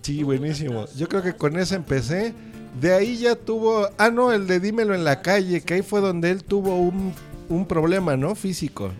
Sí, 0.00 0.22
buenísimo. 0.22 0.86
Yo 0.96 1.08
creo 1.08 1.22
que 1.22 1.34
con 1.34 1.58
ese 1.58 1.74
empecé. 1.74 2.32
De 2.80 2.92
ahí 2.94 3.16
ya 3.18 3.34
tuvo. 3.34 3.88
Ah, 3.98 4.10
no, 4.10 4.32
el 4.32 4.46
de 4.46 4.60
Dímelo 4.60 4.94
en 4.94 5.04
la 5.04 5.20
calle, 5.22 5.62
que 5.62 5.74
ahí 5.74 5.82
fue 5.82 6.00
donde 6.00 6.30
él 6.30 6.44
tuvo 6.44 6.76
un, 6.78 7.12
un 7.48 7.66
problema, 7.66 8.16
¿no? 8.16 8.34
Físico. 8.34 8.90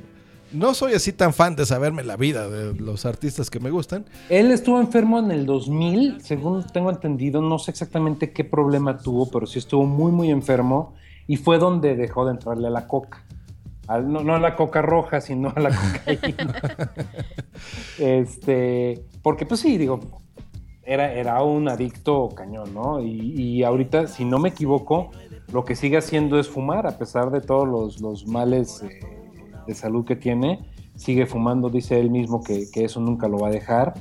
No 0.50 0.72
soy 0.72 0.94
así 0.94 1.12
tan 1.12 1.34
fan 1.34 1.56
de 1.56 1.66
saberme 1.66 2.02
la 2.02 2.16
vida 2.16 2.48
de 2.48 2.74
los 2.74 3.04
artistas 3.04 3.50
que 3.50 3.60
me 3.60 3.70
gustan. 3.70 4.06
Él 4.30 4.50
estuvo 4.50 4.80
enfermo 4.80 5.18
en 5.18 5.30
el 5.30 5.44
2000, 5.44 6.22
según 6.22 6.64
tengo 6.72 6.88
entendido, 6.90 7.42
no 7.42 7.58
sé 7.58 7.70
exactamente 7.70 8.32
qué 8.32 8.44
problema 8.44 8.96
tuvo, 8.96 9.30
pero 9.30 9.46
sí 9.46 9.58
estuvo 9.58 9.84
muy, 9.84 10.10
muy 10.10 10.30
enfermo 10.30 10.94
y 11.26 11.36
fue 11.36 11.58
donde 11.58 11.96
dejó 11.96 12.24
de 12.24 12.30
entrarle 12.32 12.68
a 12.68 12.70
la 12.70 12.86
coca. 12.86 13.24
Al- 13.88 14.10
no, 14.10 14.22
no 14.24 14.34
a 14.34 14.40
la 14.40 14.56
coca 14.56 14.80
roja, 14.80 15.20
sino 15.20 15.52
a 15.54 15.60
la 15.60 15.68
cocaína. 15.70 16.62
este, 17.98 19.04
porque 19.22 19.44
pues 19.46 19.60
sí, 19.60 19.76
digo, 19.76 20.00
era, 20.88 21.12
era 21.12 21.42
un 21.42 21.68
adicto 21.68 22.30
cañón, 22.34 22.72
¿no? 22.72 23.02
Y, 23.02 23.34
y 23.36 23.62
ahorita, 23.62 24.06
si 24.06 24.24
no 24.24 24.38
me 24.38 24.48
equivoco, 24.48 25.10
lo 25.52 25.64
que 25.64 25.76
sigue 25.76 25.98
haciendo 25.98 26.38
es 26.38 26.48
fumar, 26.48 26.86
a 26.86 26.96
pesar 26.96 27.30
de 27.30 27.42
todos 27.42 27.68
los, 27.68 28.00
los 28.00 28.26
males 28.26 28.82
eh, 28.82 29.00
de 29.66 29.74
salud 29.74 30.06
que 30.06 30.16
tiene, 30.16 30.60
sigue 30.96 31.26
fumando, 31.26 31.68
dice 31.68 32.00
él 32.00 32.10
mismo 32.10 32.42
que, 32.42 32.70
que 32.72 32.84
eso 32.84 33.00
nunca 33.00 33.28
lo 33.28 33.38
va 33.38 33.48
a 33.48 33.50
dejar. 33.50 33.94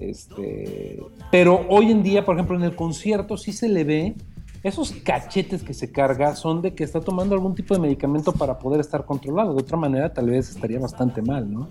Este, 0.00 1.00
pero 1.30 1.64
hoy 1.68 1.92
en 1.92 2.02
día, 2.02 2.24
por 2.24 2.34
ejemplo, 2.34 2.56
en 2.56 2.64
el 2.64 2.74
concierto 2.74 3.36
sí 3.36 3.52
se 3.52 3.68
le 3.68 3.84
ve 3.84 4.16
esos 4.64 4.90
cachetes 4.90 5.62
que 5.62 5.72
se 5.72 5.92
carga 5.92 6.34
son 6.34 6.62
de 6.62 6.74
que 6.74 6.82
está 6.82 7.00
tomando 7.00 7.34
algún 7.34 7.54
tipo 7.54 7.74
de 7.74 7.80
medicamento 7.80 8.32
para 8.32 8.58
poder 8.58 8.80
estar 8.80 9.04
controlado. 9.04 9.54
De 9.54 9.62
otra 9.62 9.76
manera, 9.76 10.12
tal 10.12 10.30
vez 10.30 10.50
estaría 10.50 10.80
bastante 10.80 11.22
mal, 11.22 11.50
¿no? 11.52 11.68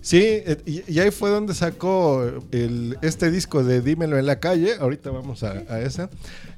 Sí, 0.00 0.20
eh, 0.22 0.82
y, 0.86 0.98
ahí 0.98 1.10
fue 1.10 1.30
donde 1.30 1.54
sacó 1.54 2.24
el, 2.52 2.96
este 3.02 3.30
disco 3.30 3.62
de 3.62 3.80
Dímelo 3.82 4.18
en 4.18 4.26
la 4.26 4.40
calle. 4.40 4.74
Ahorita 4.80 5.10
vamos 5.10 5.42
a, 5.42 5.52
a 5.68 5.80
esa. 5.80 6.08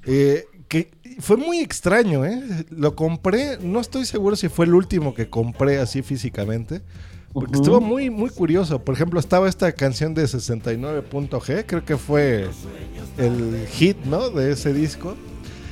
Eh, 0.07 0.45
que 0.68 0.90
fue 1.18 1.36
muy 1.36 1.59
extraño, 1.59 2.24
¿eh? 2.24 2.64
Lo 2.70 2.97
compré, 2.97 3.59
no 3.61 3.80
estoy 3.80 4.07
seguro 4.07 4.36
si 4.36 4.49
fue 4.49 4.64
el 4.64 4.74
último 4.74 5.12
que 5.14 5.28
compré 5.28 5.78
así 5.78 6.03
físicamente. 6.03 6.80
Porque 7.32 7.57
estuvo 7.57 7.80
muy, 7.80 8.11
muy 8.11 8.30
curioso. 8.30 8.82
Por 8.84 8.95
ejemplo, 8.95 9.18
estaba 9.18 9.49
esta 9.49 9.72
canción 9.72 10.14
de 10.14 10.24
69.g, 10.24 11.64
creo 11.66 11.84
que 11.84 11.97
fue 11.97 12.49
el 13.16 13.66
hit, 13.72 13.97
¿no? 14.05 14.30
De 14.30 14.53
ese 14.53 14.72
disco. 14.72 15.16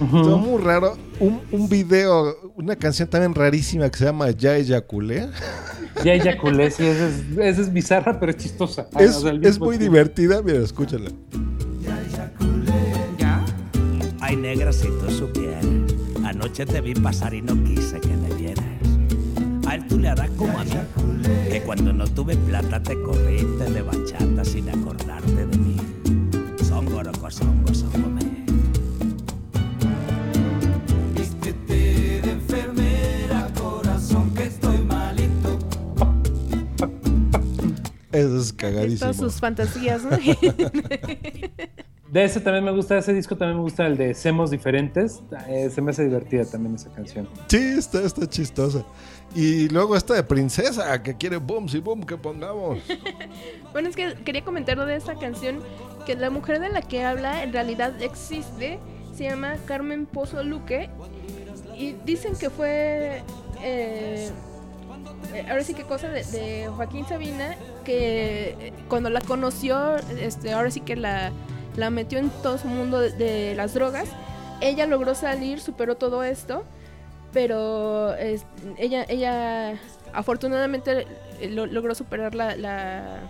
Estuvo 0.01 0.39
muy 0.39 0.63
raro. 0.63 0.97
Un, 1.19 1.43
un 1.53 1.69
video, 1.69 2.53
una 2.57 2.77
canción 2.77 3.09
también 3.09 3.35
rarísima 3.35 3.91
que 3.91 3.99
se 3.99 4.07
llama 4.07 4.31
Ya 4.31 4.57
Eyaculé. 4.57 5.29
Ya 6.05 6.15
eyaculé, 6.15 6.71
sí, 6.71 6.85
esa 6.87 7.09
es, 7.09 7.15
esa 7.39 7.61
es 7.63 7.73
bizarra, 7.73 8.19
pero 8.19 8.31
es 8.33 8.39
chistosa. 8.39 8.87
Ah, 8.95 9.03
Es, 9.03 9.17
o 9.17 9.21
sea, 9.23 9.33
es 9.33 9.59
muy 9.59 9.77
tiempo. 9.77 9.95
divertida, 9.95 10.43
mira, 10.43 10.59
escúchala. 10.59 11.11
Ay, 14.21 14.37
negra, 14.37 14.73
si 14.73 14.87
tú 14.87 15.11
supieras. 15.11 15.65
Anoche 16.25 16.65
te 16.65 16.81
vi 16.81 16.95
pasar 16.95 17.35
y 17.35 17.43
no 17.43 17.55
quise 17.65 17.99
que 18.01 18.17
me 18.17 18.33
vieras. 18.35 18.65
A 19.67 19.75
él 19.75 19.87
tú 19.89 19.99
le 19.99 20.09
harás 20.09 20.31
como 20.37 20.57
a 20.59 20.65
mí. 20.65 20.71
Que 21.51 21.61
cuando 21.63 21.93
no 21.93 22.07
tuve 22.07 22.37
plata 22.37 22.81
te 22.83 23.01
corriste 23.03 23.71
de 23.71 23.83
bachata 23.83 24.45
sin 24.45 24.69
acordarte 24.69 25.47
de 25.47 25.57
mí. 25.59 25.77
Son 26.69 26.87
gorocos, 26.87 27.35
son 27.35 27.65
Eso 38.13 38.39
es 38.39 38.53
cagadísimo. 38.53 39.01
Todas 39.13 39.17
sus 39.17 39.41
fantasías, 39.41 40.03
¿no? 40.05 40.11
De 42.11 42.25
ese 42.25 42.41
también 42.41 42.65
me 42.65 42.73
gusta, 42.73 42.99
ese 42.99 43.15
disco 43.15 43.37
también 43.37 43.59
me 43.59 43.63
gusta 43.63 43.87
el 43.87 43.97
de 43.97 44.15
Semos 44.15 44.51
Diferentes. 44.51 45.21
Eh, 45.47 45.71
se 45.73 45.81
me 45.81 45.93
hace 45.93 46.03
divertida 46.03 46.45
también 46.45 46.75
esa 46.75 46.91
canción. 46.91 47.29
Sí, 47.47 47.75
está, 47.79 48.03
está 48.03 48.29
chistosa. 48.29 48.85
Y 49.33 49.69
luego 49.69 49.95
esta 49.95 50.15
de 50.15 50.25
Princesa, 50.25 51.01
que 51.05 51.17
quiere 51.17 51.37
boom, 51.37 51.69
sí, 51.69 51.79
boom, 51.79 52.03
que 52.05 52.17
pongamos. 52.17 52.81
Bueno, 53.73 53.89
es 53.89 53.95
que 53.95 54.15
quería 54.25 54.45
comentar 54.45 54.85
de 54.85 54.97
esta 54.97 55.15
canción 55.15 55.61
que 56.05 56.17
la 56.17 56.31
mujer 56.31 56.59
de 56.59 56.71
la 56.71 56.83
que 56.83 57.05
habla 57.05 57.45
en 57.45 57.53
realidad 57.53 58.03
existe. 58.03 58.81
Se 59.15 59.23
llama 59.23 59.55
Carmen 59.67 60.07
Pozo 60.07 60.43
Luque. 60.43 60.91
Y 61.79 61.93
dicen 62.05 62.35
que 62.35 62.51
fue. 62.51 63.23
eh, 63.63 64.29
eh, 65.33 65.47
ahora 65.49 65.63
sí 65.63 65.75
que 65.75 65.85
cosa 65.85 66.09
de, 66.09 66.25
de 66.25 66.67
Joaquín 66.75 67.07
Sabina. 67.07 67.55
Cuando 68.89 69.11
la 69.11 69.21
conoció, 69.21 69.97
este, 70.21 70.53
ahora 70.53 70.71
sí 70.71 70.81
que 70.81 70.97
la, 70.97 71.33
la 71.77 71.91
metió 71.91 72.19
en 72.19 72.31
todo 72.43 72.59
su 72.59 72.69
mundo 72.69 73.01
de, 73.01 73.55
las 73.55 73.75
drogas. 73.75 74.09
Ella 74.61 74.87
logró 74.87 75.15
salir, 75.15 75.61
superó 75.61 75.97
todo 75.97 76.23
esto. 76.25 76.65
Pero 77.33 78.17
ella, 78.17 79.05
ella 79.09 79.79
afortunadamente 80.13 81.07
eh, 81.41 81.49
lo- 81.49 81.67
logró 81.67 81.95
superar 81.95 82.35
la, 82.35 83.21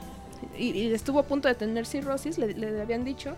y 0.57 0.91
estuvo 0.93 1.19
a 1.19 1.23
punto 1.25 1.49
de 1.49 1.55
tener 1.55 1.85
cirrosis, 1.85 2.39
le, 2.39 2.55
le 2.55 2.81
habían 2.81 3.05
dicho. 3.05 3.37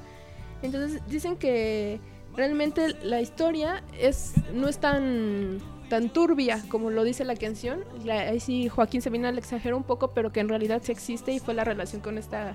Entonces 0.62 1.02
dicen 1.08 1.36
que 1.36 1.98
realmente 2.36 2.94
la 3.02 3.20
historia 3.20 3.82
es 3.98 4.34
no 4.54 4.68
es 4.68 4.78
tan 4.78 5.58
tan 5.93 6.09
turbia 6.09 6.64
como 6.70 6.88
lo 6.88 7.05
dice 7.05 7.22
la 7.22 7.36
canción. 7.36 7.84
La- 8.03 8.20
ahí 8.20 8.40
sí 8.40 8.66
Joaquín 8.70 9.03
Sabina 9.03 9.30
le 9.30 9.38
exageró 9.38 9.76
un 9.76 9.82
poco, 9.82 10.12
pero 10.14 10.32
que 10.32 10.40
en 10.40 10.49
realidad 10.49 10.80
sí 10.82 10.90
existe 10.90 11.32
y 11.32 11.38
fue 11.38 11.53
la 11.53 11.64
relación 11.64 12.01
con 12.01 12.16
esta, 12.16 12.55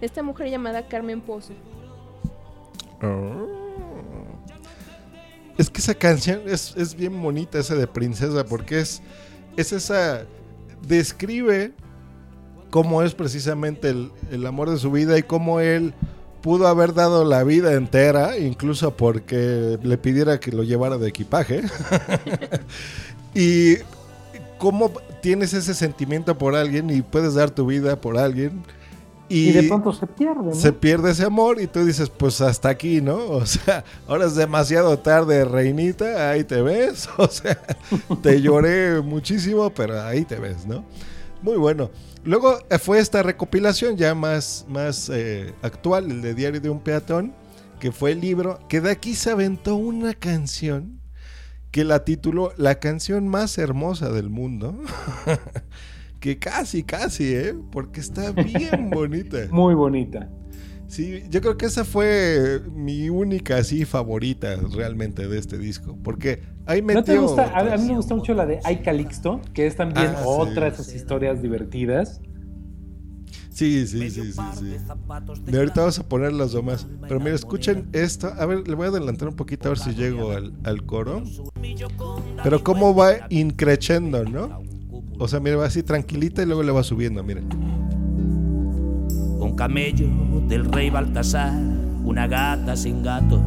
esta 0.00 0.22
mujer 0.24 0.50
llamada 0.50 0.88
Carmen 0.88 1.20
Pozo. 1.20 1.52
Es 5.56 5.70
que 5.70 5.78
esa 5.78 5.94
canción 5.94 6.40
es, 6.46 6.74
es 6.76 6.96
bien 6.96 7.22
bonita, 7.22 7.60
esa 7.60 7.76
de 7.76 7.86
princesa, 7.86 8.44
porque 8.46 8.80
es, 8.80 9.00
es 9.56 9.72
esa. 9.72 10.26
Describe 10.84 11.70
cómo 12.70 13.04
es 13.04 13.14
precisamente 13.14 13.90
el, 13.90 14.10
el 14.32 14.44
amor 14.44 14.70
de 14.70 14.78
su 14.78 14.90
vida 14.90 15.16
y 15.18 15.22
cómo 15.22 15.60
él 15.60 15.94
pudo 16.42 16.66
haber 16.66 16.92
dado 16.92 17.24
la 17.24 17.44
vida 17.44 17.72
entera, 17.74 18.36
incluso 18.36 18.96
porque 18.96 19.78
le 19.82 19.96
pidiera 19.96 20.40
que 20.40 20.52
lo 20.52 20.64
llevara 20.64 20.98
de 20.98 21.08
equipaje. 21.08 21.62
y 23.34 23.76
cómo 24.58 24.92
tienes 25.20 25.54
ese 25.54 25.74
sentimiento 25.74 26.36
por 26.36 26.54
alguien 26.54 26.90
y 26.90 27.02
puedes 27.02 27.34
dar 27.34 27.50
tu 27.50 27.66
vida 27.66 28.00
por 28.00 28.18
alguien. 28.18 28.62
Y, 29.28 29.52
de 29.52 29.62
pronto 29.62 29.94
se 29.94 30.06
pierde, 30.06 30.42
¿no? 30.42 30.54
se 30.54 30.74
pierde 30.74 31.12
ese 31.12 31.24
amor 31.24 31.58
y 31.58 31.66
tú 31.66 31.86
dices, 31.86 32.10
pues 32.10 32.42
hasta 32.42 32.68
aquí, 32.68 33.00
¿no? 33.00 33.16
O 33.30 33.46
sea, 33.46 33.82
ahora 34.06 34.26
es 34.26 34.34
demasiado 34.34 34.98
tarde, 34.98 35.44
reinita, 35.44 36.30
ahí 36.30 36.44
te 36.44 36.60
ves. 36.60 37.08
O 37.16 37.28
sea, 37.28 37.58
te 38.22 38.42
lloré 38.42 39.00
muchísimo, 39.00 39.70
pero 39.70 40.02
ahí 40.02 40.24
te 40.24 40.36
ves, 40.36 40.66
¿no? 40.66 40.84
Muy 41.40 41.56
bueno. 41.56 41.90
Luego 42.24 42.58
eh, 42.70 42.78
fue 42.78 43.00
esta 43.00 43.22
recopilación 43.22 43.96
ya 43.96 44.14
más, 44.14 44.64
más 44.68 45.10
eh, 45.12 45.52
actual, 45.62 46.10
el 46.10 46.22
de 46.22 46.34
Diario 46.34 46.60
de 46.60 46.70
un 46.70 46.80
Peatón, 46.80 47.34
que 47.80 47.90
fue 47.90 48.12
el 48.12 48.20
libro, 48.20 48.60
que 48.68 48.80
de 48.80 48.90
aquí 48.90 49.14
se 49.14 49.30
aventó 49.30 49.74
una 49.74 50.14
canción 50.14 51.00
que 51.72 51.84
la 51.84 52.04
tituló 52.04 52.52
La 52.56 52.78
canción 52.78 53.26
más 53.26 53.58
hermosa 53.58 54.10
del 54.10 54.30
mundo. 54.30 54.78
que 56.20 56.38
casi, 56.38 56.84
casi, 56.84 57.34
¿eh? 57.34 57.54
Porque 57.72 58.00
está 58.00 58.30
bien 58.30 58.90
bonita. 58.92 59.48
Muy 59.50 59.74
bonita. 59.74 60.30
Sí, 60.86 61.24
yo 61.30 61.40
creo 61.40 61.56
que 61.56 61.66
esa 61.66 61.84
fue 61.84 62.60
mi 62.70 63.08
única 63.08 63.56
así 63.56 63.86
favorita 63.86 64.56
realmente 64.56 65.26
de 65.26 65.38
este 65.38 65.56
disco, 65.56 65.98
porque 66.04 66.42
ahí 66.66 66.82
metió 66.82 67.00
¿No 67.00 67.04
te 67.04 67.18
gusta? 67.18 67.44
A, 67.54 67.74
a 67.74 67.76
mí 67.76 67.88
me 67.88 67.96
gusta 67.96 68.14
mucho 68.14 68.34
la 68.34 68.46
de 68.46 68.60
Ay 68.64 68.82
Calixto, 68.82 69.40
que 69.52 69.66
es 69.66 69.76
también 69.76 70.08
Ah, 70.08 70.16
sí, 70.18 70.24
otra 70.26 70.66
de 70.70 70.76
sí. 70.76 70.82
esas 70.82 70.94
historias 70.94 71.42
divertidas. 71.42 72.20
Sí, 73.50 73.86
sí, 73.86 74.10
sí, 74.10 74.32
sí, 74.32 74.42
sí. 74.58 74.76
De 75.44 75.58
ahorita 75.58 75.80
vamos 75.82 75.98
a 75.98 76.08
poner 76.08 76.32
las 76.32 76.52
demás. 76.52 76.86
Pero 77.06 77.20
mira, 77.20 77.34
escuchen 77.34 77.86
esto. 77.92 78.28
A 78.38 78.46
ver, 78.46 78.66
le 78.66 78.74
voy 78.74 78.86
a 78.86 78.88
adelantar 78.88 79.28
un 79.28 79.36
poquito 79.36 79.68
a 79.68 79.72
ver 79.72 79.78
si 79.78 79.94
llego 79.94 80.30
al, 80.32 80.54
al 80.64 80.86
coro. 80.86 81.22
Pero 82.42 82.64
cómo 82.64 82.94
va 82.94 83.12
increchendo, 83.28 84.24
¿no? 84.24 84.62
O 85.18 85.28
sea, 85.28 85.38
mira, 85.38 85.56
va 85.56 85.66
así 85.66 85.82
tranquilita 85.82 86.42
y 86.42 86.46
luego 86.46 86.62
le 86.62 86.72
va 86.72 86.82
subiendo, 86.82 87.22
miren. 87.22 87.46
Un 89.38 89.54
camello 89.54 90.06
del 90.48 90.64
rey 90.64 90.88
Baltasar, 90.88 91.52
una 92.04 92.26
gata 92.26 92.74
sin 92.74 93.02
gato. 93.02 93.40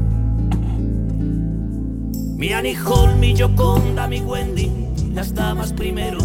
Mi 2.36 2.52
Annie 2.52 2.76
Hall, 2.76 3.16
mi 3.18 3.34
Yoconda, 3.34 4.08
mi 4.10 4.20
Wendy, 4.20 4.70
las 5.14 5.34
damas 5.34 5.72
primero. 5.72 6.20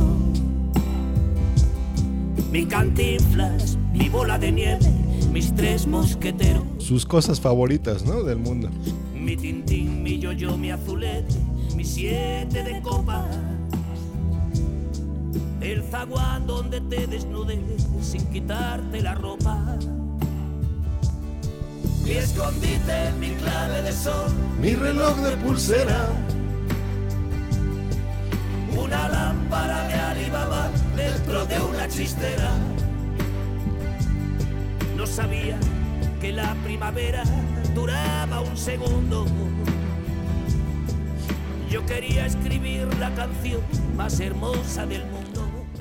Mi 2.50 2.66
cantinflas, 2.66 3.78
mi 3.92 4.08
bola 4.08 4.36
de 4.36 4.50
nieve, 4.50 4.90
mis 5.32 5.54
tres 5.54 5.86
mosqueteros. 5.86 6.64
Sus 6.78 7.06
cosas 7.06 7.40
favoritas, 7.40 8.04
¿no? 8.04 8.24
Del 8.24 8.38
mundo. 8.38 8.68
Mi 9.14 9.36
tintín, 9.36 10.02
mi 10.02 10.18
yo-yo, 10.18 10.56
mi 10.56 10.72
azulete, 10.72 11.36
mi 11.76 11.84
siete 11.84 12.64
de 12.64 12.82
copas. 12.82 13.38
El 15.60 15.84
zaguán 15.84 16.44
donde 16.44 16.80
te 16.80 17.06
desnudes 17.06 17.86
sin 18.02 18.26
quitarte 18.32 19.00
la 19.00 19.14
ropa. 19.14 19.78
Mi 22.10 22.16
escondite, 22.16 23.12
mi 23.20 23.36
clave 23.36 23.82
de 23.82 23.92
sol, 23.92 24.32
Mi 24.60 24.74
reloj 24.74 25.16
de 25.18 25.36
pulsera. 25.36 26.08
una 28.76 29.08
lámpara 29.08 29.86
de 29.86 29.94
Alibaba 29.94 30.70
dentro 30.96 31.46
de 31.46 31.60
una 31.60 31.86
chistera. 31.86 32.50
No 34.96 35.06
sabía 35.06 35.56
que 36.20 36.32
la 36.32 36.56
primavera 36.64 37.22
duraba 37.76 38.40
un 38.40 38.56
segundo. 38.56 39.24
Yo 41.70 41.86
quería 41.86 42.26
escribir 42.26 42.92
la 42.98 43.14
canción 43.14 43.60
más 43.96 44.18
hermosa 44.18 44.84
del 44.84 45.04
mundo. 45.04 45.19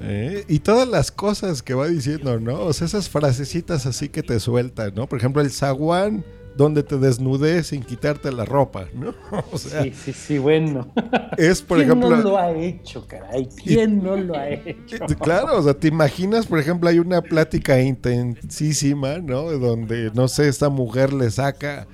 ¿Eh? 0.02 0.45
Y 0.47 0.60
todas 0.60 0.88
las 0.88 1.12
cosas 1.12 1.62
que 1.64 1.74
va 1.74 1.88
diciendo, 1.88 2.39
¿no? 2.39 2.62
O 2.62 2.74
sea, 2.74 2.88
esas 2.88 3.10
frasecitas 3.10 3.86
así 3.86 4.10
que 4.10 4.24
te 4.24 4.39
sueltan, 4.39 4.93
¿no? 4.95 5.08
Por 5.08 5.20
ejemplo, 5.20 5.41
el 5.41 5.52
zaguán 5.52 6.24
donde 6.56 6.84
te 6.84 6.97
desnudes 6.97 7.68
sin 7.68 7.84
quitarte 7.84 8.32
la 8.32 8.43
ropa, 8.43 8.86
¿no? 8.93 9.14
O 9.52 9.58
sea, 9.58 9.84
Sí, 9.84 9.93
sí, 9.93 10.14
sí, 10.14 10.38
bueno. 10.38 10.91
es 11.38 11.62
por 11.62 11.78
¿Quién 11.78 11.89
ejemplo... 11.89 12.10
no 12.10 12.18
lo 12.22 12.38
ha 12.38 12.52
hecho, 12.52 13.08
caray? 13.08 13.47
¿Quién 13.64 14.04
no 14.04 14.18
lo 14.18 14.36
ha 14.36 14.50
hecho? 14.50 14.97
Claro, 15.22 15.58
o 15.60 15.64
sea, 15.64 15.74
te 15.74 15.88
imaginas, 15.88 16.47
por 16.47 16.60
ejemplo, 16.60 16.89
hay 16.89 17.00
una 17.00 17.22
plática 17.22 17.80
intensísima, 17.80 19.20
¿no? 19.20 19.43
Donde, 19.52 20.12
no 20.14 20.28
sé, 20.28 20.47
esta 20.47 20.70
mujer 20.70 21.14
le 21.14 21.30
saca 21.32 21.88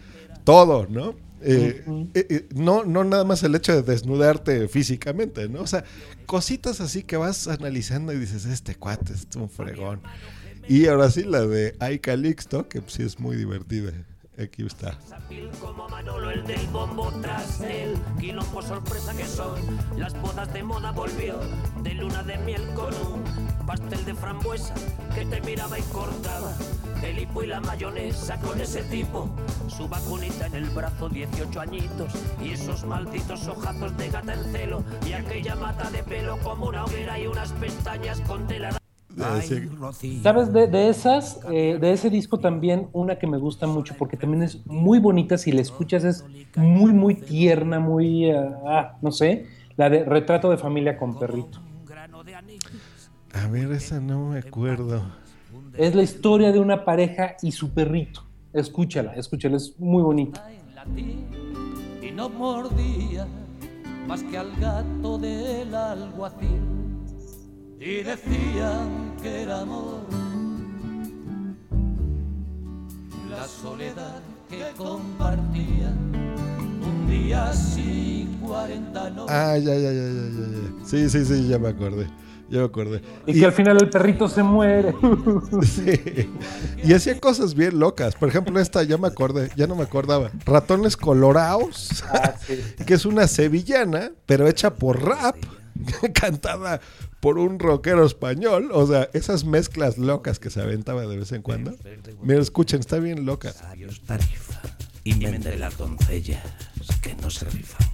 todo, 0.44 0.88
¿no? 0.90 1.16
Eh, 1.48 1.84
eh, 2.16 2.28
eh, 2.30 2.48
no, 2.56 2.84
no 2.86 3.04
nada 3.04 3.24
más 3.24 3.44
el 3.44 3.54
hecho 3.54 3.72
de 3.72 3.84
desnudarte 3.84 4.68
físicamente, 4.68 5.48
¿no? 5.48 5.62
O 5.62 5.68
sea, 5.68 5.84
cositas 6.26 6.82
así 6.82 7.04
que 7.04 7.18
vas 7.18 7.48
analizando 7.48 8.14
y 8.14 8.18
dices, 8.18 8.46
este 8.46 8.76
cuate 8.76 9.14
es 9.14 9.28
un 9.36 9.50
fregón. 9.50 10.02
Y 10.68 10.88
ahora 10.88 11.12
sí, 11.12 11.24
la 11.24 11.46
de 11.46 11.76
Ay 11.80 12.00
Calixto, 12.00 12.68
que 12.68 12.82
sí 12.88 13.04
es 13.04 13.20
muy 13.20 13.36
divertida. 13.36 13.92
Aquí 14.38 14.66
está. 14.66 14.98
como 15.62 15.88
Manolo 15.88 16.30
el 16.30 16.44
del 16.46 16.68
bombo 16.68 17.10
tras 17.22 17.62
el 17.62 17.96
quilombo 18.20 18.62
sorpresa 18.62 19.16
que 19.16 19.26
son 19.26 19.62
las 19.98 20.20
bodas 20.22 20.52
de 20.52 20.62
moda 20.62 20.92
volvió 20.92 21.40
de 21.84 21.94
luna 21.94 22.22
de 22.24 22.38
miel 22.40 22.62
con 22.74 22.94
un 22.96 23.24
pastel 23.66 24.06
de 24.06 24.14
frambuesa 24.14 24.74
que 25.14 25.26
te 25.26 25.42
miraba 25.42 25.78
y 25.80 25.82
cortaba 25.84 26.52
el 27.04 27.20
hipo 27.20 27.44
y 27.44 27.48
la 27.48 27.60
mayonesa 27.62 28.40
con 28.40 28.60
ese 28.60 28.84
tipo 28.84 29.30
su 29.68 29.88
vacunita 29.88 30.48
en 30.48 30.56
el 30.56 30.66
brazo 30.70 31.10
18 31.10 31.60
añitos 31.60 32.14
y 32.44 32.52
esos 32.52 32.86
malditos 32.86 33.48
ojazos 33.48 33.96
de 33.98 34.10
gata 34.10 34.34
en 34.34 34.44
celo 34.52 34.84
y 35.08 35.14
aquella 35.14 35.56
mata 35.56 35.90
de 35.92 36.04
pelo 36.04 36.38
como 36.44 36.68
una 36.68 36.86
hoguera 36.86 37.20
y 37.20 37.28
unas 37.28 37.52
pestañas 37.54 38.22
con 38.22 38.48
tela 38.48 38.70
Así- 39.22 39.70
¿Sabes? 40.24 40.52
De, 40.52 40.68
de 40.68 40.90
esas, 40.90 41.40
eh, 41.50 41.78
de 41.80 41.94
ese 41.94 42.10
disco 42.10 42.38
también, 42.38 42.90
una 42.92 43.18
que 43.18 43.28
me 43.28 43.38
gusta 43.38 43.66
mucho 43.66 43.96
porque 43.98 44.18
también 44.18 44.44
es 44.44 44.66
muy 44.68 45.00
bonita. 45.00 45.38
Si 45.38 45.54
la 45.54 45.62
escuchas, 45.62 46.04
es 46.04 46.26
muy, 46.58 46.92
muy 46.92 47.16
tierna, 47.16 47.80
muy. 47.80 48.30
ah, 48.32 48.58
ah, 48.68 48.98
no 49.02 49.12
sé. 49.12 49.46
La 49.78 49.90
de 49.90 50.04
Retrato 50.04 50.50
de 50.50 50.58
Familia 50.58 50.98
con 50.98 51.18
Perrito. 51.18 51.60
A 53.44 53.48
ver, 53.48 53.72
esa 53.72 54.00
no 54.00 54.30
me 54.30 54.40
acuerdo. 54.40 55.04
Es 55.78 55.94
la 55.94 56.04
historia 56.04 56.52
de 56.52 56.60
una 56.60 56.86
pareja 56.86 57.36
y 57.42 57.52
su 57.52 57.70
perrito. 57.72 58.24
Escúchala, 58.54 59.14
escúchala, 59.16 59.58
es 59.58 59.78
muy 59.80 60.02
bonita. 60.02 60.44
y 62.02 62.12
no 62.12 62.30
mordía 62.30 63.28
más 64.08 64.24
que 64.24 64.38
al 64.38 64.56
gato 64.58 65.18
del 65.18 65.74
alguacil 65.74 66.62
y 67.80 68.04
decían 68.04 69.16
que 69.22 69.42
era 69.42 69.62
amor 69.62 70.02
la 73.30 73.46
soledad 73.48 74.22
que 74.50 74.64
compartían 74.78 75.98
un 76.88 77.08
día 77.10 77.52
sí 77.52 78.30
cuarenta 78.42 79.10
no 79.10 79.26
Ah, 79.28 79.58
ya, 79.58 79.74
ya, 79.76 79.92
ya, 79.92 79.92
ya, 79.92 80.30
ya, 80.30 80.48
ya. 80.80 80.86
Sí, 80.86 81.10
sí, 81.10 81.26
sí, 81.26 81.48
ya 81.48 81.58
me 81.60 81.70
acordé. 81.70 82.08
Ya 82.50 82.60
me 82.60 82.66
acordé. 82.66 83.02
Y, 83.26 83.40
que 83.40 83.46
al 83.46 83.54
final 83.54 83.78
el 83.82 83.90
perrito 83.90 84.28
se 84.28 84.44
muere. 84.44 84.94
Sí. 85.64 86.30
Y 86.84 86.94
hacía 86.94 87.20
cosas 87.20 87.56
bien 87.56 87.80
locas. 87.80 88.16
Por 88.16 88.30
ejemplo, 88.30 88.60
esta 88.60 88.84
ya 88.84 88.98
me 88.98 89.08
acordé, 89.08 89.50
ya 89.56 89.68
no 89.68 89.76
me 89.76 89.84
acordaba. 89.84 90.32
Ratones 90.46 90.96
Colorados, 90.98 92.04
Ah, 92.12 92.36
que 92.86 92.94
es 92.94 93.06
una 93.06 93.28
sevillana, 93.28 94.12
pero 94.26 94.48
hecha 94.48 94.76
por 94.76 95.04
rap, 95.04 95.36
cantada 96.14 96.82
por 97.20 97.40
un 97.40 97.58
rockero 97.58 98.06
español. 98.06 98.70
O 98.72 98.86
sea, 98.86 99.10
esas 99.14 99.46
mezclas 99.46 99.98
locas 99.98 100.40
que 100.40 100.50
se 100.50 100.62
aventaba 100.62 101.02
de 101.08 101.18
vez 101.18 101.32
en 101.32 101.42
cuando. 101.42 101.76
Mira, 102.22 102.42
escuchen, 102.42 102.80
está 102.80 103.00
bien 103.00 103.26
loca. 103.26 103.54
tarifa 104.06 104.62
y 105.04 105.14
vende 105.24 105.56
las 105.58 105.78
doncellas 105.78 106.44
que 107.02 107.16
no 107.16 107.30
se 107.30 107.46
rifan. 107.46 107.88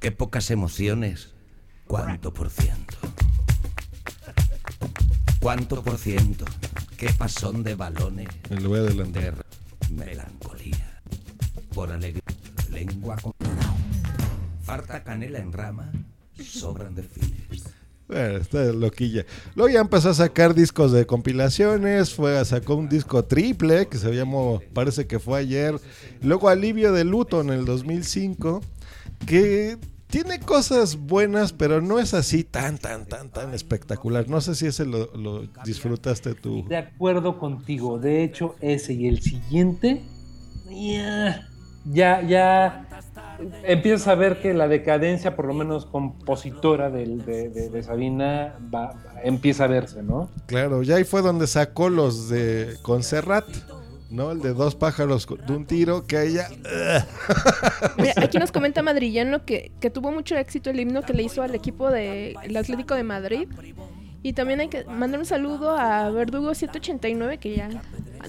Qué 0.00 0.12
pocas 0.12 0.50
emociones. 0.50 1.33
¿Cuánto 1.86 2.32
por 2.32 2.50
ciento? 2.50 2.96
¿Cuánto 5.40 5.82
por 5.82 5.98
ciento? 5.98 6.44
Qué 6.96 7.10
pasón 7.12 7.62
de 7.62 7.74
balones. 7.74 8.28
Me 8.50 8.60
lo 8.60 8.70
voy 8.70 8.78
a 8.78 8.82
adelantar. 8.82 9.44
De 9.88 9.94
melancolía. 9.94 11.00
Por 11.74 11.92
alegría. 11.92 12.22
Lengua 12.70 13.16
con. 13.16 13.32
Falta 14.62 15.04
canela 15.04 15.38
en 15.38 15.52
rama, 15.52 15.92
sobran 16.42 16.94
desfiles. 16.94 17.64
Bueno, 18.08 18.38
está 18.38 18.64
loquilla. 18.72 19.24
Luego 19.54 19.72
ya 19.72 19.80
empezó 19.80 20.10
a 20.10 20.14
sacar 20.14 20.54
discos 20.54 20.92
de 20.92 21.06
compilaciones, 21.06 22.14
fue 22.14 22.42
sacó 22.44 22.76
un 22.76 22.88
disco 22.88 23.24
triple 23.24 23.88
que 23.88 23.98
se 23.98 24.14
llamó, 24.14 24.62
parece 24.72 25.06
que 25.06 25.18
fue 25.18 25.40
ayer. 25.40 25.78
Luego 26.22 26.48
Alivio 26.48 26.92
de 26.92 27.04
Luto 27.04 27.40
en 27.42 27.50
el 27.50 27.64
2005, 27.64 28.62
que 29.26 29.78
tiene 30.08 30.38
cosas 30.40 30.96
buenas, 30.96 31.52
pero 31.52 31.80
no 31.80 31.98
es 31.98 32.14
así 32.14 32.44
tan, 32.44 32.78
tan, 32.78 33.06
tan, 33.06 33.30
tan 33.30 33.52
espectacular. 33.54 34.28
No 34.28 34.40
sé 34.40 34.54
si 34.54 34.66
ese 34.66 34.84
lo, 34.86 35.14
lo 35.16 35.42
disfrutaste 35.64 36.34
tú. 36.34 36.64
De 36.68 36.76
acuerdo 36.76 37.38
contigo. 37.38 37.98
De 37.98 38.22
hecho, 38.22 38.54
ese 38.60 38.92
y 38.94 39.08
el 39.08 39.20
siguiente, 39.22 40.02
ya, 40.70 41.48
ya, 41.84 42.22
ya 42.22 42.88
empiezas 43.64 44.06
a 44.08 44.14
ver 44.14 44.40
que 44.40 44.54
la 44.54 44.68
decadencia, 44.68 45.34
por 45.34 45.46
lo 45.46 45.54
menos 45.54 45.86
compositora 45.86 46.90
de, 46.90 47.06
de- 47.16 47.70
de 47.70 47.82
Sabina, 47.82 48.54
va- 48.72 48.94
empieza 49.24 49.64
a 49.64 49.66
verse, 49.68 50.02
¿no? 50.02 50.30
Claro, 50.46 50.82
ya 50.82 50.96
ahí 50.96 51.04
fue 51.04 51.22
donde 51.22 51.46
sacó 51.46 51.88
los 51.88 52.28
de 52.28 52.76
Concerrat, 52.82 53.46
¿no? 54.10 54.32
El 54.32 54.40
de 54.40 54.54
dos 54.54 54.74
pájaros 54.74 55.26
de 55.46 55.52
un 55.52 55.66
tiro, 55.66 56.06
que 56.06 56.22
ella... 56.22 56.48
Mira, 57.98 58.14
aquí 58.16 58.38
nos 58.38 58.52
comenta 58.52 58.82
Madrillano 58.82 59.44
que, 59.44 59.72
que 59.80 59.90
tuvo 59.90 60.12
mucho 60.12 60.36
éxito 60.36 60.70
el 60.70 60.80
himno 60.80 61.02
que 61.02 61.12
le 61.12 61.22
hizo 61.22 61.42
al 61.42 61.54
equipo 61.54 61.90
del 61.90 62.56
Atlético 62.56 62.94
de 62.94 63.02
Madrid. 63.02 63.48
Y 64.24 64.32
también 64.32 64.58
hay 64.60 64.68
que 64.68 64.86
mandar 64.86 65.20
un 65.20 65.26
saludo 65.26 65.76
a 65.76 66.10
Verdugo789 66.10 67.38
que 67.38 67.56
ya 67.56 67.68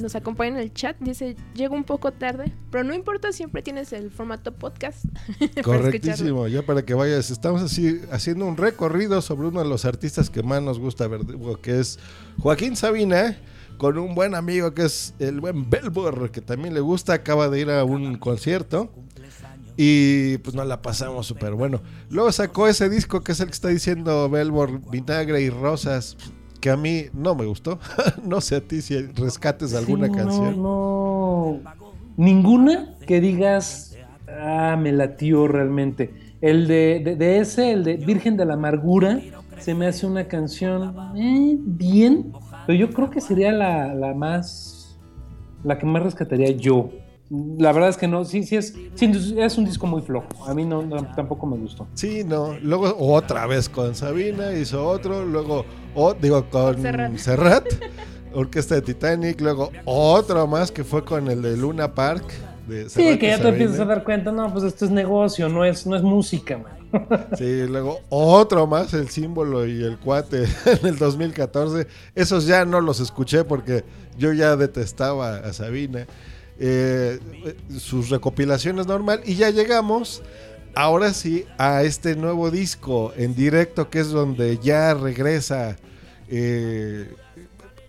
nos 0.02 0.14
acompaña 0.16 0.58
en 0.58 0.64
el 0.64 0.74
chat. 0.74 0.98
Dice, 1.00 1.38
llego 1.54 1.74
un 1.74 1.86
poco 1.86 2.12
tarde, 2.12 2.52
pero 2.70 2.84
no 2.84 2.94
importa, 2.94 3.32
siempre 3.32 3.62
tienes 3.62 3.94
el 3.94 4.12
formato 4.12 4.54
podcast. 4.54 5.06
para. 5.40 5.64
Correctísimo, 5.64 6.50
ya 6.50 6.64
para 6.64 6.84
que 6.84 6.94
vayas. 6.94 7.32
Estamos 7.32 7.62
así 7.62 8.02
haciendo 8.12 8.46
un 8.46 8.58
recorrido 8.58 9.22
sobre 9.22 9.48
uno 9.48 9.64
de 9.64 9.70
los 9.70 9.86
artistas 9.86 10.30
que 10.30 10.44
más 10.44 10.62
nos 10.62 10.80
gusta 10.80 11.08
ver, 11.08 11.22
que 11.62 11.80
es 11.80 11.98
Joaquín 12.40 12.76
Sabina, 12.76 13.38
con 13.78 13.98
un 13.98 14.16
buen 14.16 14.36
amigo 14.36 14.74
que 14.74 14.84
es 14.86 15.14
el 15.20 15.40
buen 15.42 15.70
Belbor, 15.70 16.32
que 16.32 16.42
también 16.42 16.74
le 16.74 16.80
gusta, 16.80 17.14
acaba 17.14 17.50
de 17.50 17.62
ir 17.62 17.70
a 17.70 17.84
un 17.84 18.18
concierto. 18.18 18.92
Y 19.78 20.38
pues 20.38 20.56
nos 20.56 20.66
la 20.68 20.82
pasamos 20.82 21.28
súper 21.28 21.54
bueno. 21.54 21.82
Luego 22.10 22.32
sacó 22.32 22.68
ese 22.68 22.90
disco 22.90 23.22
que 23.22 23.34
es 23.34 23.40
el 23.42 23.48
que 23.48 23.54
está 23.54 23.68
diciendo 23.68 24.30
Belbor, 24.30 24.80
Vinagre 24.90 25.42
y 25.42 25.50
Rosas, 25.50 26.16
que 26.62 26.70
a 26.70 26.78
mí 26.78 27.06
no 27.14 27.36
me 27.36 27.46
gustó. 27.46 27.80
no 28.24 28.40
sé 28.40 28.56
a 28.56 28.62
ti 28.62 28.82
si 28.82 28.98
rescates 29.02 29.74
alguna 29.76 30.06
Sí, 30.08 30.12
no, 30.12 30.18
canción. 30.18 30.64
No, 30.64 31.60
ninguna 32.16 32.94
que 33.06 33.20
digas, 33.20 33.98
ah, 34.30 34.78
me 34.80 34.92
latió 34.94 35.48
realmente. 35.48 36.14
El 36.42 36.68
de, 36.68 37.02
de- 37.04 37.16
de 37.18 37.40
ese, 37.40 37.72
el 37.74 37.84
de 37.84 37.98
Virgen 37.98 38.38
de 38.38 38.46
la 38.46 38.54
Amargura, 38.54 39.20
se 39.60 39.74
me 39.74 39.88
hace 39.88 40.06
una 40.06 40.26
canción 40.28 40.96
eh, 41.18 41.58
bien, 41.60 42.32
pero 42.66 42.78
yo 42.78 42.90
creo 42.92 43.10
que 43.10 43.22
sería 43.22 43.52
la, 43.52 43.94
la 43.94 44.14
más, 44.14 44.98
la 45.64 45.78
que 45.78 45.86
más 45.86 46.04
rescataría 46.04 46.52
yo. 46.52 46.90
La 47.58 47.72
verdad 47.72 47.90
es 47.90 47.98
que 47.98 48.08
no, 48.08 48.24
sí, 48.24 48.44
sí 48.44 48.56
es, 48.56 48.76
sí, 48.94 49.12
es 49.38 49.58
un 49.58 49.66
disco 49.66 49.88
muy 49.88 50.02
flojo. 50.04 50.28
A 50.48 50.54
mí 50.54 50.64
no, 50.64 50.84
no, 50.84 50.98
tampoco 51.16 51.48
me 51.48 51.58
gustó. 51.58 51.88
Sí, 51.96 52.24
no. 52.24 52.56
Luego 52.62 52.96
otra 53.00 53.48
vez 53.48 53.68
con 53.68 53.96
Sabina 53.96 54.54
hizo 54.54 54.88
otro. 54.88 55.26
Luego, 55.26 55.66
o- 55.96 56.14
digo, 56.14 56.46
con 56.52 56.80
Serrat. 56.82 57.18
Serrat, 57.18 57.66
Orquesta 58.34 58.76
de 58.76 58.84
Titanic. 58.84 59.42
Luego 59.42 59.72
otro 59.86 60.46
más 60.46 60.72
que 60.72 60.84
fue 60.84 61.04
con 61.04 61.28
el 61.30 61.42
de 61.42 61.58
Luna 61.58 61.96
Park. 61.96 62.26
De 62.68 62.90
Sí, 62.90 63.18
que 63.20 63.28
ya 63.28 63.40
te 63.40 63.50
empiezas 63.50 63.80
a 63.80 63.86
dar 63.86 64.04
cuenta, 64.04 64.32
no, 64.32 64.52
pues 64.52 64.64
esto 64.64 64.86
es 64.86 64.92
negocio, 64.92 65.50
no 65.50 65.64
es, 65.66 65.86
no 65.86 65.96
es 65.96 66.02
música, 66.02 66.58
man. 66.58 66.74
Sí, 67.38 67.66
luego 67.68 68.00
otro 68.10 68.68
más, 68.68 68.94
el 68.94 69.10
símbolo 69.10 69.66
y 69.68 69.84
el 69.84 69.98
cuate 69.98 70.44
en 70.66 70.88
el 70.88 70.98
2014. 70.98 71.88
Esos 72.16 72.46
ya 72.48 72.66
no 72.66 72.82
los 72.82 73.00
escuché 73.00 73.44
porque 73.44 73.84
yo 74.18 74.34
ya 74.34 74.56
detestaba 74.56 75.38
a 75.38 75.54
Sabina. 75.54 76.08
Eh, 76.58 77.20
sus 77.78 78.10
recopilaciones 78.10 78.88
normal. 78.88 79.22
Y 79.26 79.36
ya 79.36 79.50
llegamos, 79.50 80.24
ahora 80.74 81.14
sí, 81.14 81.46
a 81.58 81.84
este 81.84 82.16
nuevo 82.16 82.50
disco 82.50 83.14
en 83.18 83.36
directo 83.36 83.90
que 83.90 84.00
es 84.00 84.10
donde 84.10 84.58
ya 84.60 84.94
regresa. 84.94 85.76
eh, 86.30 87.10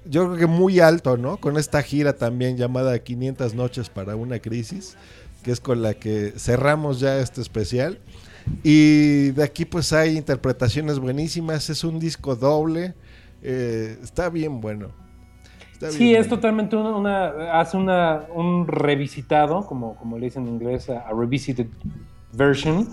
yo 0.09 0.27
creo 0.27 0.37
que 0.37 0.47
muy 0.47 0.81
alto, 0.81 1.17
¿no? 1.17 1.37
Con 1.39 1.57
esta 1.57 1.83
gira 1.83 2.15
también 2.15 2.57
llamada 2.57 2.99
500 2.99 3.55
noches 3.55 3.89
para 3.91 4.17
una 4.17 4.39
crisis, 4.39 4.97
que 5.43 5.53
es 5.53 5.61
con 5.61 5.83
la 5.83 5.95
que 5.95 6.33
cerramos 6.37 7.01
ya 7.01 7.19
este 7.19 7.41
especial. 7.41 7.99
Y 8.63 9.31
de 9.33 9.43
aquí 9.43 9.65
pues 9.65 9.93
hay 9.93 10.17
interpretaciones 10.17 10.99
buenísimas, 10.99 11.69
es 11.71 11.83
un 11.85 11.99
disco 11.99 12.37
doble, 12.37 12.95
eh, 13.43 13.99
está 14.03 14.29
bien 14.31 14.61
bueno. 14.61 14.89
Está 15.73 15.91
Sí, 15.91 16.05
bien 16.05 16.21
es 16.21 16.29
totalmente 16.29 16.75
una, 16.77 16.97
una- 16.97 17.61
hace 17.61 17.77
una, 17.77 18.25
un 18.35 18.67
revisitado, 18.67 19.67
como, 19.67 19.97
como 19.97 20.17
le 20.19 20.27
dicen 20.27 20.47
en 20.47 20.55
inglés, 20.55 20.89
a, 20.89 21.01
a 21.01 21.13
revisited 21.13 21.67
version, 22.33 22.89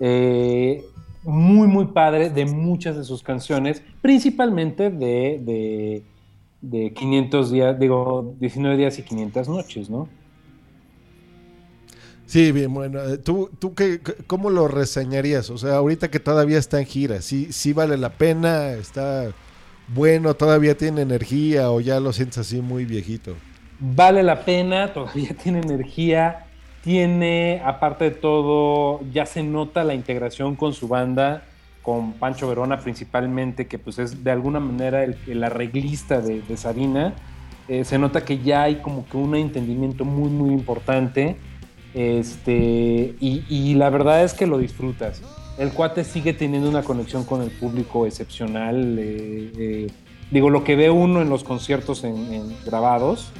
eh, 0.00 0.82
muy, 1.22 1.68
muy 1.68 1.86
padre 1.86 2.30
de 2.30 2.44
muchas 2.46 2.96
de 2.96 3.04
sus 3.04 3.22
canciones, 3.22 3.82
principalmente 4.02 4.90
de, 4.90 5.40
de, 5.42 6.02
de 6.70 6.92
500 6.94 7.50
días, 7.50 7.78
digo, 7.78 8.36
19 8.38 8.76
días 8.76 8.98
y 8.98 9.04
500 9.04 9.48
noches, 9.48 9.90
¿no? 9.90 10.16
Sí, 12.26 12.52
bien 12.52 12.72
bueno. 12.72 13.02
Eh, 13.02 13.18
¿Tú, 13.18 13.50
tú 13.58 13.74
qué, 13.74 14.00
qué- 14.02 14.14
cómo 14.26 14.50
lo 14.50 14.68
reseñarías? 14.68 15.50
O 15.50 15.58
sea, 15.58 15.76
ahorita 15.76 16.10
que 16.10 16.20
todavía 16.20 16.58
está 16.58 16.80
en 16.80 16.86
gira, 16.86 17.20
¿sí, 17.22 17.52
sí 17.52 17.72
vale 17.72 17.96
la 17.98 18.16
pena? 18.16 18.72
¿Está 18.72 19.34
bueno? 19.86 20.34
¿Todavía 20.34 20.76
tiene 20.76 21.02
energía 21.02 21.70
o 21.70 21.80
ya 21.80 22.00
lo 22.00 22.12
sientes 22.12 22.38
así 22.38 22.60
muy 22.62 22.84
viejito? 22.86 23.42
Vale 23.78 24.22
la 24.22 24.44
pena, 24.44 24.92
todavía 24.92 25.36
tiene 25.36 25.60
energía, 25.60 26.52
tiene, 26.80 27.60
aparte 27.64 28.04
de 28.04 28.10
todo, 28.12 29.00
ya 29.10 29.26
se 29.26 29.42
nota 29.42 29.84
la 29.84 29.94
integración 29.94 30.56
con 30.56 30.72
su 30.72 30.88
banda, 30.88 31.53
con 31.84 32.14
Pancho 32.14 32.48
Verona 32.48 32.78
principalmente, 32.78 33.66
que 33.66 33.78
pues 33.78 33.98
es 33.98 34.24
de 34.24 34.30
alguna 34.30 34.58
manera 34.58 35.04
el, 35.04 35.44
arreglista 35.44 36.20
de, 36.20 36.56
Sabina. 36.56 37.12
Eh, 37.68 37.84
se 37.84 37.98
nota 37.98 38.24
que 38.24 38.38
ya 38.38 38.62
hay 38.62 38.76
como 38.76 39.06
que 39.06 39.18
un 39.18 39.36
entendimiento 39.36 40.06
muy, 40.06 40.30
muy 40.30 40.50
importante. 40.50 41.36
Este, 41.92 43.14
y, 43.20 43.74
la 43.74 43.90
verdad 43.90 44.24
es 44.24 44.32
que 44.32 44.46
lo 44.46 44.58
disfrutas. 44.58 45.22
El 45.58 45.72
cuate 45.72 46.04
sigue 46.04 46.32
teniendo 46.32 46.68
una 46.68 46.82
conexión 46.82 47.24
con 47.24 47.42
el 47.42 47.50
público 47.50 48.06
excepcional. 48.06 48.98
eh, 48.98 49.52
eh, 49.58 49.86
digo, 50.30 50.48
lo 50.48 50.64
que 50.64 50.76
ve 50.76 50.88
uno 50.88 51.20
en 51.20 51.28
los 51.28 51.44
conciertos 51.44 52.02
en, 52.02 52.56
grabados, 52.64 53.30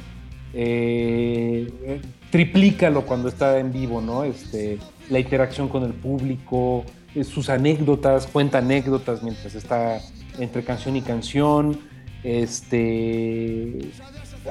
triplícalo 2.29 3.01
cuando 3.07 3.27
está 3.27 3.57
en 3.57 3.73
vivo, 3.73 4.01
¿no? 4.01 4.23
Este, 4.23 4.77
la 5.09 5.17
interacción 5.19 5.67
con 5.67 5.83
el 5.83 5.93
público, 5.93 6.85
sus 7.23 7.49
anécdotas, 7.49 8.27
cuenta 8.27 8.57
anécdotas 8.57 9.23
mientras 9.23 9.55
está 9.55 9.99
entre 10.39 10.63
canción 10.63 10.95
y 10.95 11.01
canción. 11.01 11.79
Este, 12.23 13.91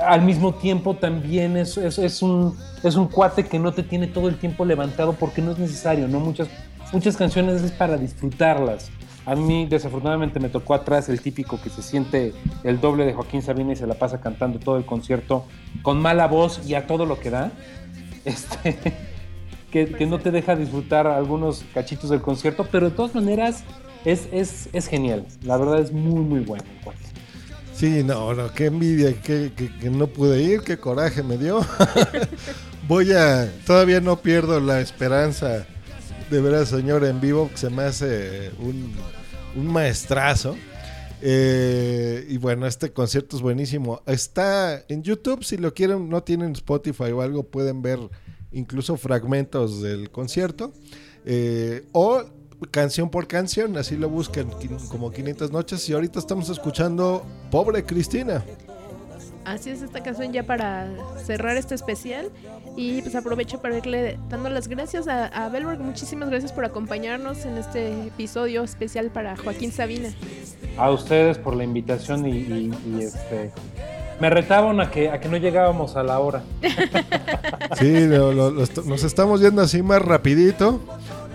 al 0.07 0.23
mismo 0.23 0.55
tiempo 0.55 0.95
también 0.95 1.57
es, 1.57 1.77
es, 1.77 1.99
es 1.99 2.23
un, 2.23 2.57
es 2.83 2.97
un 2.97 3.09
cuate 3.09 3.45
que 3.45 3.59
no 3.59 3.73
te 3.73 3.83
tiene 3.83 4.07
todo 4.07 4.29
el 4.29 4.37
tiempo 4.37 4.65
levantado 4.65 5.15
porque 5.15 5.43
no 5.43 5.53
es 5.53 5.59
necesario, 5.59 6.09
¿no? 6.09 6.21
Muchas, 6.21 6.49
muchas 6.93 7.17
canciones 7.17 7.63
es 7.63 7.73
para 7.73 7.97
disfrutarlas. 7.97 8.91
A 9.27 9.35
mí 9.35 9.67
desafortunadamente 9.67 10.39
me 10.39 10.51
tocó 10.51 10.75
atrás 10.75 11.09
el 11.09 11.21
típico 11.21 11.61
que 11.61 11.71
se 11.71 11.83
siente 11.83 12.35
el 12.63 12.81
doble 12.81 13.07
de 13.07 13.15
Joaquín 13.15 13.41
Sabina 13.41 13.73
y 13.73 13.77
se 13.77 13.87
la 13.87 13.95
pasa 13.95 14.21
cantando 14.21 14.59
todo 14.59 14.77
el 14.77 14.85
concierto 14.85 15.47
con 15.83 16.01
mala 16.01 16.27
voz 16.27 16.61
y 16.67 16.75
a 16.75 16.87
todo 16.87 17.07
lo 17.07 17.19
que 17.19 17.31
da. 17.31 17.51
Este, 18.25 18.79
que, 19.75 19.87
que 19.87 20.07
no 20.07 20.21
te 20.21 20.31
deja 20.31 20.55
disfrutar 20.55 21.09
algunos 21.09 21.65
cachitos 21.75 22.09
del 22.09 22.21
concierto, 22.23 22.65
pero 22.71 22.91
de 22.91 22.95
todas 22.95 23.13
maneras 23.13 23.65
es, 24.05 24.29
es, 24.31 24.69
es 24.73 24.87
genial. 24.87 25.27
La 25.43 25.57
verdad 25.57 25.81
es 25.81 25.91
muy, 25.91 26.21
muy 26.21 26.39
bueno 26.41 26.63
el 26.79 26.85
cuate. 26.85 27.01
Sí, 27.75 28.05
no, 28.05 28.33
no, 28.35 28.53
qué 28.55 28.67
envidia 28.67 29.13
que, 29.21 29.51
que- 29.57 29.69
que 29.77 29.91
no 29.91 30.07
pude 30.07 30.41
ir, 30.41 30.61
qué 30.61 30.79
coraje 30.79 31.25
me 31.25 31.37
dio. 31.39 31.61
Voy 32.89 33.11
a, 33.15 33.51
todavía 33.67 34.01
no 34.01 34.21
pierdo 34.23 34.61
la 34.61 34.81
esperanza 34.81 35.67
de 36.31 36.41
ver 36.41 36.55
al 36.55 36.69
señor 36.69 37.05
en 37.05 37.21
vivo, 37.21 37.51
que 37.51 37.57
se 37.57 37.71
me 37.71 37.83
hace 37.83 38.53
un, 38.61 38.93
un 39.57 39.67
maestrazo. 39.67 40.55
Eh, 41.21 42.27
y 42.29 42.37
bueno, 42.37 42.67
este 42.69 42.93
concierto 42.93 43.35
es 43.37 43.43
buenísimo. 43.43 44.03
Está 44.07 44.85
en 44.87 45.03
YouTube, 45.03 45.43
si 45.43 45.57
lo 45.57 45.75
quieren, 45.75 46.09
no 46.09 46.23
tienen 46.23 46.53
Spotify 46.53 47.11
o 47.11 47.23
algo, 47.23 47.43
pueden 47.43 47.83
ver 47.83 47.99
incluso 48.55 48.97
fragmentos 48.97 49.83
del 49.83 50.11
concierto. 50.11 50.73
Eh, 51.27 51.85
o 51.93 52.23
canción 52.71 53.11
por 53.11 53.27
canción, 53.27 53.77
así 53.77 53.97
lo 53.97 54.09
buscan 54.09 54.49
como 54.89 55.11
500 55.11 55.51
noches. 55.53 55.89
Y 55.89 55.93
ahorita 55.93 56.19
estamos 56.19 56.49
escuchando 56.49 57.25
Pobre 57.51 57.85
Cristina. 57.85 58.43
Así 59.45 59.69
es 59.69 59.83
esta 59.83 60.03
canción 60.03 60.33
ya 60.33 60.45
para 60.45 60.89
cerrar 61.23 61.59
este 61.59 61.75
especial. 61.75 62.31
Y 62.77 63.03
pues 63.03 63.15
aprovecho 63.15 63.61
para 63.61 63.77
irle 63.77 64.19
dando 64.31 64.49
las 64.49 64.69
gracias 64.69 65.07
a, 65.07 65.27
a 65.27 65.49
Belborg. 65.51 65.79
Muchísimas 65.81 66.31
gracias 66.31 66.51
por 66.53 66.65
acompañarnos 66.65 67.45
en 67.45 67.59
este 67.59 68.07
episodio 68.07 68.65
especial 68.65 69.11
para 69.11 69.37
Joaquín 69.37 69.71
Sabina. 69.71 70.09
A 70.79 70.91
ustedes 70.91 71.37
por 71.39 71.55
la 71.55 71.63
invitación 71.65 72.27
y, 72.27 72.31
y- 72.39 72.73
y, 72.89 73.03
este 73.03 73.53
me 74.21 74.31
retaban 74.31 74.81
a 74.81 74.91
que 74.91 75.11
a 75.11 75.21
que 75.21 75.29
no 75.29 75.37
llegábamos 75.37 75.97
a 75.97 76.03
la 76.03 76.19
hora. 76.19 76.43
Sí, 77.81 77.93
nos 78.85 79.03
estamos 79.03 79.41
yendo 79.41 79.63
así 79.63 79.83
más 79.83 80.01
rapidito 80.01 80.81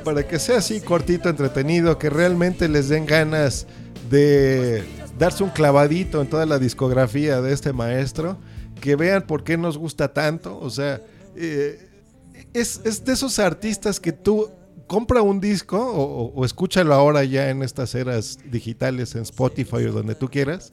para 0.04 0.26
que 0.26 0.40
sea 0.40 0.60
así 0.60 0.80
cortito, 0.80 1.28
entretenido, 1.28 1.98
que 1.98 2.10
realmente 2.10 2.70
les 2.70 2.88
den 2.88 3.06
ganas 3.06 3.68
de 4.10 4.84
darse 5.18 5.44
un 5.44 5.50
clavadito 5.50 6.22
en 6.22 6.30
toda 6.30 6.46
la 6.46 6.60
discografía 6.60 7.42
de 7.42 7.52
este 7.52 7.74
maestro, 7.74 8.38
que 8.80 8.96
vean 8.96 9.24
por 9.24 9.44
qué 9.44 9.58
nos 9.58 9.78
gusta 9.78 10.14
tanto, 10.14 10.58
o 10.60 10.70
sea, 10.70 11.02
eh, 11.36 11.90
es, 12.54 12.82
es 12.86 13.04
de 13.04 13.14
esos 13.14 13.38
artistas 13.40 14.00
que 14.00 14.14
tú 14.14 14.50
compra 14.88 15.22
un 15.22 15.40
disco 15.40 15.78
o 15.78 16.46
escúchalo 16.46 16.94
ahora 16.94 17.24
ya 17.24 17.50
en 17.50 17.62
estas 17.62 17.94
eras 17.94 18.40
digitales, 18.50 19.14
en 19.16 19.24
Spotify 19.24 19.86
o 19.86 19.92
donde 19.92 20.16
tú 20.16 20.30
quieras, 20.30 20.72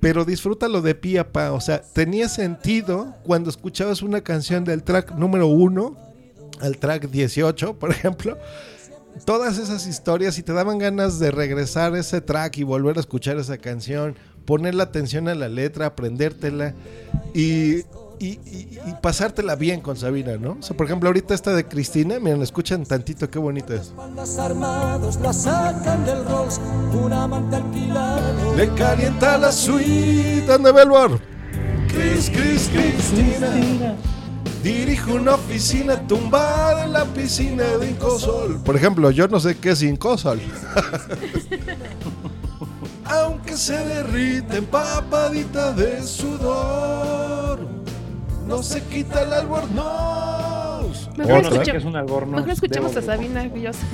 pero 0.00 0.24
disfrútalo 0.24 0.82
de 0.82 0.94
pie 0.94 1.18
a 1.18 1.32
pa. 1.32 1.52
O 1.52 1.60
sea, 1.60 1.82
tenía 1.82 2.28
sentido 2.28 3.14
cuando 3.24 3.50
escuchabas 3.50 4.02
una 4.02 4.22
canción 4.22 4.64
del 4.64 4.82
track 4.82 5.12
número 5.12 5.46
uno 5.46 5.96
al 6.60 6.76
track 6.78 7.08
18, 7.08 7.78
por 7.78 7.90
ejemplo. 7.90 8.38
Todas 9.26 9.58
esas 9.58 9.86
historias 9.86 10.38
y 10.38 10.42
te 10.42 10.52
daban 10.52 10.78
ganas 10.78 11.18
de 11.18 11.30
regresar 11.30 11.94
ese 11.96 12.20
track 12.20 12.58
y 12.58 12.62
volver 12.62 12.96
a 12.96 13.00
escuchar 13.00 13.36
esa 13.36 13.58
canción, 13.58 14.16
ponerle 14.46 14.82
atención 14.82 15.28
a 15.28 15.34
la 15.34 15.48
letra, 15.48 15.86
aprendértela 15.86 16.74
y, 17.34 17.82
y, 18.18 18.26
y- 18.46 18.78
y 18.86 18.92
pasártela 19.02 19.56
bien 19.56 19.80
con 19.80 19.96
Sabina, 19.96 20.36
¿no? 20.36 20.56
O 20.60 20.62
sea, 20.62 20.76
por 20.76 20.86
ejemplo, 20.86 21.08
ahorita 21.08 21.34
esta 21.34 21.52
de 21.54 21.66
Cristina, 21.66 22.18
miren, 22.20 22.42
escuchan 22.42 22.84
tantito, 22.84 23.28
qué 23.30 23.38
bonita 23.38 23.74
es. 23.74 23.92
Le 28.56 28.68
calienta 28.74 29.38
la 29.38 29.50
suite, 29.52 30.44
¿dónde 30.46 30.72
Belbor? 30.72 31.20
Cris, 31.88 32.30
Cris, 32.30 32.68
Cristina. 32.72 33.94
Dirijo 34.62 35.14
una 35.14 35.34
oficina 35.34 36.06
tumbada 36.06 36.84
en 36.84 36.92
la 36.92 37.04
piscina 37.06 37.64
de 37.78 37.90
Incosol. 37.90 38.60
Por 38.62 38.76
ejemplo, 38.76 39.10
yo 39.10 39.26
no 39.26 39.40
sé 39.40 39.56
qué 39.58 39.70
es 39.70 39.82
Incosol. 39.82 40.40
Aunque 43.04 43.56
se 43.56 43.76
derrite 43.76 44.58
empapadita 44.58 45.72
de 45.72 46.02
sudor, 46.02 47.58
no 48.52 48.62
se 48.62 48.82
quita 48.82 49.22
el 49.22 49.32
albornoz. 49.32 51.08
Mejor, 51.16 51.36
Otra. 51.38 51.50
escucha- 51.52 51.72
que 51.72 51.78
es 51.78 51.84
un 51.84 51.96
albornoz, 51.96 52.36
mejor 52.36 52.50
escuchemos 52.50 52.96
a 52.96 53.02
Sabina. 53.02 53.44
Dios. 53.48 53.76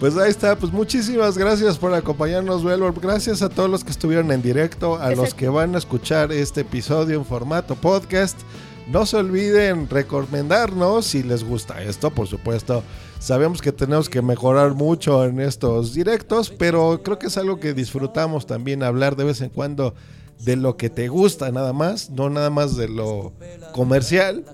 Pues 0.00 0.16
ahí 0.16 0.30
está, 0.30 0.54
pues 0.54 0.72
muchísimas 0.72 1.36
gracias 1.36 1.76
por 1.76 1.92
acompañarnos, 1.92 2.62
Belbor. 2.62 2.94
Gracias 3.00 3.42
a 3.42 3.48
todos 3.48 3.68
los 3.68 3.82
que 3.82 3.90
estuvieron 3.90 4.30
en 4.30 4.40
directo, 4.42 4.96
a 4.96 5.10
los 5.10 5.34
que 5.34 5.48
van 5.48 5.74
a 5.74 5.78
escuchar 5.78 6.30
este 6.30 6.60
episodio 6.60 7.18
en 7.18 7.24
formato 7.24 7.74
podcast. 7.74 8.38
No 8.86 9.06
se 9.06 9.16
olviden 9.16 9.88
recomendarnos 9.90 11.04
si 11.04 11.24
les 11.24 11.42
gusta 11.42 11.82
esto, 11.82 12.10
por 12.12 12.28
supuesto. 12.28 12.84
Sabemos 13.18 13.60
que 13.60 13.72
tenemos 13.72 14.08
que 14.08 14.22
mejorar 14.22 14.74
mucho 14.74 15.24
en 15.24 15.40
estos 15.40 15.94
directos, 15.94 16.50
pero 16.50 17.00
creo 17.02 17.18
que 17.18 17.26
es 17.26 17.36
algo 17.36 17.58
que 17.58 17.74
disfrutamos 17.74 18.46
también 18.46 18.84
hablar 18.84 19.16
de 19.16 19.24
vez 19.24 19.40
en 19.40 19.48
cuando 19.50 19.94
de 20.40 20.56
lo 20.56 20.76
que 20.76 20.90
te 20.90 21.08
gusta 21.08 21.50
nada 21.50 21.72
más, 21.72 22.10
no 22.10 22.30
nada 22.30 22.50
más 22.50 22.76
de 22.76 22.88
lo 22.88 23.32
comercial. 23.72 24.44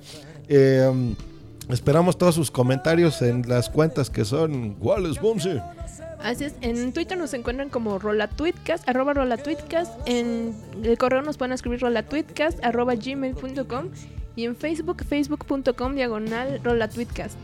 Eh, 0.49 1.15
esperamos 1.69 2.19
todos 2.19 2.35
sus 2.35 2.51
comentarios 2.51 3.23
en 3.23 3.49
las 3.49 3.69
cuentas 3.71 4.11
que 4.11 4.25
son 4.25 4.75
¿Cuáles, 4.75 5.21
Bumsy? 5.21 5.61
Así 6.23 6.45
es, 6.45 6.55
en 6.63 6.93
Twitter 6.95 7.19
nos 7.19 7.35
encuentran 7.35 7.69
como 7.69 7.99
rolatweetcast, 7.99 8.89
arroba 8.89 9.13
rolatweetcast, 9.13 9.93
en 10.07 10.55
el 10.83 10.97
correo 10.97 11.21
nos 11.21 11.37
pueden 11.37 11.53
escribir 11.53 11.81
rolatweetcast, 11.81 12.65
arroba 12.65 12.95
gmail.com 12.95 13.91
y 14.35 14.45
en 14.45 14.57
Facebook, 14.57 15.05
facebook.com 15.05 15.95
diagonal 15.95 16.61
rolatweetcast. 16.65 17.37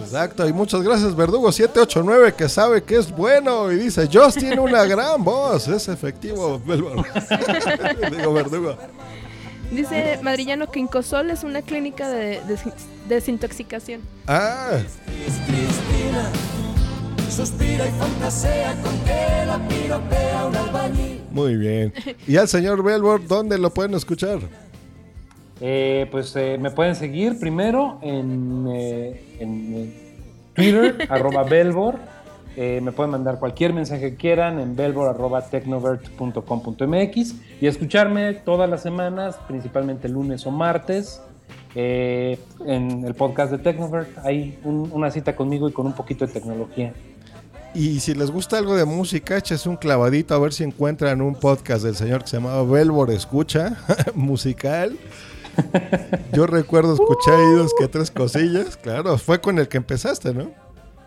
Exacto, 0.00 0.48
y 0.48 0.52
muchas 0.52 0.82
gracias 0.82 1.14
Verdugo789 1.14 2.32
que 2.34 2.48
sabe 2.48 2.82
que 2.82 2.96
es 2.96 3.10
bueno 3.10 3.70
y 3.72 3.76
dice, 3.76 4.08
Joss 4.12 4.34
tiene 4.34 4.58
una 4.60 4.84
gran 4.84 5.22
voz, 5.22 5.68
es 5.68 5.88
efectivo. 5.88 6.60
Digo 6.66 8.32
Verdugo. 8.32 8.76
Dice 9.70 10.18
Madrillano 10.22 10.70
que 10.70 10.80
Incosol 10.80 11.30
es 11.30 11.44
una 11.44 11.60
clínica 11.62 12.08
de 12.08 12.40
des- 12.48 12.62
desintoxicación. 13.08 14.00
Ah, 14.26 14.78
Cristina 15.46 16.30
suspira 17.30 17.86
y 17.86 17.90
fantasea 17.98 18.74
con 18.82 18.98
que 19.00 19.46
la 19.46 19.68
piropea 19.68 20.46
un 20.46 20.56
albañil. 20.56 21.20
muy 21.30 21.56
bien. 21.56 21.92
Y 22.26 22.36
al 22.38 22.48
señor 22.48 22.82
Belbor, 22.82 23.26
¿dónde 23.26 23.58
lo 23.58 23.68
pueden 23.74 23.94
escuchar? 23.94 24.38
Eh, 25.60 26.06
pues 26.10 26.34
eh, 26.36 26.56
me 26.60 26.70
pueden 26.70 26.94
seguir 26.94 27.38
primero 27.40 27.98
en, 28.02 28.66
eh, 28.72 29.24
en, 29.40 29.74
eh, 29.74 29.92
Twitter, 30.54 31.06
arroba 31.10 31.42
Belbor. 31.44 31.96
Eh, 32.56 32.80
me 32.82 32.90
pueden 32.92 33.10
mandar 33.12 33.38
cualquier 33.38 33.72
mensaje 33.72 34.10
que 34.10 34.16
quieran 34.16 34.58
en 34.58 34.74
belbor 34.74 35.08
arroba 35.08 35.42
tecnovert.com.mx 35.42 37.34
y 37.60 37.66
escucharme 37.66 38.34
todas 38.34 38.68
las 38.68 38.82
semanas, 38.82 39.36
principalmente 39.46 40.08
lunes 40.08 40.44
o 40.46 40.50
martes, 40.50 41.20
eh, 41.76 42.38
en 42.66 43.04
el 43.04 43.14
podcast 43.14 43.52
de 43.52 43.58
Tecnovert. 43.58 44.08
Hay 44.24 44.58
un- 44.64 44.90
una 44.92 45.10
cita 45.10 45.36
conmigo 45.36 45.68
y 45.68 45.72
con 45.72 45.86
un 45.86 45.92
poquito 45.92 46.26
de 46.26 46.32
tecnología. 46.32 46.92
Y 47.74 48.00
si 48.00 48.14
les 48.14 48.30
gusta 48.30 48.58
algo 48.58 48.74
de 48.74 48.84
música, 48.86 49.36
eches 49.36 49.66
un 49.66 49.76
clavadito 49.76 50.34
a 50.34 50.38
ver 50.38 50.52
si 50.52 50.64
encuentran 50.64 51.20
un 51.20 51.34
podcast 51.36 51.84
del 51.84 51.94
señor 51.94 52.22
que 52.22 52.28
se 52.28 52.38
llamaba 52.38 52.64
Belbor 52.64 53.10
Escucha, 53.10 53.76
musical. 54.14 54.96
Yo 56.32 56.46
recuerdo 56.46 56.94
escuchar 56.94 57.34
ahí 57.34 57.52
dos 57.54 57.72
que 57.78 57.88
tres 57.88 58.10
cosillas, 58.10 58.76
claro, 58.76 59.18
fue 59.18 59.40
con 59.40 59.58
el 59.58 59.68
que 59.68 59.76
empezaste, 59.76 60.34
¿no? 60.34 60.50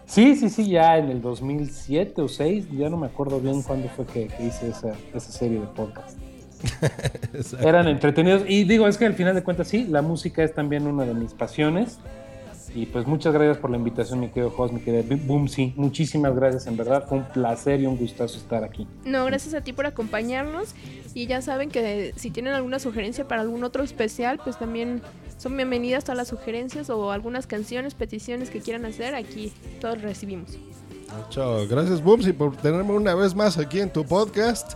Sí, 0.05 0.35
sí, 0.35 0.49
sí, 0.49 0.69
ya 0.69 0.97
en 0.97 1.09
el 1.09 1.21
2007 1.21 2.21
o 2.21 2.27
6, 2.27 2.67
ya 2.77 2.89
no 2.89 2.97
me 2.97 3.07
acuerdo 3.07 3.39
bien 3.39 3.61
cuándo 3.61 3.87
fue 3.89 4.05
que, 4.05 4.27
que 4.27 4.45
hice 4.45 4.69
esa, 4.69 4.91
esa 5.13 5.31
serie 5.31 5.59
de 5.59 5.67
podcast. 5.67 6.17
Eran 7.61 7.87
entretenidos 7.87 8.43
y 8.47 8.65
digo, 8.65 8.87
es 8.87 8.97
que 8.97 9.05
al 9.05 9.13
final 9.13 9.35
de 9.35 9.43
cuentas 9.43 9.67
sí, 9.67 9.85
la 9.85 10.01
música 10.01 10.43
es 10.43 10.53
también 10.53 10.85
una 10.85 11.05
de 11.05 11.13
mis 11.13 11.33
pasiones. 11.33 11.99
Y 12.73 12.85
pues 12.85 13.05
muchas 13.05 13.33
gracias 13.33 13.57
por 13.57 13.69
la 13.69 13.77
invitación, 13.77 14.19
mi 14.19 14.29
querido 14.29 14.53
host, 14.55 14.73
mi 14.73 14.79
querido 14.79 15.03
Boom, 15.25 15.49
sí, 15.49 15.73
muchísimas 15.75 16.33
gracias, 16.35 16.67
en 16.67 16.77
verdad, 16.77 17.05
fue 17.07 17.17
un 17.17 17.25
placer 17.25 17.81
y 17.81 17.85
un 17.85 17.97
gustazo 17.97 18.37
estar 18.37 18.63
aquí. 18.63 18.87
No, 19.03 19.25
gracias 19.25 19.53
a 19.53 19.61
ti 19.61 19.73
por 19.73 19.85
acompañarnos 19.85 20.73
y 21.13 21.27
ya 21.27 21.41
saben 21.41 21.69
que 21.69 22.13
si 22.15 22.31
tienen 22.31 22.53
alguna 22.53 22.79
sugerencia 22.79 23.27
para 23.27 23.41
algún 23.41 23.63
otro 23.63 23.83
especial, 23.83 24.39
pues 24.41 24.57
también 24.57 25.01
son 25.37 25.57
bienvenidas 25.57 26.05
todas 26.05 26.17
las 26.17 26.29
sugerencias 26.29 26.89
o 26.89 27.11
algunas 27.11 27.45
canciones, 27.45 27.93
peticiones 27.93 28.49
que 28.49 28.61
quieran 28.61 28.85
hacer, 28.85 29.15
aquí 29.15 29.51
todos 29.81 30.01
recibimos. 30.01 30.57
Mucho 31.17 31.67
gracias, 31.67 32.01
Bumsy, 32.01 32.31
por 32.31 32.55
tenerme 32.55 32.93
una 32.93 33.15
vez 33.15 33.35
más 33.35 33.57
aquí 33.57 33.81
en 33.81 33.91
tu 33.91 34.05
podcast. 34.05 34.73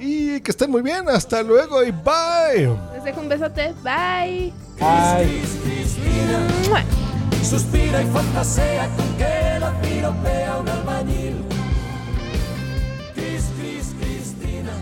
Y 0.00 0.40
que 0.40 0.50
estén 0.52 0.70
muy 0.70 0.82
bien. 0.82 1.08
Hasta 1.08 1.42
luego 1.42 1.82
y 1.82 1.90
bye. 1.90 2.76
Les 2.94 3.04
dejo 3.04 3.20
un 3.20 3.28
besote, 3.28 3.74
bye. 3.82 4.52
¡Mua! 6.68 6.84
Suspira 7.42 8.02
y 8.02 8.06
fantasea 8.06 8.88
con 8.96 9.16
que 9.16 9.58
la 9.58 9.72
piropea 9.80 10.58
un 10.58 10.68
albañil. 10.68 11.44
Cris, 13.14 13.50
Cris, 13.58 13.94
Cristina, 13.98 14.72